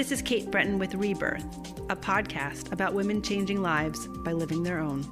This 0.00 0.12
is 0.12 0.22
Kate 0.22 0.50
Brenton 0.50 0.78
with 0.78 0.94
Rebirth, 0.94 1.44
a 1.90 1.94
podcast 1.94 2.72
about 2.72 2.94
women 2.94 3.20
changing 3.20 3.60
lives 3.60 4.08
by 4.24 4.32
living 4.32 4.62
their 4.62 4.78
own. 4.78 5.02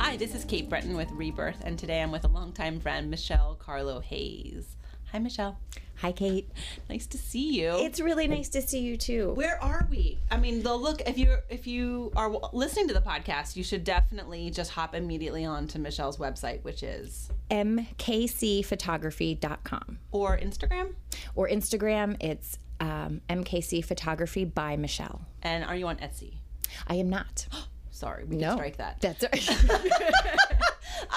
Hi, 0.00 0.16
this 0.16 0.34
is 0.34 0.44
Kate 0.44 0.68
Brenton 0.68 0.96
with 0.96 1.08
Rebirth, 1.12 1.62
and 1.64 1.78
today 1.78 2.02
I'm 2.02 2.10
with 2.10 2.24
a 2.24 2.28
longtime 2.28 2.80
friend, 2.80 3.08
Michelle 3.08 3.56
Ciarlo-Hayes. 3.64 4.74
Hi, 5.12 5.20
Michelle. 5.20 5.56
Hi, 5.98 6.10
Kate. 6.10 6.50
Nice 6.90 7.06
to 7.06 7.16
see 7.16 7.60
you. 7.60 7.76
It's 7.76 8.00
really 8.00 8.26
nice 8.26 8.48
to 8.48 8.60
see 8.60 8.80
you 8.80 8.96
too. 8.96 9.34
Where 9.34 9.62
are 9.62 9.86
we? 9.88 10.18
I 10.32 10.36
mean, 10.36 10.64
the 10.64 10.74
look. 10.74 11.00
If 11.02 11.16
you 11.16 11.36
if 11.48 11.68
you 11.68 12.10
are 12.16 12.28
listening 12.52 12.88
to 12.88 12.94
the 12.94 13.00
podcast, 13.00 13.54
you 13.54 13.62
should 13.62 13.84
definitely 13.84 14.50
just 14.50 14.72
hop 14.72 14.96
immediately 14.96 15.44
on 15.44 15.68
to 15.68 15.78
Michelle's 15.78 16.16
website, 16.16 16.64
which 16.64 16.82
is 16.82 17.30
mkcphotography.com 17.50 19.98
or 20.12 20.38
Instagram 20.38 20.94
or 21.34 21.48
Instagram. 21.48 22.16
It's 22.20 22.58
um, 22.80 23.20
MKC 23.28 23.84
Photography 23.84 24.44
by 24.44 24.76
Michelle. 24.76 25.22
And 25.42 25.64
are 25.64 25.76
you 25.76 25.86
on 25.86 25.96
Etsy? 25.96 26.34
I 26.86 26.96
am 26.96 27.10
not. 27.10 27.46
Sorry, 27.90 28.24
we 28.24 28.36
no, 28.36 28.48
can 28.48 28.56
strike 28.56 28.76
that. 28.78 29.00
That's 29.00 29.22
right. 29.22 29.50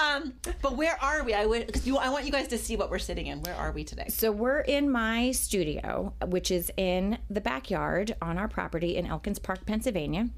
um, 0.00 0.34
but 0.62 0.76
where 0.76 0.96
are 1.02 1.24
we? 1.24 1.34
I 1.34 1.44
would 1.44 1.66
because. 1.66 1.88
I 1.88 2.08
want 2.08 2.24
you 2.24 2.30
guys 2.30 2.46
to 2.48 2.58
see 2.58 2.76
what 2.76 2.88
we're 2.88 3.00
sitting 3.00 3.26
in. 3.26 3.42
Where 3.42 3.56
are 3.56 3.72
we 3.72 3.82
today? 3.82 4.06
So 4.08 4.30
we're 4.30 4.60
in 4.60 4.88
my 4.88 5.32
studio, 5.32 6.14
which 6.26 6.52
is 6.52 6.70
in 6.76 7.18
the 7.28 7.40
backyard 7.40 8.14
on 8.22 8.38
our 8.38 8.46
property 8.46 8.96
in 8.96 9.06
Elkins 9.06 9.40
Park, 9.40 9.66
Pennsylvania, 9.66 10.28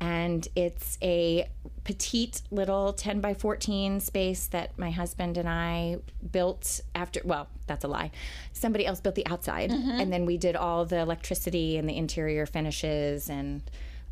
and 0.00 0.46
it's 0.54 0.98
a 1.02 1.48
petite 1.84 2.42
little 2.50 2.92
10 2.92 3.20
by 3.20 3.32
14 3.32 4.00
space 4.00 4.48
that 4.48 4.76
my 4.78 4.90
husband 4.90 5.38
and 5.38 5.48
I 5.48 5.98
built 6.32 6.80
after 6.94 7.20
well 7.24 7.48
that's 7.66 7.84
a 7.84 7.88
lie 7.88 8.10
somebody 8.52 8.84
else 8.86 9.00
built 9.00 9.14
the 9.14 9.26
outside 9.26 9.70
mm-hmm. 9.70 9.90
and 9.90 10.12
then 10.12 10.26
we 10.26 10.36
did 10.36 10.56
all 10.56 10.84
the 10.84 10.98
electricity 10.98 11.76
and 11.76 11.88
the 11.88 11.96
interior 11.96 12.44
finishes 12.44 13.30
and 13.30 13.62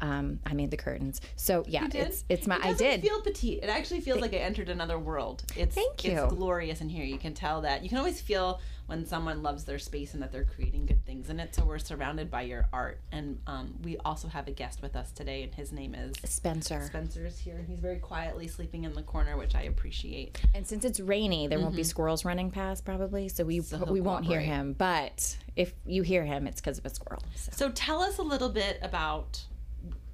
um, 0.04 0.38
I 0.44 0.52
made 0.52 0.70
the 0.70 0.76
curtains. 0.76 1.22
So 1.36 1.64
yeah, 1.66 1.88
it's 1.92 2.24
it's 2.28 2.46
my 2.46 2.56
it 2.56 2.64
I 2.64 2.72
did 2.74 3.00
feel 3.00 3.22
petite. 3.22 3.62
It 3.62 3.70
actually 3.70 4.02
feels 4.02 4.20
like 4.20 4.34
I 4.34 4.38
entered 4.38 4.68
another 4.68 4.98
world. 4.98 5.42
It's 5.56 5.74
thank 5.74 6.04
you. 6.04 6.12
It's 6.12 6.34
glorious 6.34 6.82
in 6.82 6.90
here. 6.90 7.04
You 7.04 7.16
can 7.16 7.32
tell 7.32 7.62
that 7.62 7.82
you 7.82 7.88
can 7.88 7.96
always 7.96 8.20
feel 8.20 8.60
when 8.86 9.06
someone 9.06 9.42
loves 9.42 9.64
their 9.64 9.78
space 9.78 10.12
and 10.12 10.22
that 10.22 10.30
they're 10.30 10.44
creating 10.44 10.84
good 10.84 11.02
things 11.06 11.30
in 11.30 11.40
it. 11.40 11.54
So 11.54 11.64
we're 11.64 11.78
surrounded 11.78 12.30
by 12.30 12.42
your 12.42 12.68
art, 12.70 13.00
and 13.12 13.38
um, 13.46 13.76
we 13.82 13.96
also 14.04 14.28
have 14.28 14.46
a 14.46 14.50
guest 14.50 14.82
with 14.82 14.94
us 14.94 15.10
today, 15.10 15.42
and 15.42 15.54
his 15.54 15.72
name 15.72 15.94
is 15.94 16.14
Spencer. 16.30 16.82
Spencer's 16.84 17.38
here, 17.38 17.64
he's 17.66 17.78
very 17.78 17.96
quietly 17.96 18.46
sleeping 18.46 18.84
in 18.84 18.92
the 18.92 19.02
corner, 19.02 19.38
which 19.38 19.54
I 19.54 19.62
appreciate. 19.62 20.38
And 20.54 20.66
since 20.66 20.84
it's 20.84 21.00
rainy, 21.00 21.46
there 21.46 21.56
mm-hmm. 21.56 21.64
won't 21.64 21.76
be 21.76 21.80
mm-hmm. 21.80 21.88
squirrels 21.88 22.26
running 22.26 22.50
past 22.50 22.84
probably, 22.84 23.30
so 23.30 23.42
we 23.44 23.62
so 23.62 23.82
we 23.84 24.02
won't 24.02 24.26
hear 24.26 24.40
him. 24.40 24.74
But 24.76 25.34
if 25.56 25.72
you 25.86 26.02
hear 26.02 26.24
him, 26.26 26.46
it's 26.46 26.60
because 26.60 26.76
of 26.76 26.84
a 26.84 26.90
squirrel. 26.90 27.22
So. 27.36 27.52
so 27.54 27.70
tell 27.70 28.02
us 28.02 28.18
a 28.18 28.22
little 28.22 28.50
bit 28.50 28.78
about 28.82 29.42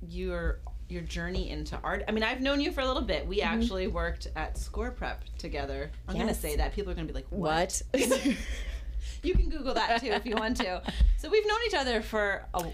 your 0.08 0.60
your 0.88 1.02
journey 1.02 1.50
into 1.50 1.78
art. 1.84 2.02
I 2.08 2.12
mean, 2.12 2.24
I've 2.24 2.40
known 2.40 2.60
you 2.60 2.72
for 2.72 2.80
a 2.80 2.86
little 2.86 3.02
bit. 3.02 3.26
We 3.26 3.40
mm-hmm. 3.40 3.54
actually 3.54 3.86
worked 3.86 4.28
at 4.34 4.58
Score 4.58 4.90
Prep 4.90 5.22
together. 5.38 5.90
I'm 6.08 6.16
yes. 6.16 6.22
going 6.22 6.34
to 6.34 6.40
say 6.40 6.56
that 6.56 6.74
people 6.74 6.90
are 6.90 6.94
going 6.94 7.06
to 7.06 7.12
be 7.12 7.18
like, 7.18 7.28
"What?" 7.30 7.80
what? 7.92 8.26
you 9.22 9.34
can 9.34 9.48
Google 9.48 9.74
that 9.74 10.00
too 10.00 10.08
if 10.08 10.26
you 10.26 10.34
want 10.34 10.56
to. 10.58 10.82
So 11.18 11.28
we've 11.28 11.46
known 11.46 11.58
each 11.66 11.74
other 11.74 12.02
for 12.02 12.46
a 12.54 12.58
um, 12.58 12.72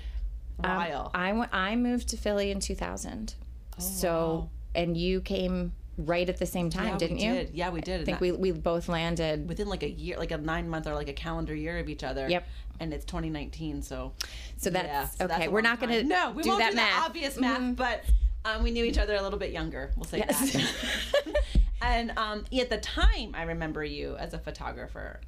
while. 0.58 1.10
Um, 1.14 1.42
I, 1.42 1.72
I 1.72 1.76
moved 1.76 2.08
to 2.08 2.16
Philly 2.16 2.50
in 2.50 2.60
2000. 2.60 3.34
Oh, 3.78 3.82
so 3.82 4.10
wow. 4.18 4.50
and 4.74 4.96
you 4.96 5.20
came 5.20 5.72
right 5.98 6.28
at 6.28 6.38
the 6.38 6.46
same 6.46 6.70
time, 6.70 6.88
yeah, 6.88 6.98
didn't 6.98 7.18
you? 7.18 7.32
Did. 7.32 7.50
Yeah, 7.54 7.70
we 7.70 7.80
did. 7.80 8.02
I 8.02 8.04
think 8.04 8.20
we 8.20 8.32
we 8.32 8.52
both 8.52 8.88
landed 8.88 9.48
within 9.48 9.68
like 9.68 9.82
a 9.82 9.90
year, 9.90 10.16
like 10.18 10.30
a 10.30 10.38
nine 10.38 10.68
month 10.68 10.86
or 10.86 10.94
like 10.94 11.08
a 11.08 11.12
calendar 11.12 11.54
year 11.54 11.78
of 11.78 11.88
each 11.88 12.04
other. 12.04 12.28
Yep. 12.28 12.46
And 12.78 12.92
it's 12.92 13.06
2019, 13.06 13.82
so 13.82 14.12
so 14.58 14.68
that's 14.68 14.86
yeah, 14.86 15.06
so 15.06 15.24
okay. 15.24 15.38
That's 15.38 15.52
We're 15.52 15.62
not 15.62 15.80
going 15.80 15.92
to 15.92 16.04
no, 16.04 16.32
we 16.32 16.42
do 16.42 16.50
won't 16.50 16.60
that 16.60 16.70
do 16.72 16.76
math. 16.76 17.06
obvious 17.06 17.38
math, 17.38 17.58
mm-hmm. 17.58 17.72
but 17.72 18.04
um, 18.44 18.62
we 18.62 18.70
knew 18.70 18.84
each 18.84 18.98
other 18.98 19.14
a 19.16 19.22
little 19.22 19.38
bit 19.38 19.50
younger. 19.50 19.92
We'll 19.96 20.04
say 20.04 20.18
yes. 20.18 20.52
that. 20.52 21.36
and 21.82 22.12
um, 22.18 22.44
at 22.58 22.68
the 22.68 22.78
time, 22.78 23.34
I 23.34 23.44
remember 23.44 23.82
you 23.82 24.16
as 24.16 24.34
a 24.34 24.38
photographer. 24.38 25.20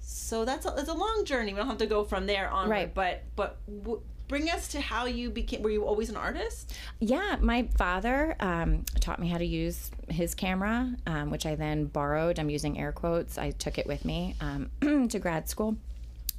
So 0.00 0.44
that's 0.44 0.66
a, 0.66 0.74
it's 0.78 0.88
a 0.88 0.94
long 0.94 1.24
journey. 1.24 1.52
We 1.52 1.58
don't 1.58 1.66
have 1.66 1.78
to 1.78 1.86
go 1.86 2.04
from 2.04 2.26
there 2.26 2.48
on. 2.48 2.68
Right. 2.68 2.92
But 2.94 3.24
but. 3.34 3.58
W- 3.66 4.02
bring 4.28 4.50
us 4.50 4.68
to 4.68 4.80
how 4.80 5.06
you 5.06 5.30
became 5.30 5.62
were 5.62 5.70
you 5.70 5.84
always 5.84 6.10
an 6.10 6.16
artist 6.16 6.74
yeah 7.00 7.36
my 7.40 7.66
father 7.76 8.36
um, 8.40 8.84
taught 9.00 9.18
me 9.18 9.28
how 9.28 9.38
to 9.38 9.44
use 9.44 9.90
his 10.08 10.34
camera 10.34 10.94
um, 11.06 11.30
which 11.30 11.46
i 11.46 11.54
then 11.54 11.86
borrowed 11.86 12.38
i'm 12.38 12.50
using 12.50 12.78
air 12.78 12.92
quotes 12.92 13.38
i 13.38 13.50
took 13.52 13.78
it 13.78 13.86
with 13.86 14.04
me 14.04 14.34
um, 14.40 14.70
to 15.08 15.18
grad 15.18 15.48
school 15.48 15.76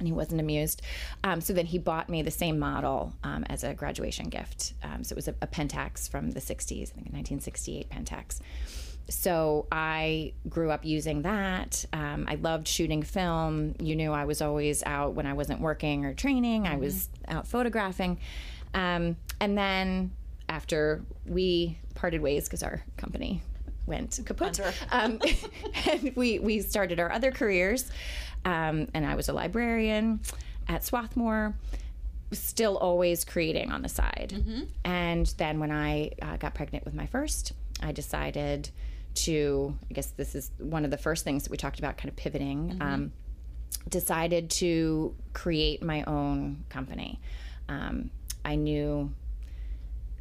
and 0.00 0.08
he 0.08 0.12
wasn't 0.12 0.40
amused. 0.40 0.82
Um, 1.22 1.40
so 1.40 1.52
then 1.52 1.66
he 1.66 1.78
bought 1.78 2.08
me 2.08 2.22
the 2.22 2.30
same 2.30 2.58
model 2.58 3.12
um, 3.22 3.44
as 3.48 3.62
a 3.62 3.74
graduation 3.74 4.28
gift. 4.28 4.72
Um, 4.82 5.04
so 5.04 5.12
it 5.12 5.16
was 5.16 5.28
a, 5.28 5.34
a, 5.42 5.46
Pentax 5.46 6.10
from 6.10 6.30
the 6.30 6.40
60s, 6.40 6.90
I 6.90 7.02
think 7.02 7.12
1968 7.12 7.90
Pentax. 7.90 8.40
So 9.10 9.66
I 9.70 10.32
grew 10.48 10.70
up 10.70 10.84
using 10.84 11.22
that. 11.22 11.84
Um, 11.92 12.26
I 12.28 12.36
loved 12.36 12.68
shooting 12.68 13.02
film. 13.02 13.74
You 13.78 13.96
knew 13.96 14.12
I 14.12 14.24
was 14.24 14.40
always 14.40 14.82
out 14.84 15.14
when 15.14 15.26
I 15.26 15.32
wasn't 15.32 15.60
working 15.60 16.04
or 16.04 16.14
training, 16.14 16.66
I 16.66 16.76
was 16.76 17.08
mm-hmm. 17.24 17.36
out 17.36 17.46
photographing. 17.46 18.18
Um, 18.72 19.16
and 19.40 19.58
then 19.58 20.12
after 20.48 21.02
we 21.26 21.78
parted 21.94 22.20
ways 22.20 22.44
because 22.44 22.62
our 22.62 22.82
company 22.96 23.42
went 23.86 24.20
kaput. 24.24 24.60
Um, 24.90 25.20
and 25.90 26.12
we, 26.14 26.38
we 26.38 26.60
started 26.60 27.00
our 27.00 27.10
other 27.10 27.30
careers. 27.30 27.90
Um, 28.44 28.88
and 28.94 29.04
I 29.04 29.14
was 29.14 29.28
a 29.28 29.32
librarian 29.32 30.20
at 30.68 30.84
Swarthmore, 30.84 31.54
still 32.32 32.76
always 32.78 33.24
creating 33.24 33.70
on 33.72 33.82
the 33.82 33.88
side. 33.88 34.32
Mm-hmm. 34.34 34.62
And 34.84 35.26
then 35.36 35.58
when 35.60 35.72
I 35.72 36.12
uh, 36.22 36.36
got 36.36 36.54
pregnant 36.54 36.84
with 36.84 36.94
my 36.94 37.06
first, 37.06 37.52
I 37.82 37.92
decided 37.92 38.70
to, 39.14 39.76
I 39.90 39.94
guess 39.94 40.10
this 40.10 40.34
is 40.34 40.50
one 40.58 40.84
of 40.84 40.90
the 40.90 40.98
first 40.98 41.24
things 41.24 41.44
that 41.44 41.50
we 41.50 41.56
talked 41.56 41.78
about, 41.78 41.96
kind 41.96 42.08
of 42.08 42.16
pivoting. 42.16 42.70
Mm-hmm. 42.70 42.82
Um, 42.82 43.12
decided 43.88 44.50
to 44.50 45.14
create 45.32 45.82
my 45.82 46.02
own 46.04 46.64
company. 46.68 47.20
Um, 47.68 48.10
I 48.44 48.56
knew 48.56 49.14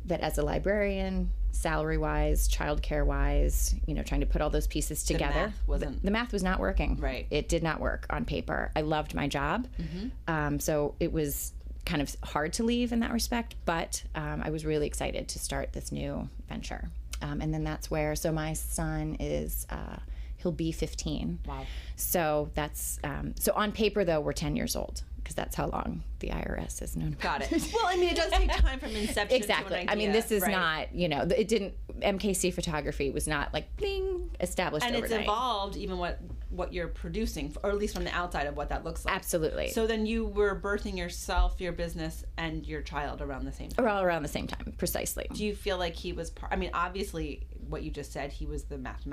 that 0.05 0.21
as 0.21 0.37
a 0.37 0.43
librarian, 0.43 1.31
salary 1.51 1.97
wise, 1.97 2.47
childcare 2.47 3.05
wise, 3.05 3.75
you 3.85 3.93
know, 3.93 4.03
trying 4.03 4.21
to 4.21 4.25
put 4.25 4.41
all 4.41 4.49
those 4.49 4.67
pieces 4.67 5.03
together. 5.03 5.33
The 5.33 5.39
math 5.39 5.67
wasn't. 5.67 6.03
The 6.03 6.11
math 6.11 6.31
was 6.31 6.43
not 6.43 6.59
working. 6.59 6.97
Right. 6.97 7.27
It 7.31 7.49
did 7.49 7.63
not 7.63 7.79
work 7.79 8.05
on 8.09 8.25
paper. 8.25 8.71
I 8.75 8.81
loved 8.81 9.13
my 9.13 9.27
job. 9.27 9.67
Mm-hmm. 9.81 10.07
Um, 10.27 10.59
so 10.59 10.95
it 10.99 11.11
was 11.11 11.53
kind 11.85 12.01
of 12.01 12.15
hard 12.23 12.53
to 12.53 12.63
leave 12.63 12.91
in 12.91 12.99
that 12.99 13.11
respect, 13.11 13.55
but 13.65 14.03
um, 14.15 14.41
I 14.43 14.51
was 14.51 14.65
really 14.65 14.87
excited 14.87 15.27
to 15.29 15.39
start 15.39 15.73
this 15.73 15.91
new 15.91 16.29
venture. 16.47 16.89
Um, 17.21 17.41
and 17.41 17.53
then 17.53 17.63
that's 17.63 17.91
where, 17.91 18.15
so 18.15 18.31
my 18.31 18.53
son 18.53 19.17
is. 19.19 19.65
Uh, 19.69 19.97
he'll 20.37 20.51
be 20.51 20.71
15. 20.71 21.39
Wow. 21.45 21.65
So 21.95 22.49
that's 22.55 22.99
um, 23.03 23.35
so 23.37 23.51
on 23.55 23.71
paper 23.71 24.03
though 24.03 24.21
we're 24.21 24.33
10 24.33 24.55
years 24.55 24.75
old 24.75 25.03
because 25.29 25.35
that's 25.35 25.55
how 25.55 25.67
long 25.67 26.03
the 26.19 26.29
IRS 26.29 26.81
is 26.81 26.95
known. 26.95 27.09
About. 27.09 27.21
Got 27.21 27.51
it. 27.51 27.71
well, 27.73 27.85
I 27.85 27.97
mean, 27.97 28.09
it 28.09 28.15
does 28.15 28.31
take 28.31 28.51
time 28.51 28.79
from 28.79 28.95
inception. 28.95 29.37
exactly. 29.37 29.85
I 29.87 29.93
mean, 29.93 30.11
this 30.11 30.31
is 30.31 30.41
right. 30.41 30.51
not 30.51 30.95
you 30.95 31.07
know 31.07 31.21
it 31.21 31.47
didn't 31.47 31.75
MKC 31.99 32.51
photography 32.51 33.11
was 33.11 33.27
not 33.27 33.53
like 33.53 33.75
bling 33.77 34.31
established 34.39 34.87
and 34.87 34.95
overnight. 34.95 35.19
it's 35.19 35.23
evolved 35.23 35.77
even 35.77 35.99
what 35.99 36.19
what 36.49 36.73
you're 36.73 36.87
producing 36.87 37.55
or 37.63 37.69
at 37.69 37.77
least 37.77 37.93
from 37.93 38.05
the 38.05 38.11
outside 38.11 38.47
of 38.47 38.57
what 38.57 38.69
that 38.69 38.83
looks 38.83 39.05
like. 39.05 39.15
Absolutely. 39.15 39.69
So 39.69 39.85
then 39.85 40.07
you 40.07 40.25
were 40.25 40.59
birthing 40.59 40.97
yourself, 40.97 41.61
your 41.61 41.73
business, 41.73 42.23
and 42.37 42.65
your 42.65 42.81
child 42.81 43.21
around 43.21 43.45
the 43.45 43.51
same 43.51 43.69
time. 43.69 43.87
All 43.87 44.01
around 44.01 44.23
the 44.23 44.29
same 44.29 44.47
time, 44.47 44.73
precisely. 44.79 45.27
Do 45.31 45.45
you 45.45 45.53
feel 45.53 45.77
like 45.77 45.95
he 45.95 46.11
was? 46.11 46.31
Part, 46.31 46.51
I 46.51 46.55
mean, 46.55 46.71
obviously, 46.73 47.45
what 47.67 47.83
you 47.83 47.91
just 47.91 48.11
said, 48.11 48.31
he 48.31 48.47
was 48.47 48.63
the 48.63 48.79
math 48.79 49.05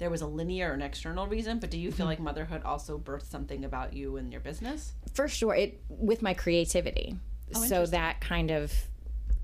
there 0.00 0.10
was 0.10 0.22
a 0.22 0.26
linear 0.26 0.70
or 0.70 0.74
an 0.74 0.82
external 0.82 1.26
reason, 1.26 1.58
but 1.58 1.70
do 1.70 1.78
you 1.78 1.92
feel 1.92 2.04
mm-hmm. 2.04 2.10
like 2.10 2.20
motherhood 2.20 2.62
also 2.64 2.98
birthed 2.98 3.30
something 3.30 3.64
about 3.64 3.92
you 3.92 4.16
and 4.16 4.32
your 4.32 4.40
business? 4.40 4.94
For 5.12 5.28
sure, 5.28 5.54
it 5.54 5.80
with 5.88 6.22
my 6.22 6.34
creativity. 6.34 7.16
Oh, 7.54 7.64
so 7.66 7.86
that 7.86 8.20
kind 8.20 8.50
of 8.50 8.72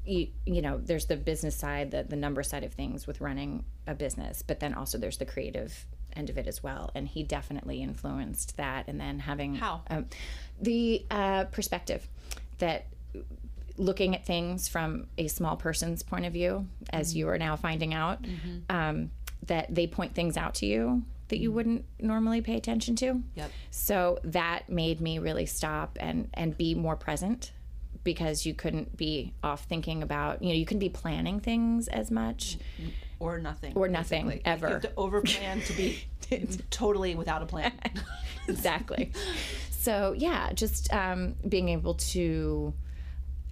you, 0.06 0.28
you 0.46 0.62
know, 0.62 0.78
there's 0.78 1.06
the 1.06 1.16
business 1.16 1.54
side, 1.54 1.90
the 1.90 2.04
the 2.04 2.16
number 2.16 2.42
side 2.42 2.64
of 2.64 2.72
things 2.72 3.06
with 3.06 3.20
running 3.20 3.64
a 3.86 3.94
business, 3.94 4.42
but 4.42 4.58
then 4.60 4.72
also 4.74 4.98
there's 4.98 5.18
the 5.18 5.26
creative 5.26 5.86
end 6.14 6.30
of 6.30 6.38
it 6.38 6.46
as 6.46 6.62
well. 6.62 6.90
And 6.94 7.06
he 7.06 7.22
definitely 7.22 7.82
influenced 7.82 8.56
that. 8.56 8.88
And 8.88 8.98
then 8.98 9.18
having 9.18 9.56
how 9.56 9.82
um, 9.90 10.06
the 10.60 11.04
uh, 11.10 11.44
perspective 11.44 12.08
that 12.58 12.86
looking 13.76 14.14
at 14.14 14.24
things 14.24 14.68
from 14.68 15.06
a 15.18 15.28
small 15.28 15.56
person's 15.56 16.02
point 16.02 16.24
of 16.24 16.32
view, 16.32 16.66
as 16.90 17.10
mm-hmm. 17.10 17.18
you 17.18 17.28
are 17.28 17.38
now 17.38 17.56
finding 17.56 17.92
out. 17.92 18.22
Mm-hmm. 18.22 18.74
Um, 18.74 19.10
that 19.46 19.74
they 19.74 19.86
point 19.86 20.14
things 20.14 20.36
out 20.36 20.54
to 20.56 20.66
you 20.66 21.02
that 21.28 21.38
you 21.38 21.50
mm. 21.50 21.54
wouldn't 21.54 21.84
normally 22.00 22.40
pay 22.40 22.56
attention 22.56 22.96
to. 22.96 23.22
Yep. 23.34 23.50
So 23.70 24.18
that 24.24 24.68
made 24.68 25.00
me 25.00 25.18
really 25.18 25.46
stop 25.46 25.96
and 26.00 26.28
and 26.34 26.56
be 26.56 26.74
more 26.74 26.96
present 26.96 27.52
because 28.04 28.46
you 28.46 28.54
couldn't 28.54 28.96
be 28.96 29.32
off 29.42 29.64
thinking 29.64 30.02
about, 30.02 30.40
you 30.40 30.50
know, 30.50 30.54
you 30.54 30.64
couldn't 30.64 30.80
be 30.80 30.88
planning 30.88 31.40
things 31.40 31.88
as 31.88 32.10
much 32.10 32.56
or 33.18 33.38
nothing 33.40 33.72
or 33.74 33.88
nothing 33.88 34.26
basically. 34.26 34.50
ever. 34.50 34.66
You 34.68 34.72
have 34.74 34.82
to 34.82 34.88
overplan 34.90 35.66
to 35.66 35.72
be 35.72 36.04
totally 36.70 37.16
without 37.16 37.42
a 37.42 37.46
plan. 37.46 37.72
exactly. 38.48 39.10
So 39.70 40.14
yeah, 40.16 40.52
just 40.52 40.92
um, 40.92 41.34
being 41.48 41.68
able 41.68 41.94
to 41.94 42.72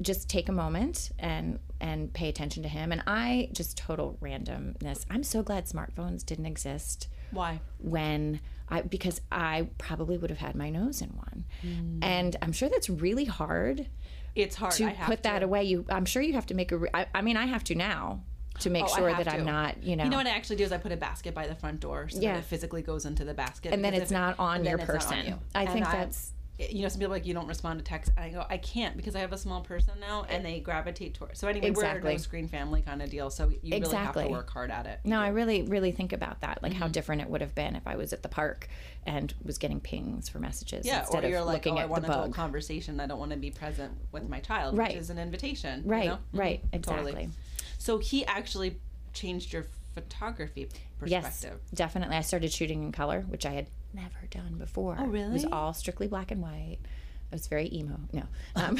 just 0.04 0.28
take 0.28 0.48
a 0.48 0.52
moment 0.52 1.10
and 1.18 1.58
and 1.80 2.12
pay 2.12 2.28
attention 2.28 2.62
to 2.62 2.68
him. 2.68 2.92
And 2.92 3.02
I 3.06 3.48
just 3.52 3.76
total 3.76 4.18
randomness. 4.20 5.04
I'm 5.10 5.22
so 5.24 5.42
glad 5.42 5.66
smartphones 5.66 6.24
didn't 6.24 6.46
exist. 6.46 7.08
Why? 7.30 7.60
When 7.78 8.40
I 8.68 8.82
because 8.82 9.20
I 9.32 9.68
probably 9.78 10.16
would 10.16 10.30
have 10.30 10.38
had 10.38 10.54
my 10.54 10.70
nose 10.70 11.02
in 11.02 11.10
one, 11.10 11.44
mm. 11.64 11.98
and 12.02 12.36
I'm 12.40 12.52
sure 12.52 12.68
that's 12.68 12.88
really 12.88 13.24
hard. 13.24 13.88
It's 14.34 14.56
hard 14.56 14.72
to 14.74 14.92
put 15.04 15.22
that 15.22 15.42
away. 15.42 15.64
You, 15.64 15.84
I'm 15.88 16.04
sure 16.04 16.20
you 16.22 16.32
have 16.34 16.46
to 16.46 16.54
make 16.54 16.72
a. 16.72 16.78
Re- 16.78 16.90
I, 16.92 17.06
I 17.14 17.22
mean, 17.22 17.36
I 17.36 17.46
have 17.46 17.62
to 17.64 17.74
now 17.74 18.22
to 18.60 18.70
make 18.70 18.84
oh, 18.84 18.96
sure 18.96 19.10
that 19.10 19.24
to. 19.24 19.34
I'm 19.34 19.44
not, 19.44 19.82
you 19.82 19.96
know. 19.96 20.04
You 20.04 20.10
know 20.10 20.16
what 20.16 20.26
I 20.26 20.30
actually 20.30 20.56
do 20.56 20.64
is 20.64 20.72
I 20.72 20.78
put 20.78 20.92
a 20.92 20.96
basket 20.96 21.34
by 21.34 21.46
the 21.46 21.54
front 21.54 21.80
door 21.80 22.08
so 22.08 22.20
yeah. 22.20 22.34
that 22.34 22.38
it 22.40 22.44
physically 22.44 22.82
goes 22.82 23.04
into 23.04 23.24
the 23.24 23.34
basket. 23.34 23.72
And 23.72 23.84
then 23.84 23.94
it's 23.94 24.10
not 24.10 24.38
on 24.38 24.64
your 24.64 24.78
person. 24.78 25.18
On 25.18 25.26
you. 25.26 25.38
I 25.54 25.62
and 25.62 25.72
think 25.72 25.84
that's 25.86 26.33
you 26.58 26.82
know, 26.82 26.88
some 26.88 27.00
people 27.00 27.12
like 27.12 27.26
you 27.26 27.34
don't 27.34 27.48
respond 27.48 27.80
to 27.80 27.84
text. 27.84 28.12
And 28.16 28.24
I 28.24 28.28
go, 28.30 28.46
I 28.48 28.58
can't 28.58 28.96
because 28.96 29.16
I 29.16 29.20
have 29.20 29.32
a 29.32 29.38
small 29.38 29.60
person 29.60 29.94
now, 30.00 30.24
and 30.28 30.44
they 30.44 30.60
gravitate 30.60 31.14
towards. 31.14 31.40
So 31.40 31.48
anyway, 31.48 31.66
exactly. 31.66 32.02
we're 32.02 32.10
a 32.10 32.12
no 32.12 32.18
screen 32.18 32.48
family 32.48 32.82
kind 32.82 33.02
of 33.02 33.10
deal. 33.10 33.30
So 33.30 33.48
you 33.48 33.74
exactly. 33.74 33.80
really 33.80 33.96
have 33.96 34.14
to 34.14 34.28
work 34.28 34.50
hard 34.50 34.70
at 34.70 34.86
it. 34.86 35.00
No, 35.04 35.20
I 35.20 35.28
really, 35.28 35.62
really 35.62 35.90
think 35.90 36.12
about 36.12 36.40
that, 36.42 36.62
like 36.62 36.72
mm-hmm. 36.72 36.82
how 36.82 36.88
different 36.88 37.22
it 37.22 37.28
would 37.28 37.40
have 37.40 37.54
been 37.54 37.74
if 37.74 37.86
I 37.86 37.96
was 37.96 38.12
at 38.12 38.22
the 38.22 38.28
park 38.28 38.68
and 39.04 39.34
was 39.44 39.58
getting 39.58 39.80
pings 39.80 40.28
for 40.28 40.38
messages 40.38 40.86
yeah, 40.86 41.00
instead 41.00 41.24
or 41.24 41.28
you're 41.28 41.40
of 41.40 41.46
like, 41.46 41.66
looking 41.66 41.74
oh, 41.74 41.78
at 41.78 41.84
I 41.84 41.86
want 41.86 42.02
the 42.02 42.08
bug. 42.08 42.34
conversation. 42.34 43.00
I 43.00 43.06
don't 43.06 43.18
want 43.18 43.32
to 43.32 43.36
be 43.36 43.50
present 43.50 43.92
with 44.12 44.28
my 44.28 44.40
child, 44.40 44.78
right. 44.78 44.90
which 44.90 44.98
is 44.98 45.10
an 45.10 45.18
invitation. 45.18 45.82
Right, 45.84 46.04
you 46.04 46.10
know? 46.10 46.18
right, 46.32 46.64
mm-hmm. 46.64 46.76
exactly. 46.76 47.12
Totally. 47.12 47.30
So 47.78 47.98
he 47.98 48.24
actually 48.26 48.76
changed 49.12 49.52
your 49.52 49.66
photography 49.94 50.68
perspective. 50.98 51.58
Yes, 51.64 51.74
definitely. 51.74 52.16
I 52.16 52.20
started 52.20 52.52
shooting 52.52 52.82
in 52.82 52.92
color, 52.92 53.22
which 53.28 53.44
I 53.44 53.50
had 53.50 53.66
never 53.94 54.26
done 54.30 54.56
before. 54.58 54.96
Oh, 54.98 55.06
really? 55.06 55.26
It 55.26 55.32
was 55.32 55.44
all 55.46 55.72
strictly 55.72 56.06
black 56.06 56.30
and 56.30 56.42
white. 56.42 56.78
It 56.80 57.32
was 57.32 57.46
very 57.46 57.68
emo. 57.72 57.98
No. 58.12 58.22
Um. 58.56 58.78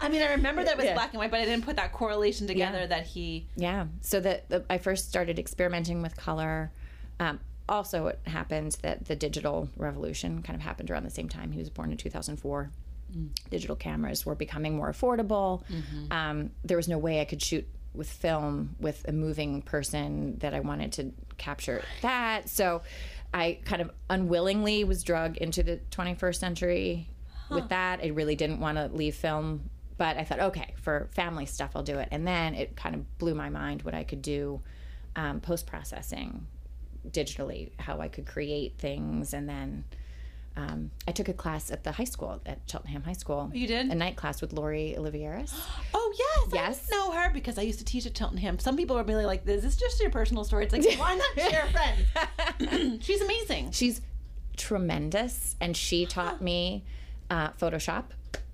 I 0.00 0.08
mean, 0.10 0.20
I 0.20 0.32
remember 0.32 0.62
that 0.64 0.72
it 0.72 0.76
was 0.76 0.84
yeah. 0.84 0.94
black 0.94 1.10
and 1.12 1.18
white, 1.18 1.30
but 1.30 1.40
I 1.40 1.46
didn't 1.46 1.64
put 1.64 1.76
that 1.76 1.92
correlation 1.92 2.46
together 2.46 2.80
yeah. 2.80 2.86
that 2.86 3.06
he. 3.06 3.46
Yeah. 3.56 3.86
So 4.02 4.20
that 4.20 4.44
I 4.68 4.78
first 4.78 5.08
started 5.08 5.38
experimenting 5.38 6.02
with 6.02 6.16
color. 6.16 6.72
Um, 7.18 7.40
also, 7.68 8.08
it 8.08 8.18
happened 8.26 8.76
that 8.82 9.06
the 9.06 9.16
digital 9.16 9.68
revolution 9.76 10.42
kind 10.42 10.56
of 10.56 10.62
happened 10.62 10.90
around 10.90 11.04
the 11.04 11.10
same 11.10 11.28
time. 11.28 11.52
He 11.52 11.58
was 11.58 11.70
born 11.70 11.90
in 11.90 11.96
2004. 11.96 12.70
Mm. 13.16 13.28
Digital 13.48 13.76
cameras 13.76 14.26
were 14.26 14.34
becoming 14.34 14.76
more 14.76 14.92
affordable. 14.92 15.62
Mm-hmm. 15.72 16.12
Um, 16.12 16.50
there 16.64 16.76
was 16.76 16.88
no 16.88 16.98
way 16.98 17.20
I 17.20 17.24
could 17.24 17.42
shoot 17.42 17.66
with 17.94 18.10
film 18.10 18.74
with 18.80 19.04
a 19.08 19.12
moving 19.12 19.62
person 19.62 20.36
that 20.38 20.52
I 20.52 20.60
wanted 20.60 20.92
to 20.94 21.12
capture 21.38 21.82
that. 22.02 22.48
So 22.48 22.82
I 23.34 23.58
kind 23.64 23.82
of 23.82 23.90
unwillingly 24.08 24.84
was 24.84 25.02
drugged 25.02 25.38
into 25.38 25.64
the 25.64 25.80
21st 25.90 26.36
century 26.36 27.08
huh. 27.48 27.56
with 27.56 27.68
that. 27.70 27.98
I 28.00 28.06
really 28.06 28.36
didn't 28.36 28.60
want 28.60 28.78
to 28.78 28.86
leave 28.86 29.16
film, 29.16 29.68
but 29.98 30.16
I 30.16 30.22
thought, 30.22 30.38
okay, 30.38 30.72
for 30.80 31.08
family 31.12 31.44
stuff, 31.44 31.72
I'll 31.74 31.82
do 31.82 31.98
it. 31.98 32.08
And 32.12 32.26
then 32.26 32.54
it 32.54 32.76
kind 32.76 32.94
of 32.94 33.18
blew 33.18 33.34
my 33.34 33.50
mind 33.50 33.82
what 33.82 33.92
I 33.92 34.04
could 34.04 34.22
do 34.22 34.60
um, 35.16 35.40
post 35.40 35.66
processing 35.66 36.46
digitally, 37.08 37.72
how 37.80 38.00
I 38.00 38.06
could 38.06 38.24
create 38.24 38.78
things, 38.78 39.34
and 39.34 39.48
then 39.48 39.84
um, 40.56 40.90
I 41.08 41.12
took 41.12 41.28
a 41.28 41.32
class 41.32 41.70
at 41.70 41.82
the 41.82 41.92
high 41.92 42.04
school 42.04 42.40
at 42.46 42.60
Cheltenham 42.66 43.02
High 43.02 43.14
School. 43.14 43.50
You 43.52 43.66
did 43.66 43.90
a 43.90 43.94
night 43.94 44.16
class 44.16 44.40
with 44.40 44.52
Lori 44.52 44.94
Olivieris. 44.96 45.52
oh 45.94 46.14
yes, 46.16 46.48
yes, 46.52 46.88
I 46.92 46.96
know 46.96 47.12
her 47.12 47.30
because 47.32 47.58
I 47.58 47.62
used 47.62 47.80
to 47.80 47.84
teach 47.84 48.06
at 48.06 48.16
Cheltenham. 48.16 48.58
Some 48.58 48.76
people 48.76 48.96
are 48.96 49.02
really 49.02 49.26
like, 49.26 49.46
"Is 49.48 49.62
this 49.62 49.76
just 49.76 50.00
your 50.00 50.10
personal 50.10 50.44
story?" 50.44 50.64
It's 50.64 50.72
like, 50.72 50.84
why 50.98 51.16
not 51.16 51.50
share 51.50 51.66
friends? 51.66 53.00
She's 53.04 53.20
amazing. 53.20 53.72
She's 53.72 54.00
tremendous, 54.56 55.56
and 55.60 55.76
she 55.76 56.06
taught 56.06 56.40
me 56.42 56.84
uh, 57.30 57.50
Photoshop 57.50 58.04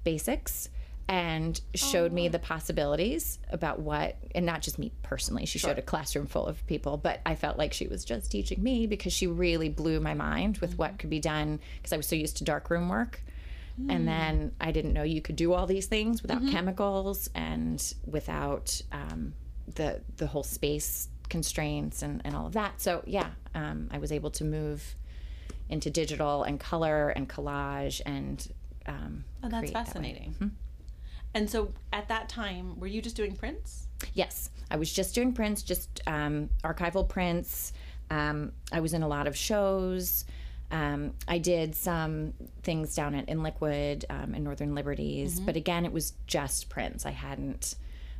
basics 0.02 0.70
and 1.10 1.60
showed 1.74 2.12
oh. 2.12 2.14
me 2.14 2.28
the 2.28 2.38
possibilities 2.38 3.40
about 3.50 3.80
what, 3.80 4.16
and 4.32 4.46
not 4.46 4.62
just 4.62 4.78
me 4.78 4.92
personally. 5.02 5.44
She 5.44 5.58
sure. 5.58 5.70
showed 5.70 5.78
a 5.78 5.82
classroom 5.82 6.28
full 6.28 6.46
of 6.46 6.64
people, 6.68 6.96
but 6.96 7.20
I 7.26 7.34
felt 7.34 7.58
like 7.58 7.72
she 7.72 7.88
was 7.88 8.04
just 8.04 8.30
teaching 8.30 8.62
me 8.62 8.86
because 8.86 9.12
she 9.12 9.26
really 9.26 9.68
blew 9.68 9.98
my 9.98 10.14
mind 10.14 10.58
with 10.58 10.70
mm-hmm. 10.70 10.78
what 10.78 10.98
could 11.00 11.10
be 11.10 11.18
done 11.18 11.58
because 11.78 11.92
I 11.92 11.96
was 11.96 12.06
so 12.06 12.14
used 12.14 12.36
to 12.36 12.44
darkroom 12.44 12.88
work. 12.88 13.24
Mm. 13.80 13.92
And 13.92 14.08
then 14.08 14.52
I 14.60 14.70
didn't 14.70 14.92
know 14.92 15.02
you 15.02 15.20
could 15.20 15.34
do 15.34 15.52
all 15.52 15.66
these 15.66 15.86
things 15.86 16.22
without 16.22 16.42
mm-hmm. 16.42 16.52
chemicals 16.52 17.28
and 17.34 17.94
without 18.06 18.80
um, 18.92 19.34
the 19.74 20.00
the 20.16 20.28
whole 20.28 20.44
space 20.44 21.08
constraints 21.28 22.02
and, 22.02 22.22
and 22.24 22.36
all 22.36 22.46
of 22.46 22.52
that. 22.52 22.80
So 22.80 23.02
yeah, 23.04 23.30
um, 23.56 23.88
I 23.90 23.98
was 23.98 24.12
able 24.12 24.30
to 24.32 24.44
move 24.44 24.94
into 25.68 25.90
digital 25.90 26.44
and 26.44 26.60
color 26.60 27.08
and 27.10 27.28
collage 27.28 28.00
and 28.06 28.46
um, 28.86 29.24
oh, 29.42 29.48
that's 29.48 29.72
fascinating. 29.72 30.36
That 30.38 30.50
and 31.34 31.48
so 31.48 31.72
at 31.92 32.08
that 32.08 32.28
time, 32.28 32.78
were 32.78 32.86
you 32.86 33.00
just 33.00 33.16
doing 33.16 33.34
prints? 33.34 33.86
Yes, 34.14 34.50
I 34.70 34.76
was 34.76 34.92
just 34.92 35.14
doing 35.14 35.32
prints, 35.32 35.62
just 35.62 36.00
um, 36.06 36.50
archival 36.64 37.08
prints. 37.08 37.72
Um, 38.10 38.52
I 38.72 38.80
was 38.80 38.94
in 38.94 39.02
a 39.02 39.08
lot 39.08 39.26
of 39.26 39.36
shows. 39.36 40.24
Um, 40.70 41.14
I 41.26 41.38
did 41.38 41.74
some 41.74 42.32
things 42.62 42.94
down 42.94 43.14
at 43.14 43.26
InLiquid 43.26 44.04
um, 44.08 44.34
in 44.34 44.44
Northern 44.44 44.74
Liberties, 44.74 45.36
mm-hmm. 45.36 45.46
but 45.46 45.56
again, 45.56 45.84
it 45.84 45.92
was 45.92 46.12
just 46.26 46.68
prints. 46.68 47.04
I 47.04 47.10
hadn't 47.10 47.74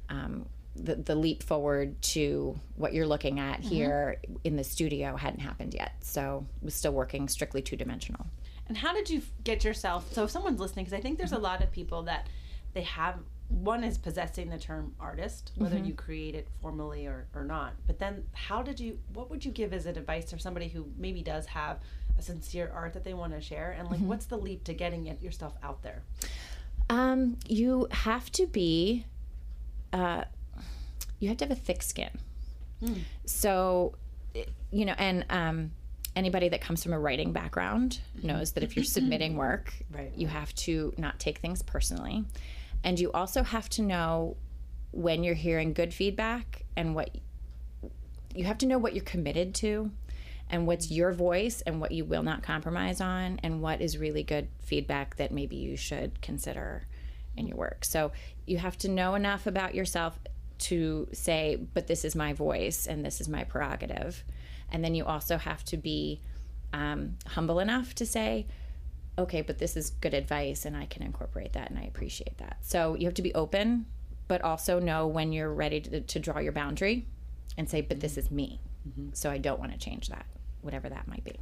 um, 0.09 0.47
the, 0.77 0.97
the 0.97 1.15
leap 1.15 1.43
forward 1.43 2.01
to 2.03 2.59
what 2.77 2.93
you're 2.93 3.07
looking 3.07 3.41
at 3.41 3.61
mm-hmm. 3.61 3.69
here 3.69 4.21
in 4.45 4.57
the 4.57 4.65
studio 4.65 5.17
hadn't 5.17 5.41
happened 5.41 5.75
yet. 5.75 5.93
So 6.01 6.47
was 6.63 6.75
still 6.75 6.93
working 6.93 7.29
strictly 7.29 7.63
two 7.63 7.77
dimensional. 7.77 8.27
And 8.69 8.77
how 8.77 8.95
did 8.95 9.11
you 9.11 9.23
get 9.43 9.65
yourself? 9.65 10.13
So 10.13 10.25
if 10.25 10.31
someone's 10.31 10.61
listening, 10.61 10.85
because 10.85 10.99
I 10.99 11.03
think 11.03 11.19
there's 11.19 11.31
mm-hmm. 11.31 11.41
a 11.41 11.43
lot 11.43 11.63
of 11.63 11.73
people 11.73 12.05
that 12.05 12.29
they 12.73 12.83
have 12.83 13.19
one 13.51 13.83
is 13.83 13.99
possessing 13.99 14.49
the 14.49 14.59
term 14.59 14.95
artist 15.01 15.51
whether 15.57 15.77
mm-hmm. 15.77 15.87
you 15.87 15.95
create 15.95 16.35
it 16.37 16.47
formally 16.63 17.07
or, 17.07 17.27
or 17.35 17.45
not 17.45 17.73
but 17.87 17.99
then 17.99 18.25
how 18.33 18.63
did 18.63 18.79
you 18.79 18.99
what 19.13 19.29
would 19.29 19.45
you 19.45 19.51
give 19.51 19.73
as 19.73 19.87
advice 19.87 20.31
for 20.31 20.39
somebody 20.39 20.69
who 20.69 20.87
maybe 20.97 21.21
does 21.21 21.47
have 21.47 21.81
a 22.17 22.23
sincere 22.23 22.71
art 22.73 22.93
that 22.93 23.03
they 23.03 23.15
want 23.15 23.33
to 23.33 23.41
share 23.41 23.73
and 23.73 23.91
like 23.91 23.99
mm-hmm. 23.99 24.09
what's 24.09 24.27
the 24.27 24.37
leap 24.37 24.63
to 24.63 24.73
getting 24.73 25.07
it 25.07 25.21
yourself 25.21 25.55
out 25.63 25.83
there 25.83 26.03
um, 26.89 27.37
you 27.47 27.87
have 27.91 28.31
to 28.33 28.47
be 28.47 29.05
uh, 29.93 30.25
you 31.19 31.29
have 31.29 31.37
to 31.39 31.45
have 31.45 31.57
a 31.57 31.61
thick 31.61 31.83
skin 31.83 32.11
mm. 32.83 32.99
so 33.25 33.95
you 34.71 34.85
know 34.85 34.95
and 34.97 35.25
um, 35.31 35.73
anybody 36.15 36.49
that 36.49 36.61
comes 36.61 36.83
from 36.83 36.93
a 36.93 36.99
writing 36.99 37.33
background 37.33 38.01
mm-hmm. 38.17 38.29
knows 38.29 38.53
that 38.53 38.63
if 38.63 38.77
you're 38.77 38.85
submitting 38.85 39.37
work 39.37 39.73
right. 39.93 40.13
you 40.15 40.29
have 40.29 40.55
to 40.55 40.93
not 40.97 41.19
take 41.19 41.39
things 41.39 41.63
personally 41.63 42.25
and 42.85 42.99
you 42.99 43.13
also 43.13 43.43
have 43.43 43.69
to 43.71 43.83
know 43.83 44.37
when 44.93 45.23
you're 45.23 45.35
hearing 45.35 45.73
good 45.73 45.95
feedback 45.95 46.65
and 46.77 46.95
what 46.95 47.11
you 48.35 48.45
have 48.45 48.59
to 48.59 48.67
know 48.67 48.79
what 48.79 48.95
you're 48.95 49.05
committed 49.05 49.55
to 49.57 49.91
and 50.49 50.67
what's 50.67 50.91
your 50.91 51.13
voice 51.13 51.63
and 51.63 51.81
what 51.81 51.93
you 51.93 52.05
will 52.05 52.23
not 52.23 52.43
compromise 52.43 53.01
on 53.01 53.39
and 53.43 53.63
what 53.63 53.81
is 53.81 53.99
really 53.99 54.23
good 54.23 54.49
feedback 54.61 55.17
that 55.17 55.33
maybe 55.33 55.57
you 55.57 55.77
should 55.77 56.21
consider 56.21 56.85
in 57.37 57.47
your 57.47 57.57
work. 57.57 57.85
So 57.85 58.13
you 58.47 58.59
have 58.59 58.77
to 58.79 58.89
know 58.89 59.15
enough 59.15 59.47
about 59.47 59.75
yourself 59.75 60.19
to 60.59 61.09
say, 61.13 61.57
but 61.73 61.87
this 61.87 62.05
is 62.05 62.15
my 62.15 62.33
voice 62.33 62.87
and 62.87 63.05
this 63.05 63.21
is 63.21 63.29
my 63.29 63.45
prerogative. 63.45 64.25
And 64.71 64.85
then 64.85 64.95
you 64.95 65.05
also 65.05 65.39
have 65.39 65.65
to 65.67 65.77
be 65.77 66.21
um, 66.73 67.17
humble 67.27 67.61
enough 67.61 67.95
to 67.97 68.07
say, 68.07 68.47
okay, 69.21 69.43
but 69.43 69.59
this 69.59 69.77
is 69.77 69.91
good 69.91 70.15
advice 70.15 70.65
and 70.65 70.77
I 70.77 70.87
can 70.87 71.03
incorporate 71.03 71.53
that 71.53 71.71
and 71.71 71.79
I 71.79 71.83
appreciate 71.83 72.39
that. 72.39 72.59
So 72.63 72.95
you 72.95 73.07
have 73.07 73.15
to 73.15 73.23
be 73.23 73.35
open, 73.35 73.87
but 74.29 74.43
also 74.43 74.79
know 74.79 75.07
when 75.07 75.33
you're 75.33 75.53
ready 75.53 75.81
to, 75.81 76.01
to 76.01 76.19
draw 76.19 76.39
your 76.39 76.53
boundary 76.53 77.07
and 77.57 77.69
say, 77.69 77.81
but 77.81 78.01
this 78.01 78.17
is 78.17 78.31
me. 78.31 78.61
Mm-hmm. 78.89 79.09
So 79.13 79.31
I 79.31 79.39
don't 79.39 79.61
want 79.61 79.73
to 79.73 79.79
change 79.79 80.09
that, 80.09 80.27
whatever 80.63 80.89
that 80.89 81.07
might 81.07 81.25
be. 81.25 81.37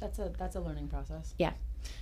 That's 0.00 0.18
a 0.18 0.32
that's 0.36 0.56
a 0.56 0.60
learning 0.60 0.88
process. 0.88 1.34
Yeah. 1.38 1.52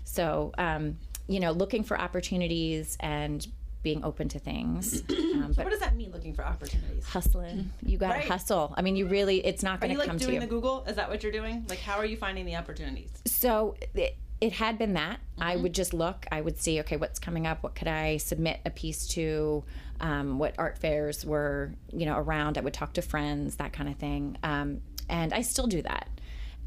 So 0.05 0.53
um, 0.57 0.97
you 1.29 1.39
know, 1.39 1.53
looking 1.53 1.85
for 1.85 2.01
opportunities 2.01 2.97
and 3.01 3.47
being 3.83 4.05
open 4.05 4.29
to 4.29 4.39
things. 4.39 5.03
Um, 5.41 5.55
so 5.55 5.63
what 5.63 5.71
does 5.71 5.81
that 5.81 5.97
mean? 5.97 6.13
Looking 6.13 6.35
for 6.35 6.45
opportunities? 6.45 7.03
Hustling. 7.07 7.73
You 7.83 7.97
got 7.97 8.09
to 8.09 8.19
right. 8.19 8.29
hustle. 8.29 8.75
I 8.77 8.83
mean, 8.83 8.95
you 8.95 9.07
really. 9.07 9.39
It's 9.47 9.63
not 9.63 9.81
going 9.81 9.91
to 9.95 9.99
like 9.99 10.07
come 10.07 10.19
to 10.19 10.25
you. 10.25 10.29
Are 10.29 10.33
you 10.33 10.41
like 10.41 10.49
doing 10.51 10.61
the 10.61 10.69
Google? 10.69 10.85
Is 10.87 10.97
that 10.97 11.09
what 11.09 11.23
you're 11.23 11.33
doing? 11.33 11.65
Like, 11.67 11.79
how 11.79 11.97
are 11.97 12.05
you 12.05 12.19
finding 12.19 12.45
the 12.45 12.57
opportunities? 12.57 13.11
So. 13.25 13.77
It, 13.95 14.19
it 14.41 14.53
had 14.53 14.79
been 14.79 14.95
that 14.95 15.19
mm-hmm. 15.19 15.43
I 15.43 15.57
would 15.57 15.75
just 15.75 15.93
look. 15.93 16.27
I 16.33 16.41
would 16.41 16.59
see, 16.59 16.81
okay, 16.81 16.97
what's 16.97 17.19
coming 17.19 17.47
up? 17.47 17.63
What 17.63 17.75
could 17.75 17.89
I 17.89 18.17
submit 18.17 18.61
a 18.65 18.71
piece 18.71 19.07
to? 19.09 19.65
Um, 20.01 20.39
what 20.39 20.55
art 20.57 20.79
fairs 20.79 21.27
were, 21.27 21.73
you 21.93 22.07
know, 22.07 22.17
around? 22.17 22.57
I 22.57 22.63
would 22.63 22.73
talk 22.73 22.95
to 22.95 23.03
friends, 23.03 23.57
that 23.57 23.73
kind 23.73 23.89
of 23.89 23.97
thing. 23.97 24.39
Um, 24.43 24.81
and 25.11 25.35
I 25.35 25.43
still 25.43 25.67
do 25.67 25.83
that 25.83 26.09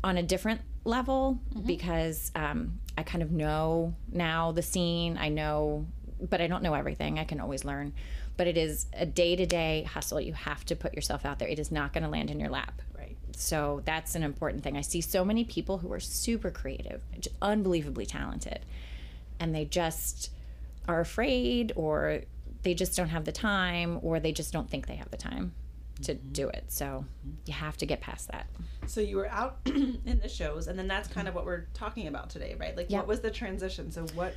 on 0.04 0.18
a 0.18 0.24
different 0.24 0.62
level 0.84 1.40
mm-hmm. 1.50 1.66
because 1.66 2.32
um, 2.36 2.80
I 2.98 3.04
kind 3.04 3.24
of 3.24 3.32
know 3.32 3.96
now 4.12 4.52
the 4.52 4.62
scene. 4.62 5.18
I 5.18 5.30
know, 5.30 5.88
but 6.30 6.42
I 6.42 6.48
don't 6.48 6.62
know 6.62 6.76
everything. 6.76 7.18
I 7.18 7.24
can 7.24 7.40
always 7.40 7.66
learn. 7.66 7.94
But 8.36 8.48
it 8.48 8.58
is 8.58 8.88
a 8.94 9.06
day 9.06 9.36
to 9.36 9.46
day 9.46 9.84
hustle. 9.84 10.20
You 10.20 10.34
have 10.34 10.66
to 10.66 10.76
put 10.76 10.94
yourself 10.94 11.26
out 11.26 11.40
there. 11.40 11.48
It 11.48 11.60
is 11.60 11.72
not 11.72 11.94
going 11.94 12.04
to 12.04 12.10
land 12.10 12.30
in 12.30 12.40
your 12.40 12.50
lap. 12.50 12.82
So 13.36 13.82
that's 13.86 14.16
an 14.16 14.24
important 14.24 14.64
thing. 14.64 14.78
I 14.78 14.82
see 14.82 15.02
so 15.02 15.26
many 15.26 15.44
people 15.44 15.80
who 15.80 15.92
are 15.92 16.00
super 16.00 16.52
creative, 16.52 17.02
unbelievably 17.42 18.06
talented, 18.06 18.60
and 19.40 19.54
they 19.54 19.66
just 19.66 20.32
are 20.88 21.00
afraid 21.00 21.72
or 21.76 22.22
they 22.64 22.74
just 22.74 22.96
don't 22.96 23.10
have 23.10 23.26
the 23.26 23.32
time 23.32 24.00
or 24.02 24.20
they 24.20 24.32
just 24.32 24.54
don't 24.54 24.70
think 24.70 24.88
they 24.88 24.96
have 24.96 25.12
the 25.12 25.18
time 25.18 25.54
to 26.04 26.16
mm-hmm. 26.16 26.32
do 26.32 26.50
it. 26.50 26.66
So 26.70 27.06
you 27.46 27.54
have 27.54 27.78
to 27.78 27.86
get 27.86 28.02
past 28.02 28.30
that. 28.32 28.48
So 28.88 29.02
you 29.02 29.18
were 29.18 29.30
out 29.30 29.60
in 29.66 30.20
the 30.22 30.30
shows 30.30 30.68
and 30.68 30.78
then 30.78 30.88
that's 30.88 31.08
kind 31.08 31.28
of 31.28 31.36
what 31.36 31.46
we're 31.46 31.66
talking 31.74 32.08
about 32.08 32.30
today, 32.30 32.56
right? 32.60 32.76
Like 32.76 32.90
yep. 32.90 33.00
what 33.00 33.08
was 33.08 33.22
the 33.22 33.32
transition? 33.32 33.92
So 33.92 34.06
what 34.16 34.34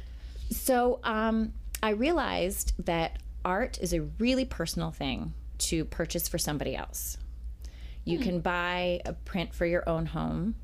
So 0.50 1.00
um 1.04 1.52
I 1.82 1.90
realized 1.90 2.72
that 2.84 3.18
art 3.44 3.78
is 3.80 3.92
a 3.92 4.02
really 4.18 4.44
personal 4.44 4.90
thing 4.90 5.34
to 5.58 5.84
purchase 5.84 6.28
for 6.28 6.38
somebody 6.38 6.76
else. 6.76 7.16
You 8.06 8.16
hmm. 8.16 8.25
can 8.25 8.40
buy 8.40 9.02
a 9.04 9.12
print 9.12 9.54
for 9.54 9.66
your 9.66 9.86
own 9.86 10.06
home 10.06 10.54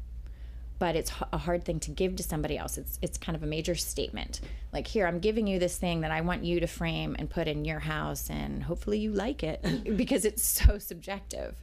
but 0.83 0.97
it's 0.97 1.13
a 1.33 1.39
hard 1.39 1.65
thing 1.65 1.79
to 1.79 1.93
give 1.93 2.17
to 2.17 2.25
somebody 2.25 2.59
else. 2.59 2.77
It's 2.77 2.99
it's 3.01 3.17
kind 3.17 3.37
of 3.37 3.45
a 3.45 3.47
major 3.47 3.77
statement. 3.77 4.41
Like 4.73 4.89
here, 4.89 5.07
I'm 5.07 5.21
giving 5.21 5.47
you 5.47 5.61
this 5.61 5.79
thing 5.79 6.01
that 6.01 6.11
I 6.11 6.23
want 6.23 6.43
you 6.43 6.59
to 6.59 6.67
frame 6.67 7.15
and 7.21 7.31
put 7.31 7.47
in 7.47 7.65
your 7.65 7.79
house, 7.79 8.29
and 8.29 8.65
hopefully 8.65 8.99
you 8.99 9.13
like 9.13 9.45
it 9.45 9.65
because 9.97 10.25
it's 10.25 10.43
so 10.43 10.79
subjective. 10.79 11.55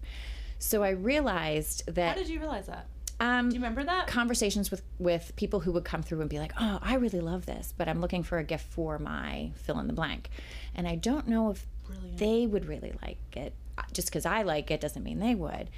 So 0.58 0.84
I 0.84 0.92
realized 0.92 1.84
that. 1.94 2.16
How 2.16 2.24
did 2.24 2.30
you 2.30 2.40
realize 2.40 2.68
that? 2.68 2.88
Um, 3.20 3.50
Do 3.50 3.56
you 3.56 3.60
remember 3.60 3.84
that 3.84 4.08
conversations 4.08 4.72
with 4.72 4.84
with 5.00 5.34
people 5.36 5.60
who 5.60 5.74
would 5.74 5.84
come 5.84 6.02
through 6.02 6.22
and 6.22 6.30
be 6.30 6.40
like, 6.40 6.54
"Oh, 6.58 6.80
I 6.82 6.96
really 6.96 7.20
love 7.20 7.46
this, 7.46 7.74
but 7.78 7.90
I'm 7.90 8.00
looking 8.00 8.24
for 8.24 8.38
a 8.38 8.44
gift 8.46 8.72
for 8.72 9.00
my 9.00 9.52
fill 9.56 9.80
in 9.80 9.88
the 9.88 9.94
blank," 9.94 10.30
and 10.74 10.88
I 10.88 10.96
don't 10.96 11.28
know 11.28 11.50
if 11.50 11.68
Brilliant. 11.86 12.18
they 12.20 12.48
would 12.48 12.68
really 12.68 12.94
like 13.02 13.18
it. 13.36 13.54
Just 13.94 14.10
because 14.10 14.26
I 14.26 14.44
like 14.44 14.72
it 14.72 14.82
doesn't 14.82 15.04
mean 15.04 15.20
they 15.20 15.36
would, 15.36 15.70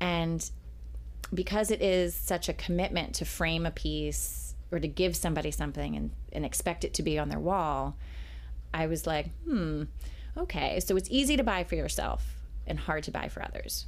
and 0.00 0.48
because 1.32 1.70
it 1.70 1.80
is 1.80 2.14
such 2.14 2.48
a 2.48 2.52
commitment 2.52 3.14
to 3.16 3.24
frame 3.24 3.66
a 3.66 3.70
piece 3.70 4.54
or 4.72 4.78
to 4.78 4.88
give 4.88 5.16
somebody 5.16 5.50
something 5.50 5.96
and, 5.96 6.10
and 6.32 6.44
expect 6.44 6.84
it 6.84 6.94
to 6.94 7.02
be 7.02 7.18
on 7.18 7.28
their 7.28 7.38
wall, 7.38 7.96
I 8.72 8.86
was 8.86 9.06
like, 9.06 9.30
hmm, 9.44 9.84
okay. 10.36 10.80
So 10.80 10.96
it's 10.96 11.08
easy 11.10 11.36
to 11.36 11.44
buy 11.44 11.64
for 11.64 11.74
yourself 11.74 12.24
and 12.66 12.78
hard 12.78 13.04
to 13.04 13.10
buy 13.10 13.28
for 13.28 13.42
others. 13.42 13.86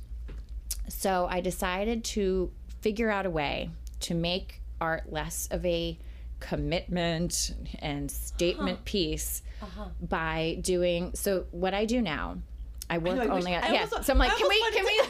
So 0.89 1.27
I 1.31 1.41
decided 1.41 2.05
to 2.05 2.51
figure 2.81 3.11
out 3.11 3.27
a 3.27 3.31
way 3.31 3.71
to 4.01 4.15
make 4.15 4.61
art 4.81 5.13
less 5.13 5.49
of 5.51 5.65
a 5.65 5.99
commitment 6.41 7.55
and 7.79 8.11
statement 8.11 8.79
uh-huh. 8.79 8.83
piece 8.85 9.43
uh-huh. 9.63 9.87
by 10.01 10.59
doing 10.61 11.13
so 11.15 11.47
what 11.53 11.73
I 11.73 11.85
do 11.85 12.03
now 12.03 12.39
I 12.91 12.99
work 12.99 13.19
I 13.19 13.25
know, 13.25 13.33
I 13.33 13.37
only 13.37 13.55
at 13.55 13.73
yeah. 13.73 13.87
So 13.87 14.13
I'm 14.13 14.19
like, 14.19 14.37
can 14.37 14.49
we 14.49 14.63
can 14.73 14.85
we 14.85 15.01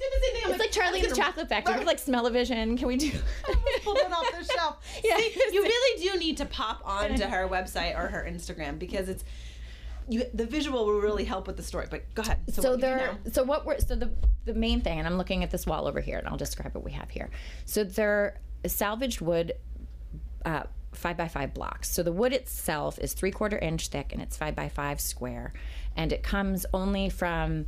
did 0.00 0.10
the 0.12 0.24
same 0.24 0.32
thing. 0.32 0.40
It's 0.42 0.50
like, 0.50 0.60
like 0.60 0.70
Charlie 0.72 1.00
and 1.00 1.10
the 1.10 1.16
Chocolate 1.16 1.48
Factory. 1.48 1.74
Right. 1.76 1.86
like 1.86 1.98
smell-o-vision. 1.98 2.76
Can 2.76 2.88
we 2.88 2.96
do? 2.96 3.10
Pull 3.84 3.96
it 3.96 4.12
off 4.12 4.26
the 4.30 4.44
shelf. 4.44 4.78
yeah, 5.04 5.16
See, 5.16 5.34
you 5.52 5.62
really 5.62 6.02
do 6.02 6.18
need 6.18 6.36
to 6.38 6.46
pop 6.46 6.82
onto 6.84 7.24
her 7.24 7.48
website 7.48 7.96
or 7.96 8.08
her 8.08 8.26
Instagram 8.28 8.78
because 8.78 9.08
it's. 9.08 9.24
You, 10.08 10.24
the 10.34 10.46
visual 10.46 10.86
will 10.86 11.00
really 11.00 11.24
help 11.24 11.46
with 11.46 11.56
the 11.56 11.62
story. 11.62 11.86
But 11.88 12.12
go 12.14 12.22
ahead. 12.22 12.38
So, 12.48 12.62
so 12.62 12.76
there. 12.76 13.16
So 13.30 13.44
what 13.44 13.64
we're 13.64 13.78
so 13.78 13.94
the 13.94 14.10
the 14.44 14.54
main 14.54 14.80
thing, 14.80 14.98
and 14.98 15.06
I'm 15.06 15.16
looking 15.16 15.44
at 15.44 15.52
this 15.52 15.66
wall 15.66 15.86
over 15.86 16.00
here, 16.00 16.18
and 16.18 16.26
I'll 16.26 16.36
describe 16.36 16.74
what 16.74 16.82
we 16.82 16.92
have 16.92 17.10
here. 17.10 17.30
So 17.64 17.84
they're 17.84 18.40
salvaged 18.66 19.20
wood. 19.20 19.52
Uh, 20.44 20.62
five 20.92 21.16
by 21.16 21.28
five 21.28 21.54
blocks. 21.54 21.92
So 21.92 22.02
the 22.02 22.12
wood 22.12 22.32
itself 22.32 22.98
is 22.98 23.12
three 23.12 23.30
quarter 23.30 23.58
inch 23.58 23.88
thick 23.88 24.12
and 24.12 24.20
it's 24.20 24.36
five 24.36 24.56
by 24.56 24.68
five 24.68 25.00
square. 25.00 25.52
And 25.96 26.12
it 26.12 26.22
comes 26.22 26.66
only 26.72 27.08
from 27.08 27.66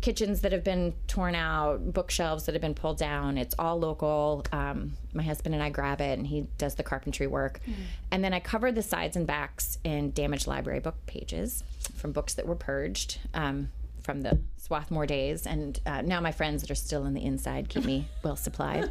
kitchens 0.00 0.40
that 0.40 0.52
have 0.52 0.64
been 0.64 0.94
torn 1.06 1.34
out, 1.34 1.92
bookshelves 1.92 2.46
that 2.46 2.54
have 2.54 2.62
been 2.62 2.74
pulled 2.74 2.98
down. 2.98 3.36
It's 3.36 3.54
all 3.58 3.78
local. 3.78 4.44
Um, 4.52 4.92
my 5.12 5.22
husband 5.22 5.54
and 5.54 5.62
I 5.62 5.70
grab 5.70 6.00
it, 6.00 6.18
and 6.18 6.26
he 6.26 6.46
does 6.58 6.74
the 6.74 6.82
carpentry 6.82 7.26
work. 7.26 7.60
Mm. 7.66 7.74
And 8.10 8.24
then 8.24 8.32
I 8.32 8.40
cover 8.40 8.72
the 8.72 8.82
sides 8.82 9.16
and 9.16 9.26
backs 9.26 9.78
in 9.84 10.12
damaged 10.12 10.46
library 10.46 10.80
book 10.80 10.96
pages 11.06 11.64
from 11.94 12.12
books 12.12 12.34
that 12.34 12.46
were 12.46 12.56
purged 12.56 13.18
um, 13.34 13.70
from 14.02 14.22
the 14.22 14.38
Swarthmore 14.56 15.06
days. 15.06 15.46
And 15.46 15.78
uh, 15.84 16.02
now 16.02 16.20
my 16.20 16.32
friends 16.32 16.62
that 16.62 16.70
are 16.70 16.76
still 16.76 17.04
in 17.04 17.14
the 17.14 17.24
inside 17.24 17.68
keep 17.68 17.84
me 17.84 18.08
well 18.22 18.36
supplied. 18.36 18.90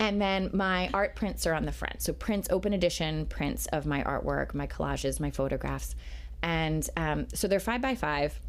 And 0.00 0.20
then 0.20 0.50
my 0.52 0.90
art 0.94 1.16
prints 1.16 1.46
are 1.46 1.54
on 1.54 1.64
the 1.64 1.72
front. 1.72 2.02
So 2.02 2.12
prints, 2.12 2.48
open 2.50 2.72
edition 2.72 3.26
prints 3.26 3.66
of 3.66 3.84
my 3.84 4.04
artwork, 4.04 4.54
my 4.54 4.66
collages, 4.66 5.18
my 5.18 5.32
photographs. 5.32 5.96
And 6.42 6.88
um, 6.96 7.26
so 7.34 7.48
they're 7.48 7.60
five 7.60 7.80
by 7.80 7.94
five. 7.94 8.40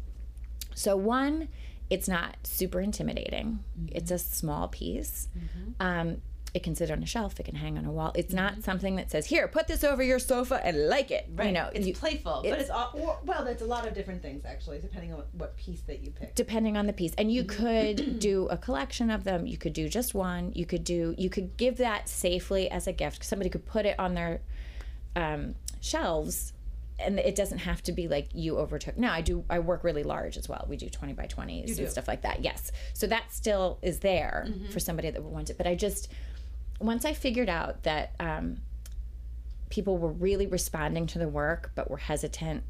So 0.74 0.96
one 0.96 1.48
it's 1.90 2.08
not 2.08 2.36
super 2.44 2.80
intimidating. 2.80 3.64
Mm-hmm. 3.78 3.96
It's 3.96 4.12
a 4.12 4.18
small 4.18 4.68
piece. 4.68 5.28
Mm-hmm. 5.36 5.70
Um, 5.80 6.22
it 6.52 6.64
can 6.64 6.74
sit 6.74 6.90
on 6.90 7.00
a 7.02 7.06
shelf. 7.06 7.38
It 7.38 7.44
can 7.44 7.54
hang 7.54 7.78
on 7.78 7.84
a 7.84 7.92
wall. 7.92 8.12
It's 8.16 8.32
not 8.32 8.52
mm-hmm. 8.52 8.62
something 8.62 8.96
that 8.96 9.10
says, 9.10 9.26
"Here, 9.26 9.46
put 9.46 9.68
this 9.68 9.84
over 9.84 10.02
your 10.02 10.18
sofa 10.18 10.60
and 10.64 10.88
like 10.88 11.12
it." 11.12 11.28
Right. 11.34 11.48
You 11.48 11.52
know, 11.52 11.70
it's 11.72 11.86
you, 11.86 11.94
playful, 11.94 12.42
it's, 12.42 12.50
but 12.50 12.58
it's 12.60 12.70
all, 12.70 12.90
or, 12.94 13.18
well, 13.24 13.44
that's 13.44 13.62
a 13.62 13.66
lot 13.66 13.86
of 13.86 13.94
different 13.94 14.20
things 14.20 14.44
actually, 14.44 14.80
depending 14.80 15.12
on 15.12 15.22
what 15.32 15.56
piece 15.56 15.82
that 15.82 16.00
you 16.00 16.10
pick. 16.10 16.34
Depending 16.34 16.76
on 16.76 16.86
the 16.86 16.92
piece, 16.92 17.12
and 17.18 17.30
you 17.30 17.44
mm-hmm. 17.44 17.96
could 17.96 18.18
do 18.18 18.48
a 18.48 18.56
collection 18.56 19.10
of 19.10 19.22
them. 19.22 19.46
You 19.46 19.58
could 19.58 19.72
do 19.72 19.88
just 19.88 20.12
one. 20.12 20.52
You 20.54 20.66
could 20.66 20.82
do. 20.82 21.14
You 21.16 21.30
could 21.30 21.56
give 21.56 21.76
that 21.76 22.08
safely 22.08 22.68
as 22.68 22.88
a 22.88 22.92
gift. 22.92 23.24
Somebody 23.24 23.50
could 23.50 23.66
put 23.66 23.86
it 23.86 23.98
on 23.98 24.14
their 24.14 24.40
um, 25.14 25.54
shelves 25.80 26.52
and 27.00 27.18
it 27.18 27.34
doesn't 27.34 27.58
have 27.58 27.82
to 27.84 27.92
be 27.92 28.08
like 28.08 28.28
you 28.32 28.58
overtook. 28.58 28.96
Now 28.96 29.12
I 29.12 29.20
do. 29.20 29.44
I 29.48 29.58
work 29.58 29.84
really 29.84 30.02
large 30.02 30.36
as 30.36 30.48
well. 30.48 30.66
We 30.68 30.76
do 30.76 30.88
twenty 30.88 31.12
by 31.12 31.26
twenties 31.26 31.78
and 31.78 31.90
stuff 31.90 32.08
like 32.08 32.22
that. 32.22 32.42
Yes, 32.42 32.72
so 32.92 33.06
that 33.06 33.32
still 33.32 33.78
is 33.82 34.00
there 34.00 34.46
mm-hmm. 34.48 34.70
for 34.70 34.80
somebody 34.80 35.10
that 35.10 35.22
would 35.22 35.32
want 35.32 35.50
it. 35.50 35.56
But 35.56 35.66
I 35.66 35.74
just 35.74 36.12
once 36.80 37.04
I 37.04 37.12
figured 37.12 37.48
out 37.48 37.82
that 37.82 38.14
um, 38.20 38.58
people 39.68 39.98
were 39.98 40.12
really 40.12 40.46
responding 40.46 41.06
to 41.08 41.18
the 41.18 41.28
work, 41.28 41.72
but 41.74 41.90
were 41.90 41.98
hesitant 41.98 42.64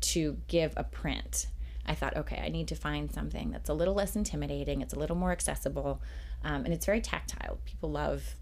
to 0.00 0.38
give 0.48 0.72
a 0.76 0.84
print. 0.84 1.46
I 1.86 1.94
thought, 1.94 2.16
okay, 2.16 2.40
I 2.44 2.48
need 2.48 2.68
to 2.68 2.74
find 2.74 3.10
something 3.10 3.50
that's 3.50 3.68
a 3.68 3.74
little 3.74 3.94
less 3.94 4.14
intimidating. 4.14 4.80
It's 4.80 4.94
a 4.94 4.98
little 4.98 5.16
more 5.16 5.32
accessible, 5.32 6.00
um, 6.44 6.64
and 6.64 6.72
it's 6.72 6.86
very 6.86 7.00
tactile. 7.00 7.58
People 7.64 7.90
love 7.90 8.36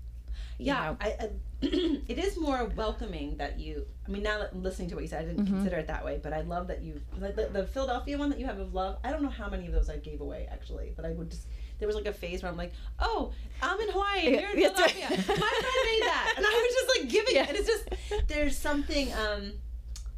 yeah, 0.59 0.97
I, 1.00 1.07
I, 1.07 1.30
it 1.62 2.18
is 2.18 2.37
more 2.38 2.64
welcoming 2.76 3.37
that 3.37 3.59
you. 3.59 3.87
I 4.07 4.11
mean, 4.11 4.23
now 4.23 4.38
that 4.38 4.57
listening 4.57 4.88
to 4.90 4.97
what 4.97 5.02
you 5.02 5.09
said, 5.09 5.23
I 5.23 5.28
didn't 5.28 5.45
mm-hmm. 5.45 5.54
consider 5.54 5.76
it 5.76 5.87
that 5.87 6.04
way, 6.04 6.21
but 6.23 6.33
I 6.33 6.40
love 6.42 6.66
that 6.68 6.83
you 6.83 7.00
like 7.18 7.37
the, 7.37 7.47
the, 7.47 7.64
Philadelphia 7.64 8.18
one 8.18 8.30
that 8.30 8.38
you 8.38 8.47
have 8.47 8.59
of 8.59 8.75
love. 8.75 8.99
I 9.04 9.11
don't 9.11 9.23
know 9.23 9.28
how 9.28 9.49
many 9.49 9.66
of 9.66 9.73
those 9.73 9.88
I 9.88 9.97
gave 9.99 10.21
away 10.21 10.49
actually, 10.50 10.92
but 10.97 11.04
I 11.04 11.11
would 11.11 11.30
just. 11.30 11.47
There 11.78 11.87
was 11.87 11.95
like 11.95 12.07
a 12.07 12.12
phase 12.12 12.42
where 12.42 12.50
I'm 12.50 12.59
like, 12.59 12.73
oh, 12.99 13.33
I'm 13.62 13.80
in 13.80 13.88
Hawaii 13.90 14.26
and 14.26 14.40
you're 14.40 14.50
in 14.50 14.57
Philadelphia. 14.57 15.07
My 15.11 15.14
friend 15.14 15.26
made 15.28 16.02
that, 16.02 16.35
and 16.37 16.45
I 16.45 16.66
was 16.66 16.75
just 16.75 16.99
like 16.99 17.09
giving 17.09 17.35
yeah. 17.37 17.42
it. 17.45 17.49
And 17.50 17.57
it's 17.57 17.68
just 17.68 18.28
there's 18.28 18.57
something. 18.57 19.12
um 19.12 19.52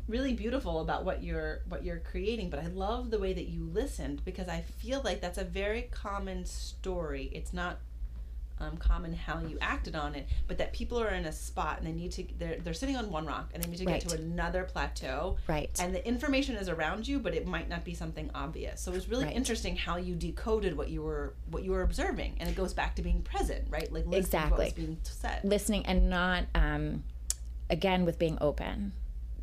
really 0.08 0.34
beautiful 0.34 0.80
about 0.80 1.04
what 1.04 1.22
you're 1.22 1.60
what 1.68 1.84
you're 1.84 2.00
creating 2.00 2.50
but 2.50 2.58
i 2.58 2.66
love 2.66 3.12
the 3.12 3.18
way 3.18 3.32
that 3.32 3.46
you 3.46 3.62
listened 3.72 4.24
because 4.24 4.48
i 4.48 4.60
feel 4.60 5.00
like 5.04 5.20
that's 5.20 5.38
a 5.38 5.44
very 5.44 5.82
common 5.92 6.44
story 6.44 7.30
it's 7.32 7.52
not 7.52 7.78
um, 8.60 8.76
common 8.76 9.12
how 9.12 9.40
you 9.40 9.58
acted 9.60 9.96
on 9.96 10.14
it, 10.14 10.28
but 10.46 10.58
that 10.58 10.72
people 10.72 11.00
are 11.00 11.10
in 11.10 11.24
a 11.24 11.32
spot 11.32 11.78
and 11.78 11.86
they 11.86 11.92
need 11.92 12.12
to 12.12 12.24
they're 12.38 12.58
they're 12.58 12.74
sitting 12.74 12.96
on 12.96 13.10
one 13.10 13.26
rock 13.26 13.50
and 13.54 13.62
they 13.62 13.68
need 13.68 13.78
to 13.78 13.84
get 13.84 14.00
to 14.02 14.14
another 14.14 14.64
plateau. 14.64 15.36
Right. 15.48 15.70
And 15.80 15.94
the 15.94 16.06
information 16.06 16.56
is 16.56 16.68
around 16.68 17.08
you, 17.08 17.18
but 17.18 17.34
it 17.34 17.46
might 17.46 17.68
not 17.68 17.84
be 17.84 17.94
something 17.94 18.30
obvious. 18.34 18.80
So 18.80 18.92
it 18.92 18.94
was 18.94 19.08
really 19.08 19.24
right. 19.26 19.34
interesting 19.34 19.76
how 19.76 19.96
you 19.96 20.14
decoded 20.14 20.76
what 20.76 20.90
you 20.90 21.02
were 21.02 21.34
what 21.50 21.64
you 21.64 21.70
were 21.72 21.82
observing, 21.82 22.36
and 22.38 22.48
it 22.48 22.54
goes 22.54 22.74
back 22.74 22.96
to 22.96 23.02
being 23.02 23.22
present, 23.22 23.66
right? 23.70 23.90
Like 23.92 24.04
listening 24.04 24.20
exactly. 24.20 24.72
being 24.76 24.98
said. 25.02 25.40
Listening 25.44 25.86
and 25.86 26.10
not 26.10 26.44
um, 26.54 27.04
again 27.68 28.04
with 28.04 28.18
being 28.18 28.38
open 28.40 28.92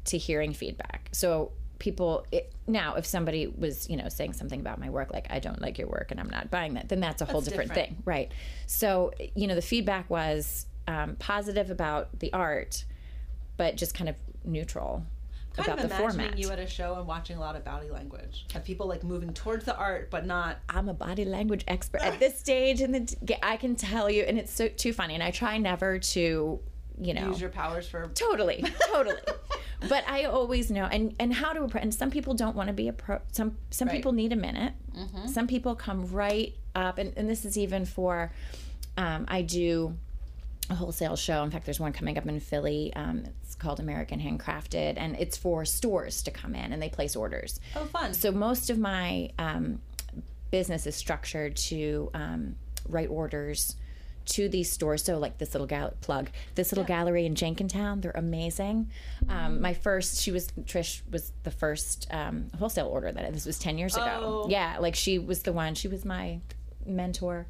to 0.06 0.18
hearing 0.18 0.54
feedback. 0.54 1.10
So 1.12 1.52
people 1.80 2.26
it, 2.32 2.52
now 2.66 2.96
if 2.96 3.06
somebody 3.06 3.48
was 3.48 3.90
you 3.90 3.98
know 3.98 4.10
saying 4.10 4.34
something 4.34 4.60
about 4.60 4.80
my 4.80 4.90
work 4.90 5.12
like 5.14 5.28
i 5.30 5.40
don't 5.40 5.62
like 5.62 5.78
your 5.78 5.88
work 5.88 6.12
and 6.12 6.20
i'm 6.20 6.30
not 6.30 6.50
buying 6.50 6.74
that 6.74 6.90
then 6.90 7.00
that's 7.00 7.22
a 7.22 7.26
whole 7.26 7.42
different, 7.42 7.70
different, 7.70 7.90
thing 7.90 8.04
right 8.06 8.32
so 8.66 9.12
you 9.36 9.48
know 9.48 9.56
the 9.56 9.62
feedback 9.62 10.10
was 10.10 10.66
um, 10.88 11.16
positive 11.18 11.70
about 11.70 12.20
the 12.20 12.32
art 12.34 12.86
but 13.58 13.76
just 13.76 13.94
kind 13.94 14.10
of 14.10 14.16
neutral 14.44 15.06
kind 15.58 15.68
about 15.70 15.84
of 15.84 15.90
the 15.90 15.96
imagining 15.96 16.28
format. 16.28 16.40
you 16.40 16.50
at 16.52 16.60
a 16.60 16.68
show 16.68 16.96
and 16.96 17.08
watching 17.08 17.38
a 17.38 17.40
lot 17.40 17.56
of 17.56 17.64
body 17.64 17.90
language. 17.90 18.46
Have 18.54 18.64
people 18.64 18.88
like 18.88 19.04
moving 19.04 19.34
towards 19.34 19.66
the 19.66 19.76
art, 19.76 20.10
but 20.10 20.26
not. 20.26 20.58
I'm 20.70 20.88
a 20.90 20.94
body 20.94 21.26
language 21.26 21.64
expert 21.68 22.02
at 22.02 22.20
this 22.20 22.38
stage, 22.40 22.82
and 22.82 22.94
the 22.94 23.46
I 23.46 23.58
can 23.58 23.76
tell 23.76 24.10
you, 24.10 24.24
and 24.24 24.38
it's 24.38 24.54
so 24.54 24.68
too 24.68 24.94
funny. 24.94 25.16
And 25.16 25.24
I 25.24 25.32
try 25.32 25.58
never 25.58 26.00
to, 26.00 26.60
you 27.02 27.14
know, 27.14 27.28
use 27.28 27.42
your 27.42 27.50
powers 27.50 27.88
for 27.88 28.08
totally, 28.14 28.64
totally. 28.92 29.18
but 29.88 30.04
I 30.08 30.26
always 30.26 30.72
know 30.72 30.86
and 30.86 31.16
and 31.20 31.34
how 31.34 31.54
to 31.54 31.64
approach. 31.64 31.84
And 31.84 31.94
some 31.94 32.12
people 32.12 32.34
don't 32.34 32.56
want 32.56 32.68
to 32.68 32.74
be 32.74 32.88
a 32.88 32.94
pro. 32.94 33.20
Some 33.32 33.58
some 33.70 33.88
right. 33.88 33.96
people 33.96 34.12
need 34.12 34.34
a 34.34 34.36
minute. 34.36 34.74
Mm-hmm. 34.96 35.28
Some 35.28 35.48
people 35.48 35.76
come 35.76 36.08
right 36.08 36.56
up, 36.76 36.98
and 36.98 37.14
and 37.18 37.30
this 37.30 37.46
is 37.46 37.58
even 37.58 37.86
for. 37.86 38.32
Um, 38.98 39.26
I 39.28 39.44
do 39.44 39.96
a 40.72 40.76
wholesale 40.76 41.16
show. 41.16 41.44
In 41.44 41.52
fact, 41.52 41.66
there's 41.66 41.80
one 41.80 41.94
coming 41.94 42.18
up 42.18 42.26
in 42.26 42.40
Philly. 42.40 42.92
Um, 42.96 43.26
it's 43.44 43.54
called 43.56 43.80
American 43.80 44.20
Handcrafted, 44.20 44.96
and 44.98 45.16
it's 45.20 45.38
for 45.38 45.66
stores 45.66 46.24
to 46.24 46.32
come 46.32 46.56
in 46.56 46.74
and 46.74 46.82
they 46.82 46.90
place 46.90 47.16
orders. 47.16 47.60
Oh, 47.76 47.86
fun! 47.86 48.14
So 48.14 48.32
most 48.32 48.70
of 48.70 48.80
my 48.80 49.30
um, 49.38 49.80
business 50.50 50.88
is 50.88 50.96
structured 50.96 51.56
to 51.58 52.10
um, 52.14 52.56
write 52.90 53.10
orders 53.10 53.76
to 54.28 54.50
these 54.50 54.72
stores. 54.72 55.04
So 55.04 55.18
like 55.18 55.38
this 55.38 55.54
little 55.54 55.68
gal- 55.68 55.94
plug, 56.02 56.30
this 56.56 56.72
little 56.72 56.84
gallery 56.84 57.26
in 57.26 57.36
Jenkintown, 57.36 58.02
they're 58.02 58.12
amazing. 58.12 58.92
Um, 59.30 59.62
my 59.62 59.74
first, 59.74 60.22
she 60.22 60.32
was 60.32 60.48
Trish 60.64 61.02
was 61.12 61.32
the 61.44 61.52
first 61.52 62.08
um, 62.12 62.48
wholesale 62.58 62.88
order 62.88 63.12
that 63.12 63.26
I, 63.26 63.32
this 63.32 63.46
was 63.46 63.60
ten 63.60 63.78
years 63.78 63.96
ago. 63.96 64.44
Oh. 64.46 64.50
Yeah, 64.50 64.78
like 64.80 64.96
she 64.96 65.20
was 65.20 65.44
the 65.44 65.54
one. 65.54 65.76
She 65.76 65.88
was 65.88 66.06
my 66.06 66.40
mentor. 66.86 67.48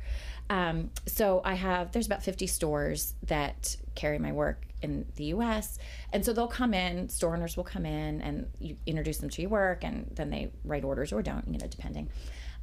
Um, 0.50 0.91
so 1.05 1.41
I 1.43 1.55
have 1.55 1.91
there's 1.91 2.05
about 2.05 2.24
50 2.24 2.48
stores 2.48 3.15
that 3.24 3.75
carry 3.96 4.17
my 4.17 4.31
work 4.31 4.65
in 4.81 5.05
the 5.15 5.25
U.S. 5.25 5.77
And 6.13 6.24
so 6.24 6.34
they'll 6.34 6.48
come 6.48 6.74
in, 6.74 7.10
store 7.10 7.36
owners 7.36 7.57
will 7.57 7.63
come 7.63 7.86
in, 7.86 8.22
and 8.22 8.48
you 8.60 8.77
introduce 8.86 9.17
them 9.17 9.29
to 9.31 9.41
your 9.41 9.50
work, 9.50 9.84
and 9.84 10.10
then 10.15 10.29
they 10.29 10.51
write 10.63 10.84
orders 10.84 11.12
or 11.12 11.22
don't, 11.22 11.48
you 11.48 11.57
know, 11.57 11.67
depending. 11.67 12.10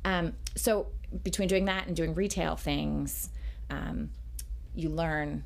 Um, 0.05 0.35
so 0.55 0.89
between 1.23 1.49
doing 1.49 1.65
that 1.67 1.87
and 1.87 1.97
doing 1.97 2.15
retail 2.15 2.57
things, 2.57 3.31
um, 3.71 4.11
you 4.75 4.89
learn 4.89 5.45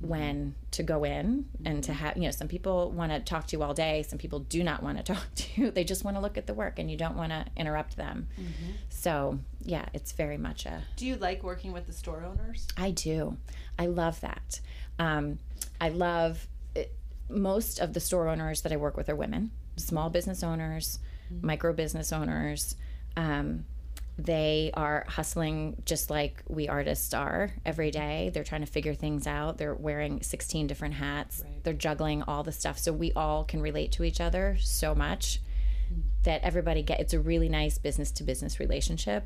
when 0.00 0.54
to 0.70 0.84
go 0.84 1.02
in 1.02 1.44
and 1.64 1.82
to 1.82 1.92
have 1.92 2.16
you 2.16 2.22
know 2.22 2.30
some 2.30 2.46
people 2.46 2.92
want 2.92 3.10
to 3.10 3.18
talk 3.18 3.48
to 3.48 3.56
you 3.56 3.64
all 3.64 3.74
day 3.74 4.04
some 4.06 4.16
people 4.16 4.38
do 4.38 4.62
not 4.62 4.80
want 4.80 4.96
to 4.96 5.02
talk 5.14 5.26
to 5.34 5.60
you 5.60 5.70
they 5.72 5.82
just 5.82 6.04
want 6.04 6.16
to 6.16 6.20
look 6.20 6.38
at 6.38 6.46
the 6.46 6.54
work 6.54 6.78
and 6.78 6.88
you 6.88 6.96
don't 6.96 7.16
want 7.16 7.32
to 7.32 7.44
interrupt 7.56 7.96
them 7.96 8.28
so 8.90 9.40
yeah 9.64 9.84
it's 9.92 10.12
very 10.12 10.36
much 10.38 10.66
a 10.66 10.84
Do 10.96 11.04
you 11.04 11.16
like 11.16 11.42
working 11.42 11.72
with 11.72 11.86
the 11.86 11.92
store 11.92 12.22
owners? 12.24 12.68
I 12.76 12.92
do. 12.92 13.38
I 13.76 13.86
love 13.86 14.20
that. 14.20 14.60
Um, 15.00 15.38
I 15.80 15.88
love 15.88 16.46
it. 16.76 16.92
most 17.28 17.80
of 17.80 17.92
the 17.92 18.00
store 18.00 18.28
owners 18.28 18.62
that 18.62 18.72
I 18.72 18.76
work 18.76 18.96
with 18.96 19.08
are 19.08 19.16
women, 19.16 19.50
small 19.76 20.10
business 20.10 20.42
owners, 20.44 20.98
micro 21.42 21.72
business 21.72 22.12
owners. 22.12 22.76
Um, 23.16 23.64
they 24.18 24.72
are 24.74 25.04
hustling 25.08 25.80
just 25.84 26.10
like 26.10 26.42
we 26.48 26.68
artists 26.68 27.14
are 27.14 27.52
every 27.64 27.90
day. 27.92 28.30
They're 28.34 28.42
trying 28.44 28.62
to 28.62 28.66
figure 28.66 28.94
things 28.94 29.26
out. 29.26 29.58
They're 29.58 29.74
wearing 29.74 30.22
16 30.22 30.66
different 30.66 30.94
hats. 30.94 31.44
They're 31.62 31.72
juggling 31.72 32.22
all 32.24 32.42
the 32.42 32.50
stuff. 32.52 32.78
So 32.78 32.92
we 32.92 33.12
all 33.12 33.44
can 33.44 33.60
relate 33.62 33.92
to 33.92 34.04
each 34.04 34.20
other 34.20 34.56
so 34.60 34.94
much 34.94 35.40
that 36.24 36.42
everybody 36.42 36.82
get 36.82 37.00
it's 37.00 37.14
a 37.14 37.20
really 37.20 37.48
nice 37.48 37.78
business 37.78 38.10
to 38.10 38.22
business 38.24 38.60
relationship 38.60 39.24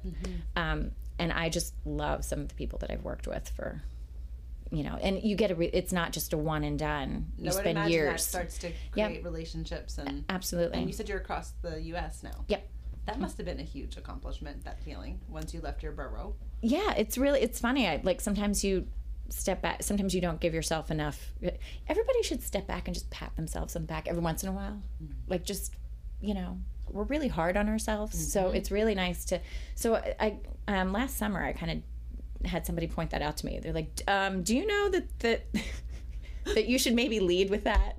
um, 0.54 0.92
and 1.18 1.32
i 1.32 1.48
just 1.48 1.74
love 1.84 2.24
some 2.24 2.38
of 2.38 2.48
the 2.48 2.54
people 2.54 2.78
that 2.78 2.88
i've 2.88 3.02
worked 3.02 3.26
with 3.26 3.48
for 3.48 3.82
you 4.70 4.84
know 4.84 4.96
and 5.02 5.20
you 5.24 5.34
get 5.34 5.50
a 5.50 5.56
re- 5.56 5.70
it's 5.72 5.92
not 5.92 6.12
just 6.12 6.32
a 6.32 6.36
one 6.38 6.62
and 6.62 6.78
done 6.78 7.26
you 7.36 7.44
would 7.46 7.52
spend 7.54 7.90
years 7.90 8.24
starts 8.24 8.58
to 8.58 8.68
Yep. 8.94 9.08
create 9.08 9.24
relationships 9.24 9.98
and 9.98 10.24
absolutely 10.28 10.78
and 10.78 10.86
you 10.86 10.92
said 10.92 11.08
you're 11.08 11.18
across 11.18 11.52
the 11.62 11.80
U.S. 11.82 12.22
now. 12.22 12.44
Yep. 12.46 12.68
That 13.06 13.18
must 13.18 13.36
have 13.38 13.46
been 13.46 13.58
a 13.60 13.64
huge 13.64 13.96
accomplishment. 13.96 14.64
That 14.64 14.80
feeling 14.82 15.20
once 15.28 15.52
you 15.52 15.60
left 15.60 15.82
your 15.82 15.92
burrow. 15.92 16.34
yeah 16.62 16.92
it's 16.96 17.18
really 17.18 17.40
it's 17.40 17.58
funny 17.58 17.88
i 17.88 18.00
like 18.04 18.20
sometimes 18.20 18.62
you 18.62 18.86
step 19.28 19.60
back 19.62 19.82
sometimes 19.82 20.14
you 20.14 20.20
don't 20.20 20.40
give 20.40 20.54
yourself 20.54 20.90
enough 20.90 21.32
everybody 21.88 22.22
should 22.22 22.40
step 22.42 22.66
back 22.68 22.86
and 22.86 22.94
just 22.94 23.10
pat 23.10 23.34
themselves 23.34 23.74
on 23.74 23.82
the 23.82 23.88
back 23.88 24.06
every 24.06 24.20
once 24.22 24.42
in 24.44 24.48
a 24.48 24.52
while 24.52 24.80
like 25.26 25.42
just 25.44 25.74
you 26.20 26.34
know 26.34 26.56
we're 26.90 27.02
really 27.04 27.28
hard 27.28 27.56
on 27.56 27.68
ourselves 27.68 28.32
so 28.32 28.50
it's 28.50 28.70
really 28.70 28.94
nice 28.94 29.24
to 29.24 29.40
so 29.74 29.96
i 29.96 30.38
I, 30.68 30.78
um, 30.80 30.92
last 30.92 31.16
summer 31.16 31.42
i 31.42 31.52
kind 31.52 31.72
of 32.42 32.48
had 32.48 32.64
somebody 32.66 32.86
point 32.86 33.10
that 33.10 33.22
out 33.22 33.36
to 33.38 33.46
me 33.46 33.58
they're 33.60 33.72
like 33.72 33.90
um, 34.06 34.42
do 34.44 34.56
you 34.56 34.66
know 34.66 34.88
that 34.90 35.18
that 35.20 35.46
that 36.54 36.66
you 36.66 36.78
should 36.78 36.94
maybe 36.94 37.18
lead 37.20 37.50
with 37.50 37.64
that 37.64 37.98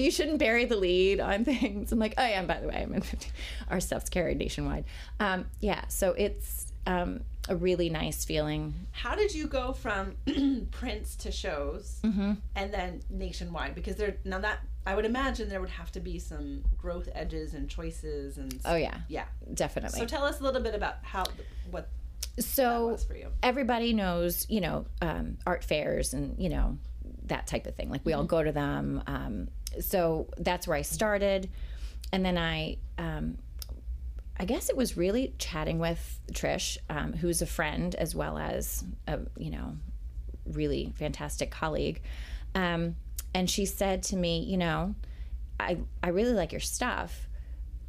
you 0.00 0.10
shouldn't 0.10 0.38
bury 0.38 0.64
the 0.64 0.76
lead 0.76 1.20
on 1.20 1.44
things. 1.46 1.92
I'm 1.92 1.98
like, 1.98 2.14
oh 2.18 2.22
yeah, 2.26 2.38
and 2.38 2.48
by 2.48 2.60
the 2.60 2.68
way, 2.68 2.76
I'm 2.82 2.94
in 2.94 3.02
our 3.70 3.80
stuff's 3.80 4.08
carried 4.10 4.38
nationwide. 4.38 4.84
Um, 5.20 5.46
yeah, 5.60 5.86
so 5.88 6.12
it's 6.12 6.72
um, 6.86 7.20
a 7.48 7.56
really 7.56 7.88
nice 7.90 8.24
feeling. 8.24 8.74
How 8.92 9.14
did 9.14 9.34
you 9.34 9.46
go 9.46 9.72
from 9.72 10.16
prints 10.70 11.16
to 11.16 11.32
shows 11.32 12.00
Mm-hmm. 12.02 12.32
and 12.56 12.72
then 12.74 13.02
nationwide? 13.10 13.74
Because 13.74 13.96
there 13.96 14.16
now 14.24 14.38
that 14.40 14.58
I 14.86 14.94
would 14.94 15.06
imagine 15.06 15.48
there 15.48 15.60
would 15.62 15.70
have 15.70 15.90
to 15.92 16.00
be 16.00 16.18
some 16.18 16.62
growth 16.76 17.08
edges 17.14 17.54
and 17.54 17.68
choices 17.70 18.36
and 18.36 18.58
Oh 18.66 18.76
yeah, 18.76 18.98
yeah. 19.08 19.24
definitely. 19.54 19.98
So 19.98 20.04
tell 20.06 20.24
us 20.24 20.40
a 20.40 20.42
little 20.42 20.60
bit 20.60 20.74
about 20.74 20.96
how 21.02 21.24
what 21.70 21.88
that 22.36 22.42
so 22.42 22.88
was 22.88 23.04
for 23.04 23.16
you. 23.16 23.28
everybody 23.42 23.92
knows, 23.92 24.44
you 24.50 24.60
know, 24.60 24.84
um, 25.00 25.38
art 25.46 25.64
fairs 25.64 26.12
and 26.14 26.38
you 26.38 26.48
know 26.50 26.76
that 27.26 27.46
type 27.46 27.66
of 27.66 27.74
thing. 27.76 27.88
Like 27.88 28.04
we 28.04 28.12
all 28.12 28.24
go 28.24 28.42
to 28.42 28.52
them. 28.52 29.02
Um, 29.06 29.48
so 29.80 30.28
that's 30.38 30.66
where 30.66 30.76
I 30.76 30.82
started, 30.82 31.50
and 32.12 32.24
then 32.24 32.38
I, 32.38 32.78
um, 32.98 33.38
I 34.38 34.44
guess 34.44 34.68
it 34.68 34.76
was 34.76 34.96
really 34.96 35.34
chatting 35.38 35.78
with 35.78 36.20
Trish, 36.32 36.78
um, 36.90 37.12
who's 37.12 37.42
a 37.42 37.46
friend 37.46 37.94
as 37.94 38.14
well 38.14 38.38
as 38.38 38.84
a 39.06 39.20
you 39.36 39.50
know 39.50 39.76
really 40.46 40.92
fantastic 40.96 41.50
colleague, 41.50 42.02
um, 42.54 42.96
and 43.34 43.48
she 43.48 43.66
said 43.66 44.02
to 44.04 44.16
me, 44.16 44.40
you 44.40 44.56
know, 44.56 44.94
I 45.58 45.78
I 46.02 46.08
really 46.08 46.34
like 46.34 46.52
your 46.52 46.60
stuff. 46.60 47.28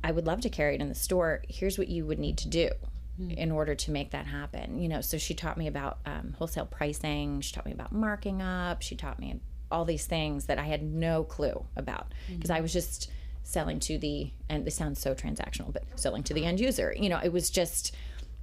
I 0.04 0.12
would 0.12 0.28
love 0.28 0.42
to 0.42 0.50
carry 0.50 0.76
it 0.76 0.82
in 0.82 0.90
the 0.90 0.96
store. 0.96 1.42
Here's 1.50 1.78
what 1.78 1.88
you 1.88 2.06
would 2.06 2.20
need 2.20 2.38
to 2.40 2.48
do 2.48 2.70
in 3.18 3.52
order 3.52 3.76
to 3.76 3.92
make 3.92 4.12
that 4.12 4.28
happen. 4.28 4.80
You 4.80 4.90
know, 4.90 5.02
so 5.02 5.18
she 5.18 5.34
taught 5.34 5.58
me 5.58 5.68
about 5.68 6.00
um, 6.06 6.36
wholesale 6.38 6.66
pricing. 6.66 7.42
She 7.42 7.54
taught 7.54 7.66
me 7.66 7.72
about 7.72 7.92
marking 7.92 8.42
up. 8.42 8.82
She 8.82 8.96
taught 8.96 9.20
me 9.20 9.40
all 9.72 9.86
these 9.86 10.06
things 10.06 10.46
that 10.46 10.58
I 10.60 10.64
had 10.66 10.84
no 10.84 11.24
clue 11.24 11.66
about 11.76 12.14
because 12.30 12.50
I 12.50 12.62
was 12.62 12.72
just 12.74 13.10
selling 13.44 13.80
to 13.80 13.98
the 13.98 14.32
and 14.50 14.66
this 14.66 14.76
sounds 14.76 15.00
so 15.00 15.14
transactional, 15.16 15.72
but 15.74 15.84
selling 15.96 16.24
to 16.24 16.34
the 16.34 16.46
end 16.46 16.60
user. 16.60 16.94
You 16.98 17.10
know, 17.10 17.20
it 17.24 17.32
was 17.32 17.50
just 17.50 17.96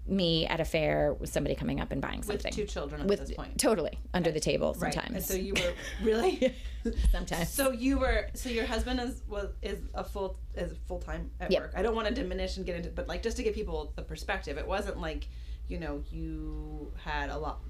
me 0.05 0.45
at 0.49 0.59
a 0.59 0.65
fair 0.65 1.13
with 1.15 1.31
somebody 1.31 1.55
coming 1.55 1.79
up 1.81 1.93
and 1.93 2.01
buying 2.03 2.23
something. 2.25 2.51
With 2.51 2.57
two 2.57 2.65
children 2.67 3.03
at 3.03 3.07
with 3.07 3.21
this 3.21 3.31
point. 3.33 3.57
totally 3.59 3.99
under 4.13 4.33
the 4.33 4.41
table 4.41 4.75
Right. 4.79 4.93
sometimes. 4.93 5.15
And 5.17 5.25
so 5.25 5.35
you 5.35 5.55
were 5.55 5.73
really 6.03 6.55
sometimes. 7.13 7.49
So 7.51 7.71
you 7.71 7.99
were 8.01 8.29
so 8.35 8.49
your 8.49 8.67
husband 8.67 8.99
is 8.99 9.23
was 9.29 9.51
is 9.63 9.79
a 9.95 10.03
full 10.03 10.37
is 10.57 10.73
full 10.89 10.99
time 10.99 11.31
at 11.41 11.53
Yep. 11.53 11.63
work. 11.63 11.73
I 11.77 11.83
don't 11.83 11.95
want 11.95 12.09
to 12.09 12.15
diminish 12.15 12.57
and 12.57 12.67
get 12.67 12.75
into 12.77 12.91
but 12.91 13.07
like 13.07 13.23
just 13.23 13.37
to 13.37 13.45
give 13.45 13.55
people 13.55 13.93
the 13.95 14.03
perspective, 14.03 14.59
it 14.59 14.67
wasn't 14.67 15.01
like, 15.01 15.29
you 15.69 15.79
know, 15.79 16.03
you 16.11 16.93
had 17.05 17.31
a 17.31 17.39
lot 17.39 17.61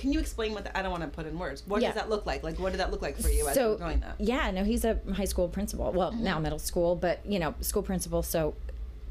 can 0.00 0.12
you 0.12 0.18
explain 0.18 0.54
what 0.54 0.64
the, 0.64 0.76
I 0.76 0.82
don't 0.82 0.90
want 0.90 1.02
to 1.02 1.08
put 1.08 1.26
in 1.26 1.38
words. 1.38 1.62
What 1.66 1.82
Yeah. 1.82 1.88
does 1.88 1.96
that 1.96 2.08
look 2.08 2.24
like? 2.26 2.42
Like 2.42 2.58
what 2.58 2.72
did 2.72 2.78
that 2.80 2.90
look 2.90 3.02
like 3.02 3.16
for 3.18 3.28
you 3.28 3.46
as 3.48 3.54
you 3.56 3.62
so 3.62 3.70
were 3.72 3.76
going 3.76 4.00
that? 4.00 4.16
yeah 4.18 4.50
no 4.50 4.64
he's 4.64 4.84
a 4.84 4.98
high 5.14 5.24
school 5.26 5.48
principal 5.48 5.92
well 5.92 6.12
now 6.12 6.38
middle 6.38 6.58
school 6.58 6.96
but 6.96 7.20
you 7.26 7.38
know 7.38 7.54
school 7.60 7.82
principal 7.82 8.22
so 8.22 8.54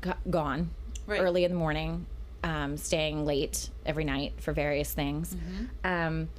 go- 0.02 0.14
gone 0.30 0.72
Right. 1.06 1.22
early 1.22 1.44
in 1.44 1.52
the 1.52 1.58
morning 1.58 2.06
um, 2.44 2.78
staying 2.78 3.26
late 3.26 3.70
every 3.86 4.04
night 4.06 4.34
for 4.40 4.52
various 4.54 4.94
things 4.94 5.36
um, 5.84 6.30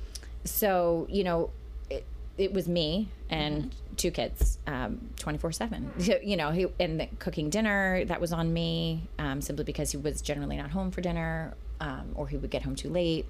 so 0.45 1.07
you 1.11 1.25
know 1.25 1.51
it, 1.91 2.05
it 2.39 2.53
was 2.53 2.69
me 2.69 3.09
and 3.29 3.75
two 3.97 4.11
kids 4.11 4.59
um, 4.67 5.11
24-7 5.17 6.25
you 6.27 6.37
know 6.37 6.51
he, 6.51 6.67
and 6.79 7.01
the 7.01 7.09
cooking 7.19 7.51
dinner 7.51 8.05
that 8.07 8.21
was 8.21 8.33
on 8.33 8.53
me 8.53 9.03
um, 9.19 9.41
simply 9.41 9.65
because 9.65 9.91
he 9.91 9.97
was 9.97 10.23
generally 10.23 10.57
not 10.57 10.71
home 10.71 10.91
for 10.91 11.01
dinner 11.01 11.55
um, 11.81 12.13
or 12.15 12.29
he 12.29 12.37
would 12.37 12.51
get 12.51 12.63
home 12.63 12.75
too 12.77 12.89
late 12.91 13.27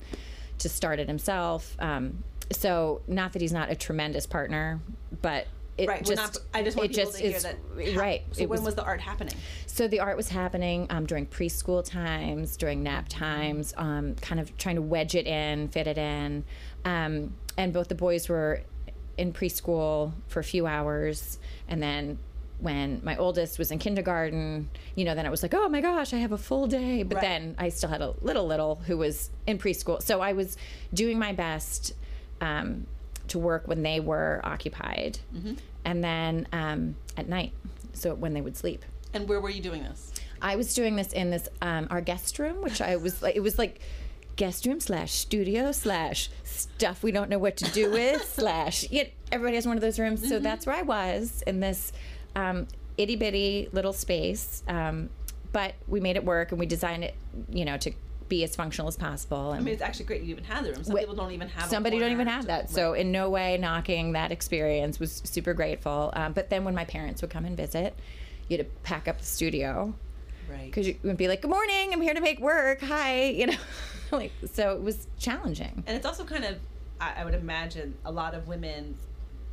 to 0.60 0.68
start 0.68 0.98
it 0.98 1.08
himself 1.08 1.76
um, 1.80 2.22
so 2.52 3.00
not 3.06 3.32
that 3.32 3.42
he's 3.42 3.52
not 3.52 3.70
a 3.70 3.74
tremendous 3.74 4.26
partner 4.26 4.80
but 5.22 5.46
it 5.78 5.88
Right. 5.88 6.04
just 6.04 6.16
not 6.16 6.36
I 6.52 6.62
just 6.62 6.76
want 6.76 6.90
it 6.90 6.96
people 6.96 7.10
just 7.12 7.18
to 7.22 7.26
hear 7.28 7.36
is 7.36 7.42
that 7.44 7.56
right 7.96 8.22
So 8.32 8.42
when 8.42 8.50
was 8.50 8.60
was, 8.62 8.74
the 8.74 8.84
art 8.84 9.00
happening? 9.00 9.34
so 9.66 9.88
the 9.88 10.00
art 10.00 10.16
was 10.16 10.28
happening 10.28 10.86
um, 10.90 11.06
during 11.06 11.26
preschool 11.26 11.82
times, 11.82 12.56
during 12.58 12.82
nap 12.82 13.06
times, 13.08 13.72
um, 13.78 14.14
kind 14.16 14.40
of 14.40 14.54
trying 14.58 14.74
to 14.76 14.82
wedge 14.82 15.14
it 15.14 15.26
in, 15.26 15.68
fit 15.68 15.86
it 15.86 15.96
in. 15.96 16.44
Um, 16.84 17.34
and 17.56 17.72
both 17.72 17.88
the 17.88 17.94
boys 17.94 18.28
were 18.28 18.60
in 19.16 19.32
preschool 19.32 20.12
for 20.28 20.40
a 20.40 20.44
few 20.44 20.66
hours. 20.66 21.38
And 21.68 21.82
then 21.82 22.18
when 22.60 23.00
my 23.04 23.16
oldest 23.16 23.58
was 23.58 23.70
in 23.70 23.78
kindergarten, 23.78 24.68
you 24.94 25.04
know, 25.04 25.14
then 25.14 25.26
it 25.26 25.30
was 25.30 25.42
like, 25.42 25.54
oh 25.54 25.68
my 25.68 25.80
gosh, 25.80 26.12
I 26.12 26.18
have 26.18 26.32
a 26.32 26.38
full 26.38 26.66
day. 26.66 27.02
But 27.02 27.16
Right. 27.16 27.22
then 27.22 27.54
I 27.58 27.68
still 27.70 27.88
had 27.88 28.02
a 28.02 28.14
little, 28.20 28.46
little 28.46 28.76
who 28.86 28.96
was 28.98 29.30
in 29.46 29.58
preschool. 29.58 30.02
So 30.02 30.20
I 30.20 30.32
was 30.32 30.56
doing 30.92 31.18
my 31.18 31.32
best 31.32 31.94
um, 32.40 32.86
to 33.28 33.38
work 33.38 33.66
when 33.68 33.82
they 33.82 34.00
were 34.00 34.40
occupied. 34.44 35.18
And 35.84 36.04
then 36.04 36.46
um, 36.52 36.96
at 37.16 37.28
night, 37.28 37.52
so 37.92 38.14
when 38.14 38.34
they 38.34 38.40
would 38.40 38.56
sleep. 38.56 38.84
And 39.14 39.28
where 39.28 39.40
were 39.40 39.50
you 39.50 39.62
doing 39.62 39.82
this? 39.82 40.12
I 40.42 40.56
was 40.56 40.72
doing 40.74 40.96
this 40.96 41.12
in 41.12 41.30
this 41.30 41.48
um, 41.60 41.86
our 41.90 42.00
guest 42.00 42.38
room, 42.38 42.62
which 42.62 42.80
I 42.80 42.96
was 42.96 43.22
like, 43.22 43.36
it 43.36 43.40
was 43.40 43.58
like 43.58 43.80
guest 44.36 44.64
room 44.64 44.80
slash 44.80 45.12
studio 45.12 45.70
slash 45.70 46.30
stuff 46.44 47.02
we 47.02 47.12
don't 47.12 47.28
know 47.28 47.38
what 47.38 47.58
to 47.58 47.64
do 47.72 47.90
with 47.90 48.24
slash. 48.34 48.90
Know, 48.90 49.02
everybody 49.32 49.56
has 49.56 49.66
one 49.66 49.76
of 49.76 49.82
those 49.82 49.98
rooms, 49.98 50.26
so 50.26 50.38
that's 50.38 50.64
where 50.66 50.76
I 50.76 50.82
was 50.82 51.42
in 51.46 51.60
this 51.60 51.92
um, 52.36 52.66
itty 52.96 53.16
bitty 53.16 53.68
little 53.72 53.92
space. 53.92 54.62
Um, 54.68 55.10
but 55.52 55.74
we 55.88 55.98
made 56.00 56.16
it 56.16 56.24
work, 56.24 56.52
and 56.52 56.60
we 56.60 56.66
designed 56.66 57.02
it, 57.02 57.14
you 57.50 57.64
know, 57.64 57.76
to 57.78 57.90
be 58.28 58.44
as 58.44 58.54
functional 58.54 58.86
as 58.86 58.96
possible. 58.96 59.50
And 59.50 59.60
I 59.60 59.64
mean, 59.64 59.74
it's 59.74 59.82
actually 59.82 60.04
great 60.04 60.22
you 60.22 60.30
even 60.30 60.44
had 60.44 60.64
the 60.64 60.72
room. 60.72 60.84
Some 60.84 60.96
people 60.96 61.16
don't 61.16 61.32
even 61.32 61.48
have. 61.48 61.68
somebody 61.68 61.98
don't 61.98 62.12
even 62.12 62.28
have 62.28 62.46
that 62.46 62.70
so 62.70 62.92
in 62.94 63.10
no 63.10 63.28
way 63.28 63.58
knocking 63.58 64.12
that 64.12 64.30
experience 64.30 65.00
was 65.00 65.20
super 65.24 65.52
grateful 65.52 66.12
um, 66.14 66.32
but 66.32 66.48
then 66.48 66.64
when 66.64 66.72
my 66.72 66.84
parents 66.84 67.20
would 67.22 67.30
come 67.30 67.44
and 67.44 67.56
visit 67.56 67.92
you 68.46 68.56
had 68.56 68.64
to 68.64 68.72
pack 68.84 69.08
up 69.08 69.18
the 69.18 69.26
studio 69.26 69.92
Right. 70.48 70.66
Because 70.66 70.88
you 70.88 70.96
would 71.04 71.16
be 71.16 71.28
like, 71.28 71.42
"Good 71.42 71.50
morning, 71.50 71.92
I'm 71.92 72.00
here 72.00 72.12
to 72.14 72.20
make 72.20 72.40
work. 72.40 72.80
Hi," 72.82 73.26
you 73.26 73.46
know, 73.46 73.56
like 74.10 74.32
so 74.52 74.72
it 74.74 74.82
was 74.82 75.06
challenging. 75.18 75.84
And 75.86 75.96
it's 75.96 76.04
also 76.06 76.24
kind 76.24 76.44
of, 76.44 76.56
I, 77.00 77.14
I 77.18 77.24
would 77.24 77.34
imagine, 77.34 77.94
a 78.04 78.10
lot 78.10 78.34
of 78.34 78.48
women 78.48 78.96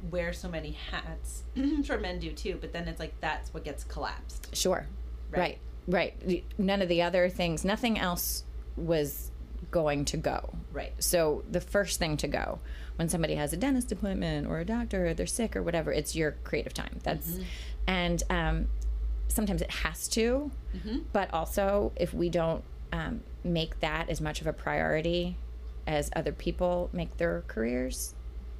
wear 0.09 0.33
so 0.33 0.47
many 0.47 0.71
hats. 0.71 1.43
I'm 1.55 1.83
sure 1.83 1.97
men 1.97 2.19
do 2.19 2.31
too, 2.31 2.57
but 2.59 2.73
then 2.73 2.87
it's 2.87 2.99
like 2.99 3.19
that's 3.21 3.53
what 3.53 3.63
gets 3.63 3.83
collapsed. 3.83 4.55
Sure. 4.55 4.87
Right. 5.31 5.59
Right. 5.87 6.15
Right. 6.25 6.45
None 6.57 6.81
of 6.81 6.89
the 6.89 7.01
other 7.01 7.29
things, 7.29 7.63
nothing 7.63 7.97
else 7.97 8.43
was 8.75 9.31
going 9.71 10.05
to 10.05 10.17
go. 10.17 10.53
Right. 10.71 10.93
So 10.99 11.43
the 11.49 11.61
first 11.61 11.99
thing 11.99 12.17
to 12.17 12.27
go 12.27 12.59
when 12.97 13.09
somebody 13.09 13.35
has 13.35 13.53
a 13.53 13.57
dentist 13.57 13.91
appointment 13.91 14.47
or 14.47 14.59
a 14.59 14.65
doctor 14.65 15.07
or 15.07 15.13
they're 15.13 15.25
sick 15.25 15.55
or 15.55 15.63
whatever, 15.63 15.91
it's 15.91 16.15
your 16.15 16.31
creative 16.43 16.73
time. 16.73 16.99
That's 17.03 17.39
and 17.87 18.21
um, 18.29 18.67
sometimes 19.27 19.61
it 19.61 19.71
has 19.71 20.07
to, 20.09 20.51
but 21.13 21.33
also 21.33 21.93
if 21.95 22.13
we 22.13 22.29
don't 22.29 22.63
um, 22.91 23.21
make 23.43 23.79
that 23.79 24.09
as 24.09 24.19
much 24.19 24.41
of 24.41 24.47
a 24.47 24.53
priority 24.53 25.37
as 25.85 26.09
other 26.15 26.31
people 26.33 26.89
make 26.91 27.15
their 27.17 27.43
careers, 27.47 28.13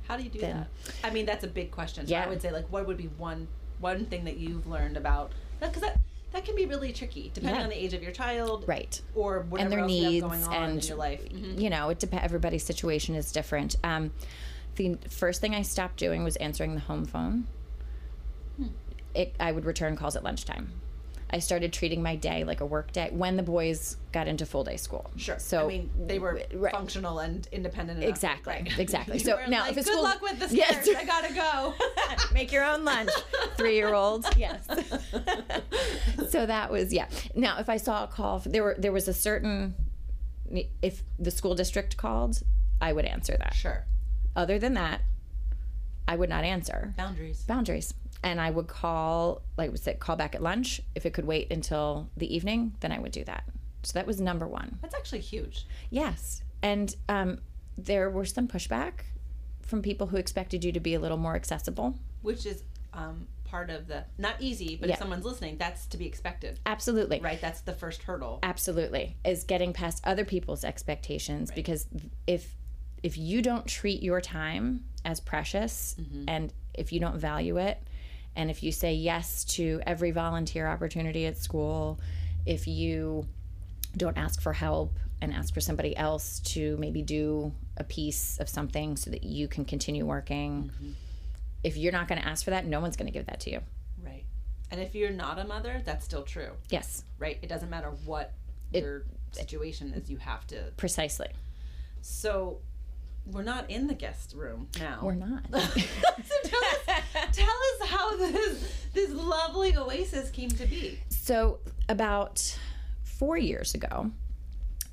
How 0.08 0.18
do 0.18 0.24
you 0.24 0.30
do 0.30 0.40
that? 0.40 0.68
I 1.04 1.10
mean, 1.10 1.26
that's 1.26 1.44
a 1.44 1.48
big 1.48 1.72
question. 1.72 2.08
So 2.08 2.12
Yeah. 2.12 2.24
I 2.24 2.28
would 2.28 2.42
say, 2.42 2.52
like, 2.52 2.66
what 2.72 2.88
would 2.88 2.98
be 2.98 3.08
one 3.18 3.48
one 3.80 4.06
thing 4.08 4.24
that 4.26 4.38
you've 4.38 4.66
learned 4.66 4.98
about 4.98 5.32
because 5.60 5.82
that 5.84 6.00
that 6.32 6.44
can 6.46 6.56
be 6.56 6.66
really 6.66 6.92
tricky 6.92 7.30
depending 7.34 7.60
Yeah. 7.60 7.64
on 7.64 7.70
the 7.70 7.76
age 7.84 7.94
of 7.94 8.02
your 8.02 8.12
child, 8.12 8.64
right? 8.68 9.00
Or 9.16 9.42
whatever 9.42 9.64
and 9.66 9.72
their 9.72 9.80
else 9.82 9.88
needs 9.92 10.26
going 10.26 10.44
on 10.44 10.54
and 10.54 10.82
in 10.82 10.88
your 10.88 10.98
life. 10.98 11.24
Mhm. 11.30 11.62
you 11.62 11.70
know 11.70 11.90
it 11.90 12.04
everybody's 12.12 12.64
situation 12.66 13.14
is 13.16 13.32
different 13.32 13.76
um, 13.84 14.12
the 14.78 14.98
first 15.10 15.42
thing 15.42 15.54
i 15.56 15.62
stopped 15.62 15.98
doing 15.98 16.24
was 16.24 16.36
answering 16.38 16.74
the 16.74 16.82
home 16.82 17.06
phone 17.06 17.46
Hmm. 18.58 18.68
it, 19.14 19.36
i 19.40 19.52
would 19.52 19.66
return 19.66 19.96
calls 19.96 20.16
at 20.16 20.24
lunchtime 20.24 20.72
i 21.30 21.40
started 21.40 21.74
treating 21.74 22.02
my 22.02 22.16
day 22.16 22.44
like 22.44 22.62
a 22.62 22.66
work 22.66 22.92
day 22.92 23.10
when 23.12 23.36
the 23.36 23.44
boys 23.44 23.98
got 24.12 24.28
into 24.28 24.46
full 24.46 24.64
day 24.64 24.78
school 24.78 25.10
Sure. 25.18 25.38
so 25.40 25.66
I 25.66 25.68
mean, 25.68 25.90
they 26.08 26.20
were 26.20 26.42
right. 26.54 26.72
functional 26.74 27.20
and 27.20 27.48
independent. 27.52 28.00
Enough, 28.00 28.10
Exactly, 28.10 28.54
right? 28.54 28.80
exactly. 28.86 29.20
So 29.20 29.38
now 29.48 29.62
like, 29.62 29.72
if 29.72 29.78
it's 29.80 29.88
good 29.88 29.94
school- 29.94 30.04
luck 30.04 30.22
with 30.22 30.40
the 30.40 30.56
Yes. 30.56 30.88
I 30.96 31.04
gotta 31.04 31.34
go. 31.34 31.74
make 32.34 32.52
your 32.52 32.64
own 32.64 32.84
lunch 32.86 33.10
three 33.58 33.76
year 33.76 33.94
old 33.94 34.26
yes 34.38 34.66
so 36.30 36.46
that 36.46 36.72
was 36.72 36.94
yeah 36.94 37.08
now 37.36 37.58
if 37.60 37.70
i 37.70 37.78
saw 37.78 38.04
a 38.04 38.08
call 38.08 38.40
there 38.46 38.64
were 38.64 38.76
there 38.78 38.92
was 38.92 39.08
a 39.08 39.14
certain 39.14 39.74
if 40.82 41.04
the 41.20 41.32
school 41.32 41.56
district 41.56 41.98
called 41.98 42.42
i 42.82 42.92
would 42.94 43.06
answer 43.06 43.36
that 43.38 43.54
sure. 43.54 43.86
other 44.36 44.58
than 44.60 44.74
that 44.76 45.02
i 46.08 46.16
would 46.16 46.30
not 46.30 46.44
answer 46.44 46.94
Boundaries. 46.98 47.42
boundaries 47.44 47.94
and 48.24 48.42
i 48.42 48.50
would 48.50 48.68
call 48.68 49.42
like 49.58 49.72
was 49.72 49.86
it 49.88 50.00
call 50.00 50.16
back 50.16 50.34
at 50.36 50.42
lunch. 50.42 50.82
If 50.96 51.06
it 51.06 51.14
could 51.14 51.26
wait 51.26 51.52
until 51.52 52.10
the 52.18 52.34
evening 52.36 52.76
then 52.80 52.92
i 52.92 53.00
would 53.00 53.12
do 53.12 53.24
that. 53.26 53.44
So 53.84 53.94
that 53.98 54.08
was 54.08 54.20
number 54.20 54.48
one. 54.48 54.80
That's 54.82 54.96
actually 54.96 55.22
huge. 55.22 55.66
yes. 55.90 56.42
And 56.64 56.94
um, 57.08 57.40
there 57.78 58.10
were 58.10 58.26
some 58.26 58.48
pushback 58.48 58.94
from 59.62 59.82
people 59.82 60.08
who 60.08 60.18
expected 60.18 60.64
you 60.66 60.72
to 60.72 60.80
be 60.80 60.96
a 60.96 61.00
little 61.00 61.18
more 61.18 61.36
accessible. 61.36 61.98
Which 62.24 62.46
is 62.46 62.64
um, 62.94 63.28
part 63.46 63.70
of 63.70 63.88
the 63.88 64.04
not 64.18 64.36
easy, 64.42 64.76
but 64.76 64.90
Yeah. 64.90 64.94
if 64.94 65.00
someone's 65.00 65.24
listening, 65.24 65.58
that's 65.58 65.86
to 65.88 65.98
be 65.98 66.06
expected, 66.08 66.60
absolutely. 66.66 67.20
Right? 67.22 67.40
That's 67.40 67.62
the 67.62 67.74
first 67.74 68.04
hurdle. 68.04 68.40
absolutely. 68.44 69.16
Is 69.24 69.44
getting 69.44 69.72
past 69.74 70.02
other 70.06 70.26
people's 70.26 70.64
expectations 70.66 71.52
because 71.56 71.88
if 72.26 72.56
if 73.04 73.18
you 73.18 73.42
don't 73.44 73.68
treat 73.68 74.02
your 74.02 74.20
time 74.20 74.84
as 75.06 75.20
precious 75.20 75.96
and 76.28 76.52
if 76.74 76.92
you 76.92 77.00
don't 77.00 77.18
value 77.18 77.58
it 77.58 77.78
and 78.38 78.50
if 78.50 78.64
you 78.64 78.72
say 78.72 78.94
yes 78.94 79.44
to 79.44 79.82
every 79.86 80.12
volunteer 80.12 80.68
opportunity 80.68 81.26
at 81.26 81.38
school 81.38 82.00
if 82.46 82.68
you 82.68 83.28
don't 83.98 84.18
ask 84.18 84.40
for 84.40 84.54
help 84.54 84.98
and 85.20 85.34
ask 85.34 85.54
for 85.54 85.60
somebody 85.60 85.98
else 85.98 86.40
to 86.42 86.78
maybe 86.78 87.02
do 87.02 87.52
a 87.76 87.84
piece 87.84 88.38
of 88.40 88.48
something 88.48 88.96
so 88.96 89.10
that 89.10 89.24
you 89.24 89.48
can 89.48 89.66
continue 89.66 90.06
working 90.06 90.72
mm-hmm. 90.74 90.92
if 91.64 91.76
you're 91.76 91.92
not 91.92 92.08
going 92.08 92.22
to 92.22 92.28
ask 92.28 92.46
for 92.46 92.52
that 92.52 92.66
no 92.66 92.80
one's 92.80 92.96
going 92.96 93.08
to 93.08 93.14
give 93.14 93.26
that 93.26 93.42
to 93.42 93.52
you 93.52 93.60
Right. 94.06 94.24
And 94.70 94.80
if 94.80 94.94
you're 94.94 95.10
not 95.10 95.40
a 95.40 95.44
mother, 95.44 95.82
that's 95.84 96.06
still 96.06 96.24
true, 96.24 96.52
yes 96.70 97.04
right? 97.20 97.40
It 97.42 97.50
doesn't 97.50 97.70
matter 97.70 97.92
what 98.06 98.34
your 98.72 99.04
situation 99.32 99.94
is, 99.94 100.10
you 100.10 100.18
have 100.18 100.46
to. 100.48 100.72
precisely 100.78 101.30
So 102.02 102.60
we're 103.32 103.44
not 103.44 103.70
in 103.70 103.88
the 103.88 103.94
guest 103.94 104.34
room 104.36 104.68
now. 104.80 105.00
we're 105.02 105.14
not 105.16 105.44
so 105.52 106.36
tell 106.44 106.64
us, 106.64 107.02
tell 107.34 107.46
us 107.46 107.90
how 107.90 108.16
this 108.18 108.88
this 108.94 109.12
lovely 109.12 109.76
oasis 109.78 110.30
came 110.32 110.50
to 110.50 110.66
be. 110.66 111.00
So 111.10 111.60
about 111.90 112.58
four 113.04 113.38
years 113.38 113.74
ago, 113.74 114.12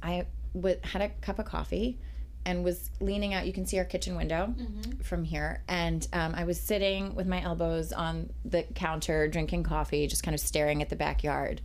I 0.02 0.26
w- 0.54 0.78
had 0.82 1.02
a 1.02 1.08
cup 1.20 1.38
of 1.38 1.46
coffee 1.46 1.98
and 2.46 2.62
was 2.62 2.90
leaning 3.00 3.32
out. 3.32 3.46
You 3.46 3.52
can 3.54 3.64
see 3.66 3.78
our 3.78 3.84
kitchen 3.86 4.16
window 4.16 4.54
from 5.02 5.24
here, 5.24 5.62
and 5.68 6.06
um, 6.12 6.34
I 6.34 6.44
was 6.44 6.60
sitting 6.60 7.14
with 7.14 7.26
my 7.26 7.40
elbows 7.42 7.90
on 7.92 8.30
the 8.44 8.64
counter, 8.74 9.28
drinking 9.28 9.62
coffee, 9.62 10.06
just 10.06 10.22
kind 10.22 10.34
of 10.34 10.40
staring 10.40 10.82
at 10.82 10.90
the 10.90 10.96
backyard. 10.96 11.62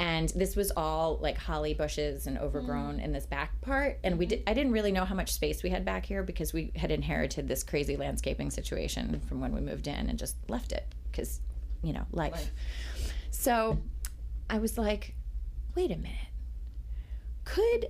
And 0.00 0.30
this 0.30 0.56
was 0.56 0.72
all 0.78 1.18
like 1.20 1.36
holly 1.36 1.74
bushes 1.74 2.26
and 2.26 2.38
overgrown 2.38 2.96
mm. 2.96 3.04
in 3.04 3.12
this 3.12 3.26
back 3.26 3.60
part. 3.60 3.98
And 4.02 4.18
we 4.18 4.24
did, 4.24 4.40
mm-hmm. 4.40 4.48
I 4.48 4.54
didn't 4.54 4.72
really 4.72 4.92
know 4.92 5.04
how 5.04 5.14
much 5.14 5.30
space 5.30 5.62
we 5.62 5.68
had 5.68 5.84
back 5.84 6.06
here 6.06 6.22
because 6.22 6.54
we 6.54 6.72
had 6.74 6.90
inherited 6.90 7.46
this 7.46 7.62
crazy 7.62 7.98
landscaping 7.98 8.50
situation 8.50 9.20
from 9.28 9.40
when 9.40 9.54
we 9.54 9.60
moved 9.60 9.86
in 9.86 10.08
and 10.08 10.18
just 10.18 10.36
left 10.48 10.72
it 10.72 10.86
because, 11.10 11.40
you 11.82 11.92
know, 11.92 12.06
life. 12.12 12.32
Life. 12.32 12.50
So 13.30 13.76
I 14.48 14.58
was 14.58 14.78
like, 14.78 15.14
wait 15.76 15.90
a 15.90 15.96
minute. 15.96 16.16
Could, 17.44 17.88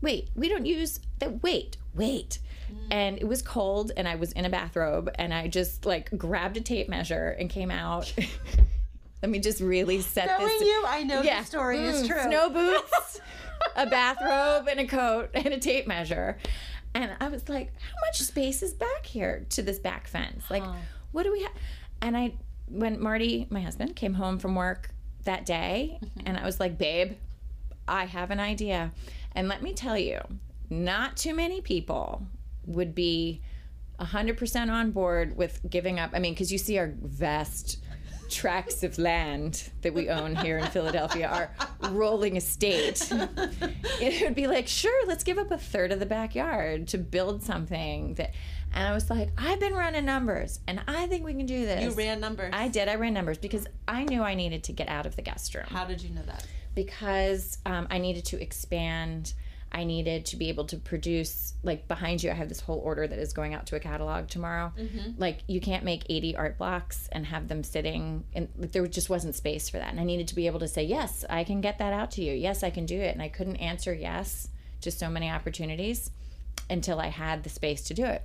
wait, 0.00 0.30
we 0.34 0.48
don't 0.48 0.64
use 0.64 0.98
that. 1.18 1.42
Wait, 1.42 1.76
wait. 1.94 2.38
Mm. 2.72 2.76
And 2.90 3.18
it 3.18 3.28
was 3.28 3.42
cold 3.42 3.92
and 3.98 4.08
I 4.08 4.14
was 4.14 4.32
in 4.32 4.46
a 4.46 4.50
bathrobe 4.50 5.10
and 5.16 5.34
I 5.34 5.46
just 5.46 5.84
like 5.84 6.16
grabbed 6.16 6.56
a 6.56 6.62
tape 6.62 6.88
measure 6.88 7.36
and 7.38 7.50
came 7.50 7.70
out. 7.70 8.14
Let 9.22 9.30
me 9.30 9.38
just 9.38 9.60
really 9.60 10.00
set 10.00 10.38
this. 10.38 10.60
you, 10.62 10.84
I 10.86 11.02
know 11.02 11.20
Yeah. 11.22 11.40
the 11.40 11.46
story 11.46 11.78
is 11.84 12.02
Mm, 12.02 12.06
true. 12.08 12.22
Snow 12.22 12.48
boots, 12.50 13.20
a 13.76 13.86
bathrobe, 13.86 14.66
and 14.68 14.80
a 14.80 14.86
coat, 14.86 15.30
and 15.34 15.48
a 15.48 15.58
tape 15.58 15.86
measure. 15.86 16.38
And 16.94 17.12
I 17.20 17.28
was 17.28 17.48
like, 17.48 17.68
how 17.78 18.00
much 18.06 18.20
space 18.20 18.62
is 18.62 18.72
back 18.72 19.04
here 19.06 19.46
to 19.50 19.62
this 19.62 19.78
back 19.78 20.08
fence? 20.08 20.44
Like, 20.50 20.64
what 21.12 21.22
do 21.24 21.32
we 21.32 21.42
have? 21.42 21.52
And 22.02 22.16
I, 22.16 22.32
when 22.68 23.00
Marty, 23.00 23.46
my 23.50 23.60
husband, 23.60 23.94
came 23.94 24.14
home 24.14 24.38
from 24.38 24.54
work 24.54 24.90
that 25.24 25.44
day, 25.44 26.00
and 26.24 26.36
I 26.38 26.44
was 26.44 26.58
like, 26.58 26.78
babe, 26.78 27.12
I 27.86 28.06
have 28.06 28.30
an 28.30 28.40
idea. 28.40 28.90
And 29.36 29.48
let 29.48 29.62
me 29.62 29.74
tell 29.74 29.98
you, 29.98 30.20
not 30.70 31.16
too 31.16 31.34
many 31.34 31.60
people 31.60 32.26
would 32.66 32.94
be 32.94 33.42
100% 34.00 34.70
on 34.70 34.90
board 34.92 35.36
with 35.36 35.60
giving 35.68 36.00
up. 36.00 36.10
I 36.14 36.18
mean, 36.20 36.32
because 36.32 36.50
you 36.50 36.58
see 36.58 36.78
our 36.78 36.92
vast 37.02 37.78
tracts 38.30 38.82
of 38.82 38.98
land 38.98 39.70
that 39.82 39.92
we 39.92 40.08
own 40.08 40.36
here 40.36 40.58
in 40.58 40.66
Philadelphia, 40.68 41.28
our 41.28 41.90
rolling 41.90 42.36
estate. 42.36 43.10
It 44.00 44.22
would 44.22 44.34
be 44.34 44.46
like, 44.46 44.66
sure, 44.66 45.06
let's 45.06 45.24
give 45.24 45.36
up 45.36 45.50
a 45.50 45.58
third 45.58 45.92
of 45.92 46.00
the 46.00 46.06
backyard 46.06 46.88
to 46.88 46.98
build 46.98 47.42
something 47.42 48.14
that. 48.14 48.32
And 48.72 48.86
I 48.86 48.92
was 48.92 49.10
like, 49.10 49.30
I've 49.36 49.58
been 49.58 49.74
running 49.74 50.04
numbers, 50.04 50.60
and 50.68 50.80
I 50.86 51.08
think 51.08 51.24
we 51.24 51.34
can 51.34 51.44
do 51.46 51.66
this. 51.66 51.82
You 51.82 51.90
ran 51.90 52.20
numbers. 52.20 52.52
I 52.54 52.68
did. 52.68 52.88
I 52.88 52.94
ran 52.94 53.12
numbers 53.12 53.36
because 53.36 53.66
I 53.88 54.04
knew 54.04 54.22
I 54.22 54.34
needed 54.34 54.62
to 54.64 54.72
get 54.72 54.88
out 54.88 55.06
of 55.06 55.16
the 55.16 55.22
guest 55.22 55.54
room 55.56 55.64
How 55.68 55.84
did 55.84 56.00
you 56.00 56.10
know 56.10 56.22
that? 56.22 56.46
because 56.74 57.58
um, 57.66 57.88
I 57.90 57.98
needed 57.98 58.24
to 58.26 58.40
expand. 58.40 59.34
I 59.72 59.84
needed 59.84 60.26
to 60.26 60.36
be 60.36 60.48
able 60.48 60.64
to 60.66 60.76
produce, 60.76 61.54
like 61.62 61.86
behind 61.86 62.22
you, 62.22 62.30
I 62.30 62.34
have 62.34 62.48
this 62.48 62.60
whole 62.60 62.80
order 62.80 63.06
that 63.06 63.18
is 63.18 63.32
going 63.32 63.54
out 63.54 63.66
to 63.66 63.76
a 63.76 63.80
catalog 63.80 64.28
tomorrow. 64.28 64.72
Mm-hmm. 64.76 65.12
Like, 65.18 65.40
you 65.46 65.60
can't 65.60 65.84
make 65.84 66.04
80 66.08 66.36
art 66.36 66.58
blocks 66.58 67.08
and 67.12 67.24
have 67.26 67.46
them 67.48 67.62
sitting, 67.62 68.24
and 68.34 68.48
like, 68.56 68.72
there 68.72 68.86
just 68.88 69.08
wasn't 69.08 69.36
space 69.36 69.68
for 69.68 69.78
that. 69.78 69.90
And 69.90 70.00
I 70.00 70.04
needed 70.04 70.28
to 70.28 70.34
be 70.34 70.46
able 70.46 70.60
to 70.60 70.68
say, 70.68 70.82
yes, 70.82 71.24
I 71.30 71.44
can 71.44 71.60
get 71.60 71.78
that 71.78 71.92
out 71.92 72.10
to 72.12 72.22
you. 72.22 72.32
Yes, 72.32 72.62
I 72.64 72.70
can 72.70 72.84
do 72.84 72.98
it. 72.98 73.12
And 73.12 73.22
I 73.22 73.28
couldn't 73.28 73.56
answer 73.56 73.94
yes 73.94 74.48
to 74.80 74.90
so 74.90 75.08
many 75.08 75.30
opportunities 75.30 76.10
until 76.68 76.98
I 76.98 77.08
had 77.08 77.44
the 77.44 77.50
space 77.50 77.82
to 77.82 77.94
do 77.94 78.04
it. 78.04 78.22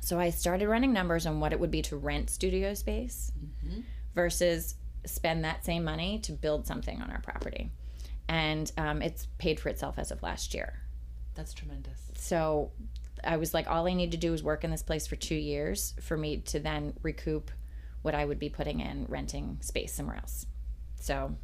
So 0.00 0.18
I 0.18 0.30
started 0.30 0.68
running 0.68 0.92
numbers 0.92 1.26
on 1.26 1.38
what 1.38 1.52
it 1.52 1.60
would 1.60 1.70
be 1.70 1.82
to 1.82 1.96
rent 1.96 2.30
studio 2.30 2.74
space 2.74 3.30
mm-hmm. 3.38 3.80
versus 4.14 4.74
spend 5.04 5.44
that 5.44 5.64
same 5.64 5.84
money 5.84 6.18
to 6.20 6.32
build 6.32 6.66
something 6.66 7.00
on 7.00 7.10
our 7.10 7.20
property. 7.20 7.70
And 8.28 8.70
um, 8.78 9.02
it's 9.02 9.26
paid 9.38 9.60
for 9.60 9.68
itself 9.68 9.98
as 9.98 10.10
of 10.10 10.22
last 10.22 10.54
year. 10.54 10.80
That's 11.34 11.52
tremendous. 11.54 11.98
So 12.14 12.70
I 13.24 13.36
was 13.36 13.52
like, 13.54 13.68
all 13.68 13.86
I 13.86 13.94
need 13.94 14.12
to 14.12 14.16
do 14.16 14.32
is 14.34 14.42
work 14.42 14.64
in 14.64 14.70
this 14.70 14.82
place 14.82 15.06
for 15.06 15.16
two 15.16 15.34
years 15.34 15.94
for 16.00 16.16
me 16.16 16.38
to 16.38 16.58
then 16.60 16.94
recoup 17.02 17.50
what 18.02 18.14
I 18.14 18.24
would 18.24 18.38
be 18.38 18.48
putting 18.48 18.80
in 18.80 19.06
renting 19.08 19.58
space 19.60 19.92
somewhere 19.94 20.16
else. 20.16 20.46
So 21.00 21.36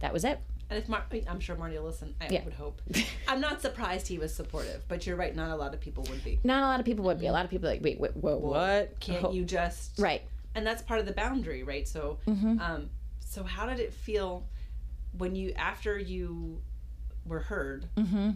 that 0.00 0.12
was 0.12 0.24
it. 0.24 0.40
And 0.70 0.78
if 0.82 0.88
Mar- 0.88 1.04
I'm 1.28 1.40
sure 1.40 1.54
Marty 1.56 1.76
will 1.78 1.84
listen, 1.86 2.14
I 2.20 2.28
Yeah. 2.30 2.44
would 2.44 2.54
hope. 2.54 2.80
I'm 3.28 3.40
not 3.40 3.60
surprised 3.60 4.06
he 4.08 4.18
was 4.18 4.34
supportive, 4.34 4.82
but 4.88 5.06
you're 5.06 5.16
right. 5.16 5.34
Not 5.34 5.50
a 5.50 5.56
lot 5.56 5.74
of 5.74 5.80
people 5.80 6.04
would 6.08 6.24
be. 6.24 6.40
Not 6.44 6.62
a 6.62 6.66
lot 6.66 6.80
of 6.80 6.86
people 6.86 7.04
would 7.06 7.20
be. 7.20 7.26
A 7.26 7.32
lot 7.32 7.44
of 7.44 7.50
people 7.50 7.68
are 7.68 7.72
like, 7.72 7.82
wait, 7.84 8.00
wait, 8.00 8.16
whoa, 8.16 8.36
what? 8.38 8.98
Can't 9.00 9.24
Oh, 9.24 9.32
you 9.32 9.44
just 9.44 9.98
Right. 9.98 10.22
and 10.54 10.66
that's 10.66 10.82
part 10.82 11.00
of 11.00 11.06
the 11.06 11.12
boundary 11.12 11.62
right 11.62 11.86
so 11.88 12.18
Mm-hmm. 12.26 12.58
um 12.60 12.90
so 13.20 13.42
how 13.42 13.64
did 13.66 13.80
it 13.80 13.92
feel 13.94 14.46
when 15.16 15.34
you 15.34 15.52
after 15.56 15.98
you 15.98 16.60
were 17.26 17.40
heard, 17.40 17.88
Mm-hmm. 17.96 18.30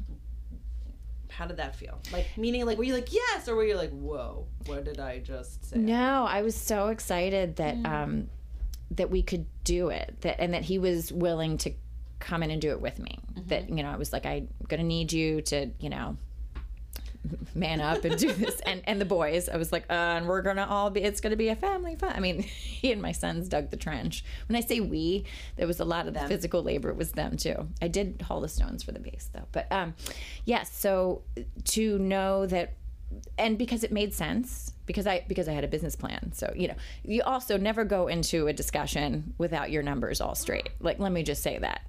how 1.30 1.46
did 1.46 1.56
that 1.58 1.74
feel? 1.76 2.00
Like 2.12 2.26
meaning 2.36 2.64
like 2.66 2.78
were 2.78 2.84
you 2.84 2.94
like 2.94 3.12
yes 3.12 3.48
or 3.48 3.56
were 3.56 3.64
you 3.64 3.76
like 3.76 3.90
whoa 3.90 4.46
what 4.66 4.84
did 4.84 5.00
I 5.00 5.18
just 5.18 5.64
say? 5.70 5.76
No, 5.78 6.24
I 6.24 6.42
was 6.42 6.54
so 6.54 6.88
excited 6.88 7.56
that 7.56 7.76
um, 7.84 8.28
that 8.92 9.10
we 9.10 9.22
could 9.22 9.46
do 9.64 9.88
it, 9.88 10.14
that 10.20 10.40
and 10.40 10.54
that 10.54 10.62
he 10.62 10.78
was 10.78 11.12
willing 11.12 11.58
to 11.58 11.72
come 12.20 12.42
in 12.42 12.50
and 12.50 12.60
do 12.62 12.70
it 12.70 12.80
with 12.80 12.98
me. 12.98 13.18
That 13.48 13.68
you 13.68 13.82
know, 13.82 13.90
I 13.90 13.96
was 13.96 14.12
like, 14.12 14.24
I'm 14.24 14.48
gonna 14.68 14.84
need 14.84 15.12
you 15.12 15.42
to, 15.42 15.70
you 15.80 15.90
know, 15.90 16.16
man 17.54 17.80
up 17.80 18.04
and 18.04 18.16
do 18.18 18.32
this. 18.32 18.60
and 18.60 18.82
and 18.84 19.00
the 19.00 19.04
boys, 19.04 19.48
I 19.48 19.56
was 19.56 19.72
like, 19.72 19.84
uh, 19.90 19.92
and 19.92 20.26
we're 20.26 20.42
gonna 20.42 20.66
all 20.68 20.90
be. 20.90 21.02
It's 21.02 21.20
gonna 21.20 21.36
be 21.36 21.48
a 21.48 21.56
family 21.56 21.96
fun. 21.96 22.12
I 22.14 22.20
mean, 22.20 22.42
he 22.42 22.92
and 22.92 23.00
my 23.02 23.12
sons 23.12 23.48
dug 23.48 23.70
the 23.70 23.76
trench. 23.76 24.24
When 24.48 24.56
I 24.56 24.60
say 24.60 24.80
we, 24.80 25.24
there 25.56 25.66
was 25.66 25.80
a 25.80 25.84
lot 25.84 26.06
of 26.06 26.14
the 26.14 26.20
physical 26.20 26.62
labor. 26.62 26.90
It 26.90 26.96
was 26.96 27.12
them 27.12 27.36
too. 27.36 27.68
I 27.80 27.88
did 27.88 28.22
haul 28.22 28.40
the 28.40 28.48
stones 28.48 28.82
for 28.82 28.92
the 28.92 29.00
base 29.00 29.30
though, 29.32 29.46
but 29.52 29.70
um, 29.70 29.94
yes. 30.44 30.72
so 30.72 31.22
to 31.64 31.98
know 31.98 32.46
that 32.46 32.74
and 33.38 33.56
because 33.56 33.84
it 33.84 33.92
made 33.92 34.12
sense 34.12 34.72
because 34.84 35.06
i 35.06 35.24
because 35.28 35.48
i 35.48 35.52
had 35.52 35.64
a 35.64 35.68
business 35.68 35.94
plan 35.94 36.32
so 36.32 36.52
you 36.56 36.68
know 36.68 36.74
you 37.04 37.22
also 37.22 37.56
never 37.56 37.84
go 37.84 38.08
into 38.08 38.48
a 38.48 38.52
discussion 38.52 39.34
without 39.38 39.70
your 39.70 39.82
numbers 39.82 40.20
all 40.20 40.34
straight 40.34 40.70
like 40.80 40.98
let 40.98 41.12
me 41.12 41.22
just 41.22 41.42
say 41.42 41.58
that 41.58 41.82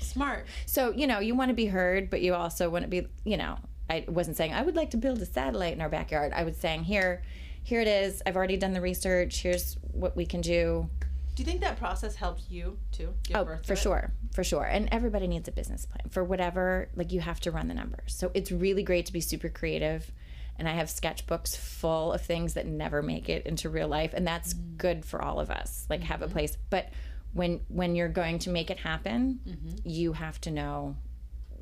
Smart. 0.00 0.46
so 0.66 0.92
you 0.92 1.06
know 1.06 1.18
you 1.18 1.34
want 1.34 1.48
to 1.48 1.54
be 1.54 1.66
heard 1.66 2.10
but 2.10 2.20
you 2.20 2.34
also 2.34 2.68
want 2.68 2.82
to 2.84 2.88
be 2.88 3.06
you 3.24 3.36
know 3.36 3.56
i 3.90 4.04
wasn't 4.08 4.36
saying 4.36 4.52
i 4.52 4.62
would 4.62 4.76
like 4.76 4.90
to 4.90 4.96
build 4.96 5.20
a 5.20 5.26
satellite 5.26 5.72
in 5.72 5.80
our 5.80 5.88
backyard 5.88 6.32
i 6.34 6.42
was 6.44 6.56
saying 6.56 6.84
here 6.84 7.22
here 7.62 7.80
it 7.80 7.88
is 7.88 8.22
i've 8.26 8.36
already 8.36 8.56
done 8.56 8.72
the 8.72 8.80
research 8.80 9.42
here's 9.42 9.74
what 9.92 10.16
we 10.16 10.24
can 10.26 10.40
do 10.40 10.88
Do 11.36 11.42
you 11.42 11.46
think 11.46 11.60
that 11.62 11.78
process 11.78 12.14
helped 12.14 12.44
you 12.48 12.78
too? 12.92 13.12
Oh, 13.34 13.44
to 13.44 13.56
for 13.66 13.74
sure, 13.76 14.12
for 14.32 14.44
sure. 14.44 14.62
And 14.64 14.88
everybody 14.92 15.26
needs 15.26 15.48
a 15.48 15.52
business 15.52 15.84
plan 15.84 16.06
for 16.08 16.22
whatever. 16.22 16.88
Like 16.94 17.10
you 17.10 17.20
have 17.20 17.40
to 17.40 17.50
run 17.50 17.66
the 17.66 17.74
numbers. 17.74 18.14
So 18.14 18.30
it's 18.34 18.52
really 18.52 18.84
great 18.84 19.06
to 19.06 19.12
be 19.12 19.20
super 19.20 19.48
creative. 19.48 20.12
And 20.58 20.68
I 20.68 20.74
have 20.74 20.86
sketchbooks 20.86 21.56
full 21.56 22.12
of 22.12 22.20
things 22.20 22.54
that 22.54 22.66
never 22.66 23.02
make 23.02 23.28
it 23.28 23.46
into 23.46 23.68
real 23.68 23.88
life, 23.88 24.12
and 24.14 24.24
that's 24.24 24.54
Mm. 24.54 24.76
good 24.78 25.04
for 25.04 25.20
all 25.26 25.40
of 25.40 25.50
us. 25.50 25.86
Like 25.90 26.04
have 26.04 26.22
a 26.22 26.26
Mm-hmm. 26.26 26.34
place, 26.34 26.56
but 26.70 26.84
when 27.32 27.60
when 27.68 27.96
you're 27.96 28.14
going 28.22 28.38
to 28.46 28.50
make 28.50 28.70
it 28.70 28.78
happen, 28.78 29.40
Mm-hmm. 29.44 29.76
you 29.82 30.12
have 30.12 30.40
to 30.42 30.50
know 30.52 30.94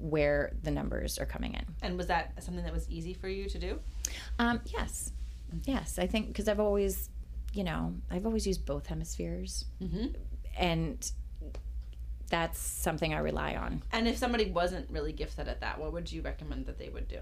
where 0.02 0.52
the 0.62 0.70
numbers 0.70 1.18
are 1.18 1.26
coming 1.26 1.54
in. 1.54 1.64
And 1.80 1.96
was 1.96 2.08
that 2.08 2.32
something 2.42 2.64
that 2.64 2.72
was 2.72 2.88
easy 2.90 3.14
for 3.14 3.28
you 3.28 3.48
to 3.48 3.58
do? 3.58 3.78
Um, 4.38 4.60
yes, 4.66 5.12
yes. 5.64 5.98
I 5.98 6.06
think 6.06 6.28
because 6.28 6.48
I've 6.48 6.60
always, 6.60 7.08
you 7.52 7.64
know, 7.64 7.94
I've 8.10 8.26
always 8.26 8.46
used 8.46 8.66
both 8.66 8.86
hemispheres, 8.86 9.64
Mm-hmm. 9.82 10.06
and 10.58 11.12
that's 12.28 12.58
something 12.58 13.12
I 13.14 13.18
rely 13.18 13.54
on. 13.56 13.82
And 13.92 14.08
if 14.08 14.16
somebody 14.16 14.50
wasn't 14.50 14.88
really 14.90 15.12
gifted 15.12 15.48
at 15.48 15.60
that, 15.60 15.78
what 15.78 15.92
would 15.92 16.10
you 16.10 16.22
recommend 16.22 16.64
that 16.66 16.78
they 16.78 16.88
would 16.88 17.06
do? 17.06 17.20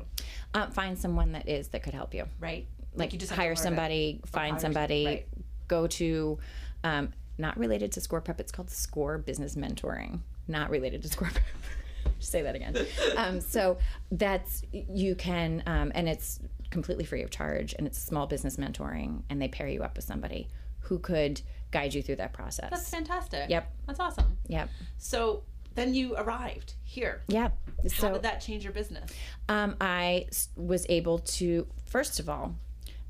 Um, 0.54 0.70
find 0.70 0.96
someone 0.96 1.32
that 1.32 1.48
is 1.48 1.68
that 1.68 1.82
could 1.82 1.94
help 1.94 2.14
you. 2.14 2.26
Right? 2.38 2.66
Like, 2.94 3.12
you 3.12 3.18
just 3.18 3.32
hire 3.32 3.56
somebody, 3.56 4.20
hire 4.24 4.30
find 4.32 4.60
some- 4.60 4.72
somebody, 4.72 5.06
right. 5.06 5.26
go 5.68 5.86
to, 5.88 6.38
um, 6.84 7.12
not 7.38 7.58
related 7.58 7.92
to 7.92 8.00
Score 8.00 8.20
Prep. 8.20 8.38
It's 8.40 8.52
called 8.52 8.70
Score 8.70 9.18
Business 9.18 9.54
Mentoring. 9.56 10.20
Not 10.48 10.70
related 10.70 11.02
to 11.02 11.08
Score 11.08 11.28
Prep. 11.28 11.44
Say 12.20 12.42
that 12.42 12.54
again. 12.54 12.76
Um, 13.16 13.40
so 13.40 13.78
that's 14.12 14.62
you 14.72 15.14
can, 15.14 15.62
um, 15.66 15.92
and 15.94 16.08
it's 16.08 16.40
completely 16.70 17.04
free 17.04 17.22
of 17.22 17.30
charge, 17.30 17.74
and 17.78 17.86
it's 17.86 17.98
small 17.98 18.26
business 18.26 18.56
mentoring, 18.56 19.22
and 19.28 19.40
they 19.42 19.48
pair 19.48 19.66
you 19.68 19.82
up 19.82 19.96
with 19.96 20.04
somebody 20.04 20.48
who 20.80 20.98
could 20.98 21.40
guide 21.70 21.94
you 21.94 22.02
through 22.02 22.16
that 22.16 22.32
process. 22.32 22.70
That's 22.70 22.88
fantastic. 22.90 23.48
Yep. 23.48 23.72
That's 23.86 24.00
awesome. 24.00 24.36
Yep. 24.48 24.68
So 24.98 25.42
then 25.74 25.94
you 25.94 26.16
arrived 26.16 26.74
here. 26.82 27.22
Yep. 27.28 27.56
How 27.82 27.88
So 27.88 28.12
did 28.14 28.22
that 28.22 28.40
change 28.40 28.64
your 28.64 28.72
business? 28.72 29.10
um, 29.48 29.76
I 29.80 30.26
was 30.56 30.84
able 30.88 31.18
to, 31.20 31.66
first 31.86 32.18
of 32.18 32.28
all, 32.28 32.56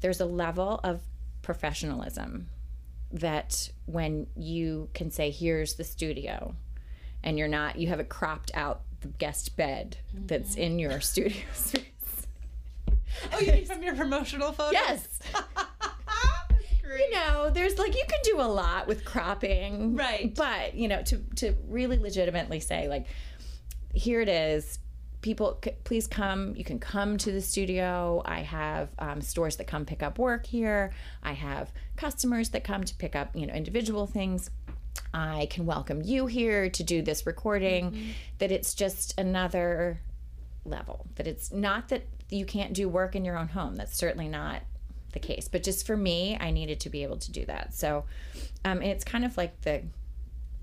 there's 0.01 0.21
a 0.21 0.27
level 0.27 0.81
of 0.85 1.01
professionalism 1.43 2.49
that 3.13 3.71
when 3.87 4.27
you 4.37 4.89
can 4.95 5.11
say, 5.11 5.31
here's 5.31 5.75
the 5.75 5.85
studio, 5.85 6.55
and 7.25 7.39
you're 7.39 7.49
not, 7.49 7.77
you 7.79 7.89
have 7.89 7.99
it 8.01 8.09
cropped 8.09 8.51
out 8.55 8.83
the 9.01 9.09
guest 9.09 9.57
bed 9.57 9.97
that's 10.15 10.55
in 10.55 10.79
your 10.79 11.01
studio 11.01 11.43
space. 11.55 11.85
Oh, 13.33 13.39
you 13.41 13.53
mean 13.53 13.65
from 13.67 13.83
your 13.83 13.95
promotional 13.95 14.53
photos? 14.53 14.73
Yes. 14.73 15.09
You 16.99 17.11
know, 17.13 17.51
there's 17.51 17.79
like 17.79 17.95
you 17.95 18.03
can 18.09 18.19
do 18.25 18.41
a 18.41 18.49
lot 18.51 18.89
with 18.89 19.05
cropping, 19.05 19.95
Right. 19.95 20.35
But 20.35 20.75
you 20.75 20.89
know, 20.89 21.03
to 21.05 21.19
to 21.37 21.55
really 21.69 21.97
legitimately 21.99 22.59
say 22.59 22.89
like, 22.89 23.07
here 23.95 24.21
it 24.21 24.29
is. 24.29 24.81
People, 25.23 25.59
c- 25.63 25.73
please 25.85 26.07
come. 26.09 26.57
You 26.57 26.65
can 26.65 26.79
come 26.81 27.17
to 27.19 27.31
the 27.31 27.41
studio. 27.43 28.23
I 28.25 28.41
have 28.41 28.89
um, 28.99 29.21
stores 29.21 29.57
that 29.57 29.67
come 29.69 29.85
pick 29.85 30.03
up 30.03 30.19
work 30.19 30.47
here. 30.47 30.93
I 31.23 31.33
have 31.35 31.71
customers 31.97 32.49
that 32.51 32.65
come 32.65 32.83
to 32.83 32.95
pick 32.97 33.15
up, 33.15 33.37
you 33.37 33.47
know, 33.47 33.55
individual 33.55 34.07
things. 34.09 34.51
I 35.13 35.47
can 35.51 35.67
welcome 35.67 36.03
you 36.03 36.27
here 36.27 36.71
to 36.71 36.83
do 36.83 37.03
this 37.03 37.27
recording. 37.27 38.15
That 38.39 38.53
it's 38.53 38.75
just 38.75 39.19
another 39.19 40.01
level. 40.65 41.07
That 41.17 41.27
it's 41.27 41.53
not 41.53 41.89
that 41.89 42.07
you 42.29 42.45
can't 42.45 42.73
do 42.73 42.89
work 42.89 43.17
in 43.17 43.25
your 43.25 43.37
own 43.37 43.49
home. 43.49 43.75
That's 43.77 43.97
certainly 43.97 44.29
not 44.29 44.63
the 45.13 45.19
case. 45.19 45.49
But 45.49 45.63
just 45.63 45.87
for 45.87 45.97
me, 45.97 46.37
I 46.41 46.51
needed 46.51 46.81
to 46.81 46.91
be 46.91 47.03
able 47.03 47.19
to 47.19 47.33
do 47.33 47.45
that. 47.47 47.75
So, 47.75 48.05
um, 48.65 48.79
and 48.79 48.87
it's 48.87 49.05
kind 49.05 49.25
of 49.25 49.37
like 49.37 49.61
the 49.63 49.83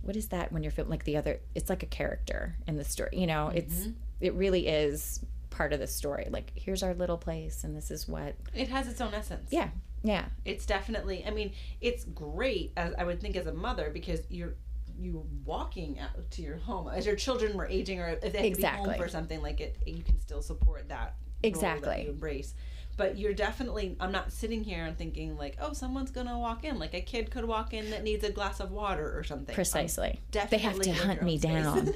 what 0.01 0.15
is 0.15 0.29
that 0.29 0.53
when 0.53 0.63
you're 0.63 0.71
film 0.71 0.89
like 0.89 1.03
the 1.03 1.17
other? 1.17 1.39
It's 1.53 1.69
like 1.69 1.83
a 1.83 1.87
character 1.87 2.55
in 2.65 2.77
the 2.77 2.85
story. 2.85 3.09
You 3.13 3.27
know, 3.27 3.49
it's 3.49 3.89
it 4.21 4.33
really 4.35 4.67
is 4.67 5.19
part 5.49 5.73
of 5.73 5.79
the 5.79 5.87
story. 5.87 6.27
Like 6.29 6.51
here's 6.55 6.83
our 6.83 6.93
little 6.93 7.17
place, 7.17 7.63
and 7.63 7.75
this 7.75 7.91
is 7.91 8.07
what. 8.07 8.35
It 8.53 8.69
has 8.69 8.87
its 8.87 9.01
own 9.01 9.13
essence. 9.13 9.49
Yeah, 9.51 9.69
yeah, 10.03 10.25
It's 10.45 10.65
definitely. 10.65 11.23
I 11.25 11.31
mean, 11.31 11.53
it's 11.81 12.03
great 12.05 12.71
as 12.77 12.93
I 12.97 13.03
would 13.03 13.19
think 13.19 13.35
as 13.35 13.47
a 13.47 13.53
mother 13.53 13.89
because 13.93 14.21
you're 14.29 14.55
you 14.99 15.25
walking 15.45 15.99
out 15.99 16.29
to 16.31 16.41
your 16.41 16.57
home 16.57 16.89
as 16.89 17.05
your 17.05 17.15
children 17.15 17.55
were 17.55 17.67
aging 17.67 17.99
or 17.99 18.09
if 18.09 18.33
they 18.33 18.49
had 18.49 18.55
to 18.55 18.61
be 18.61 18.67
home 18.67 18.93
for 18.95 19.07
something 19.07 19.41
like 19.43 19.61
it 19.61 19.77
you 19.85 20.01
can 20.01 20.19
still 20.19 20.41
support 20.41 20.89
that 20.89 20.97
role 20.99 21.13
that 21.41 21.47
Exactly. 21.47 22.03
you 22.05 22.09
embrace 22.09 22.55
but 22.95 23.15
you're 23.15 23.33
definitely 23.33 23.95
i'm 23.99 24.11
not 24.11 24.31
sitting 24.31 24.63
here 24.63 24.85
and 24.85 24.97
thinking 24.97 25.37
like 25.37 25.55
oh 25.61 25.71
someone's 25.73 26.09
gonna 26.09 26.39
walk 26.39 26.63
in 26.63 26.79
like 26.79 26.95
a 26.95 27.01
kid 27.01 27.29
could 27.29 27.45
walk 27.45 27.75
in 27.75 27.91
that 27.91 28.03
needs 28.03 28.23
a 28.23 28.31
glass 28.31 28.59
of 28.59 28.71
water 28.71 29.15
or 29.15 29.23
something 29.23 29.53
precisely. 29.53 30.19
They 30.31 30.57
have 30.57 30.79
to 30.79 30.91
hunt 30.91 31.21
me 31.21 31.37
space. 31.37 31.51
down. 31.51 31.93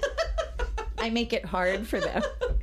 I 0.99 1.09
make 1.09 1.33
it 1.33 1.43
hard 1.43 1.87
for 1.87 1.99
them. 1.99 2.21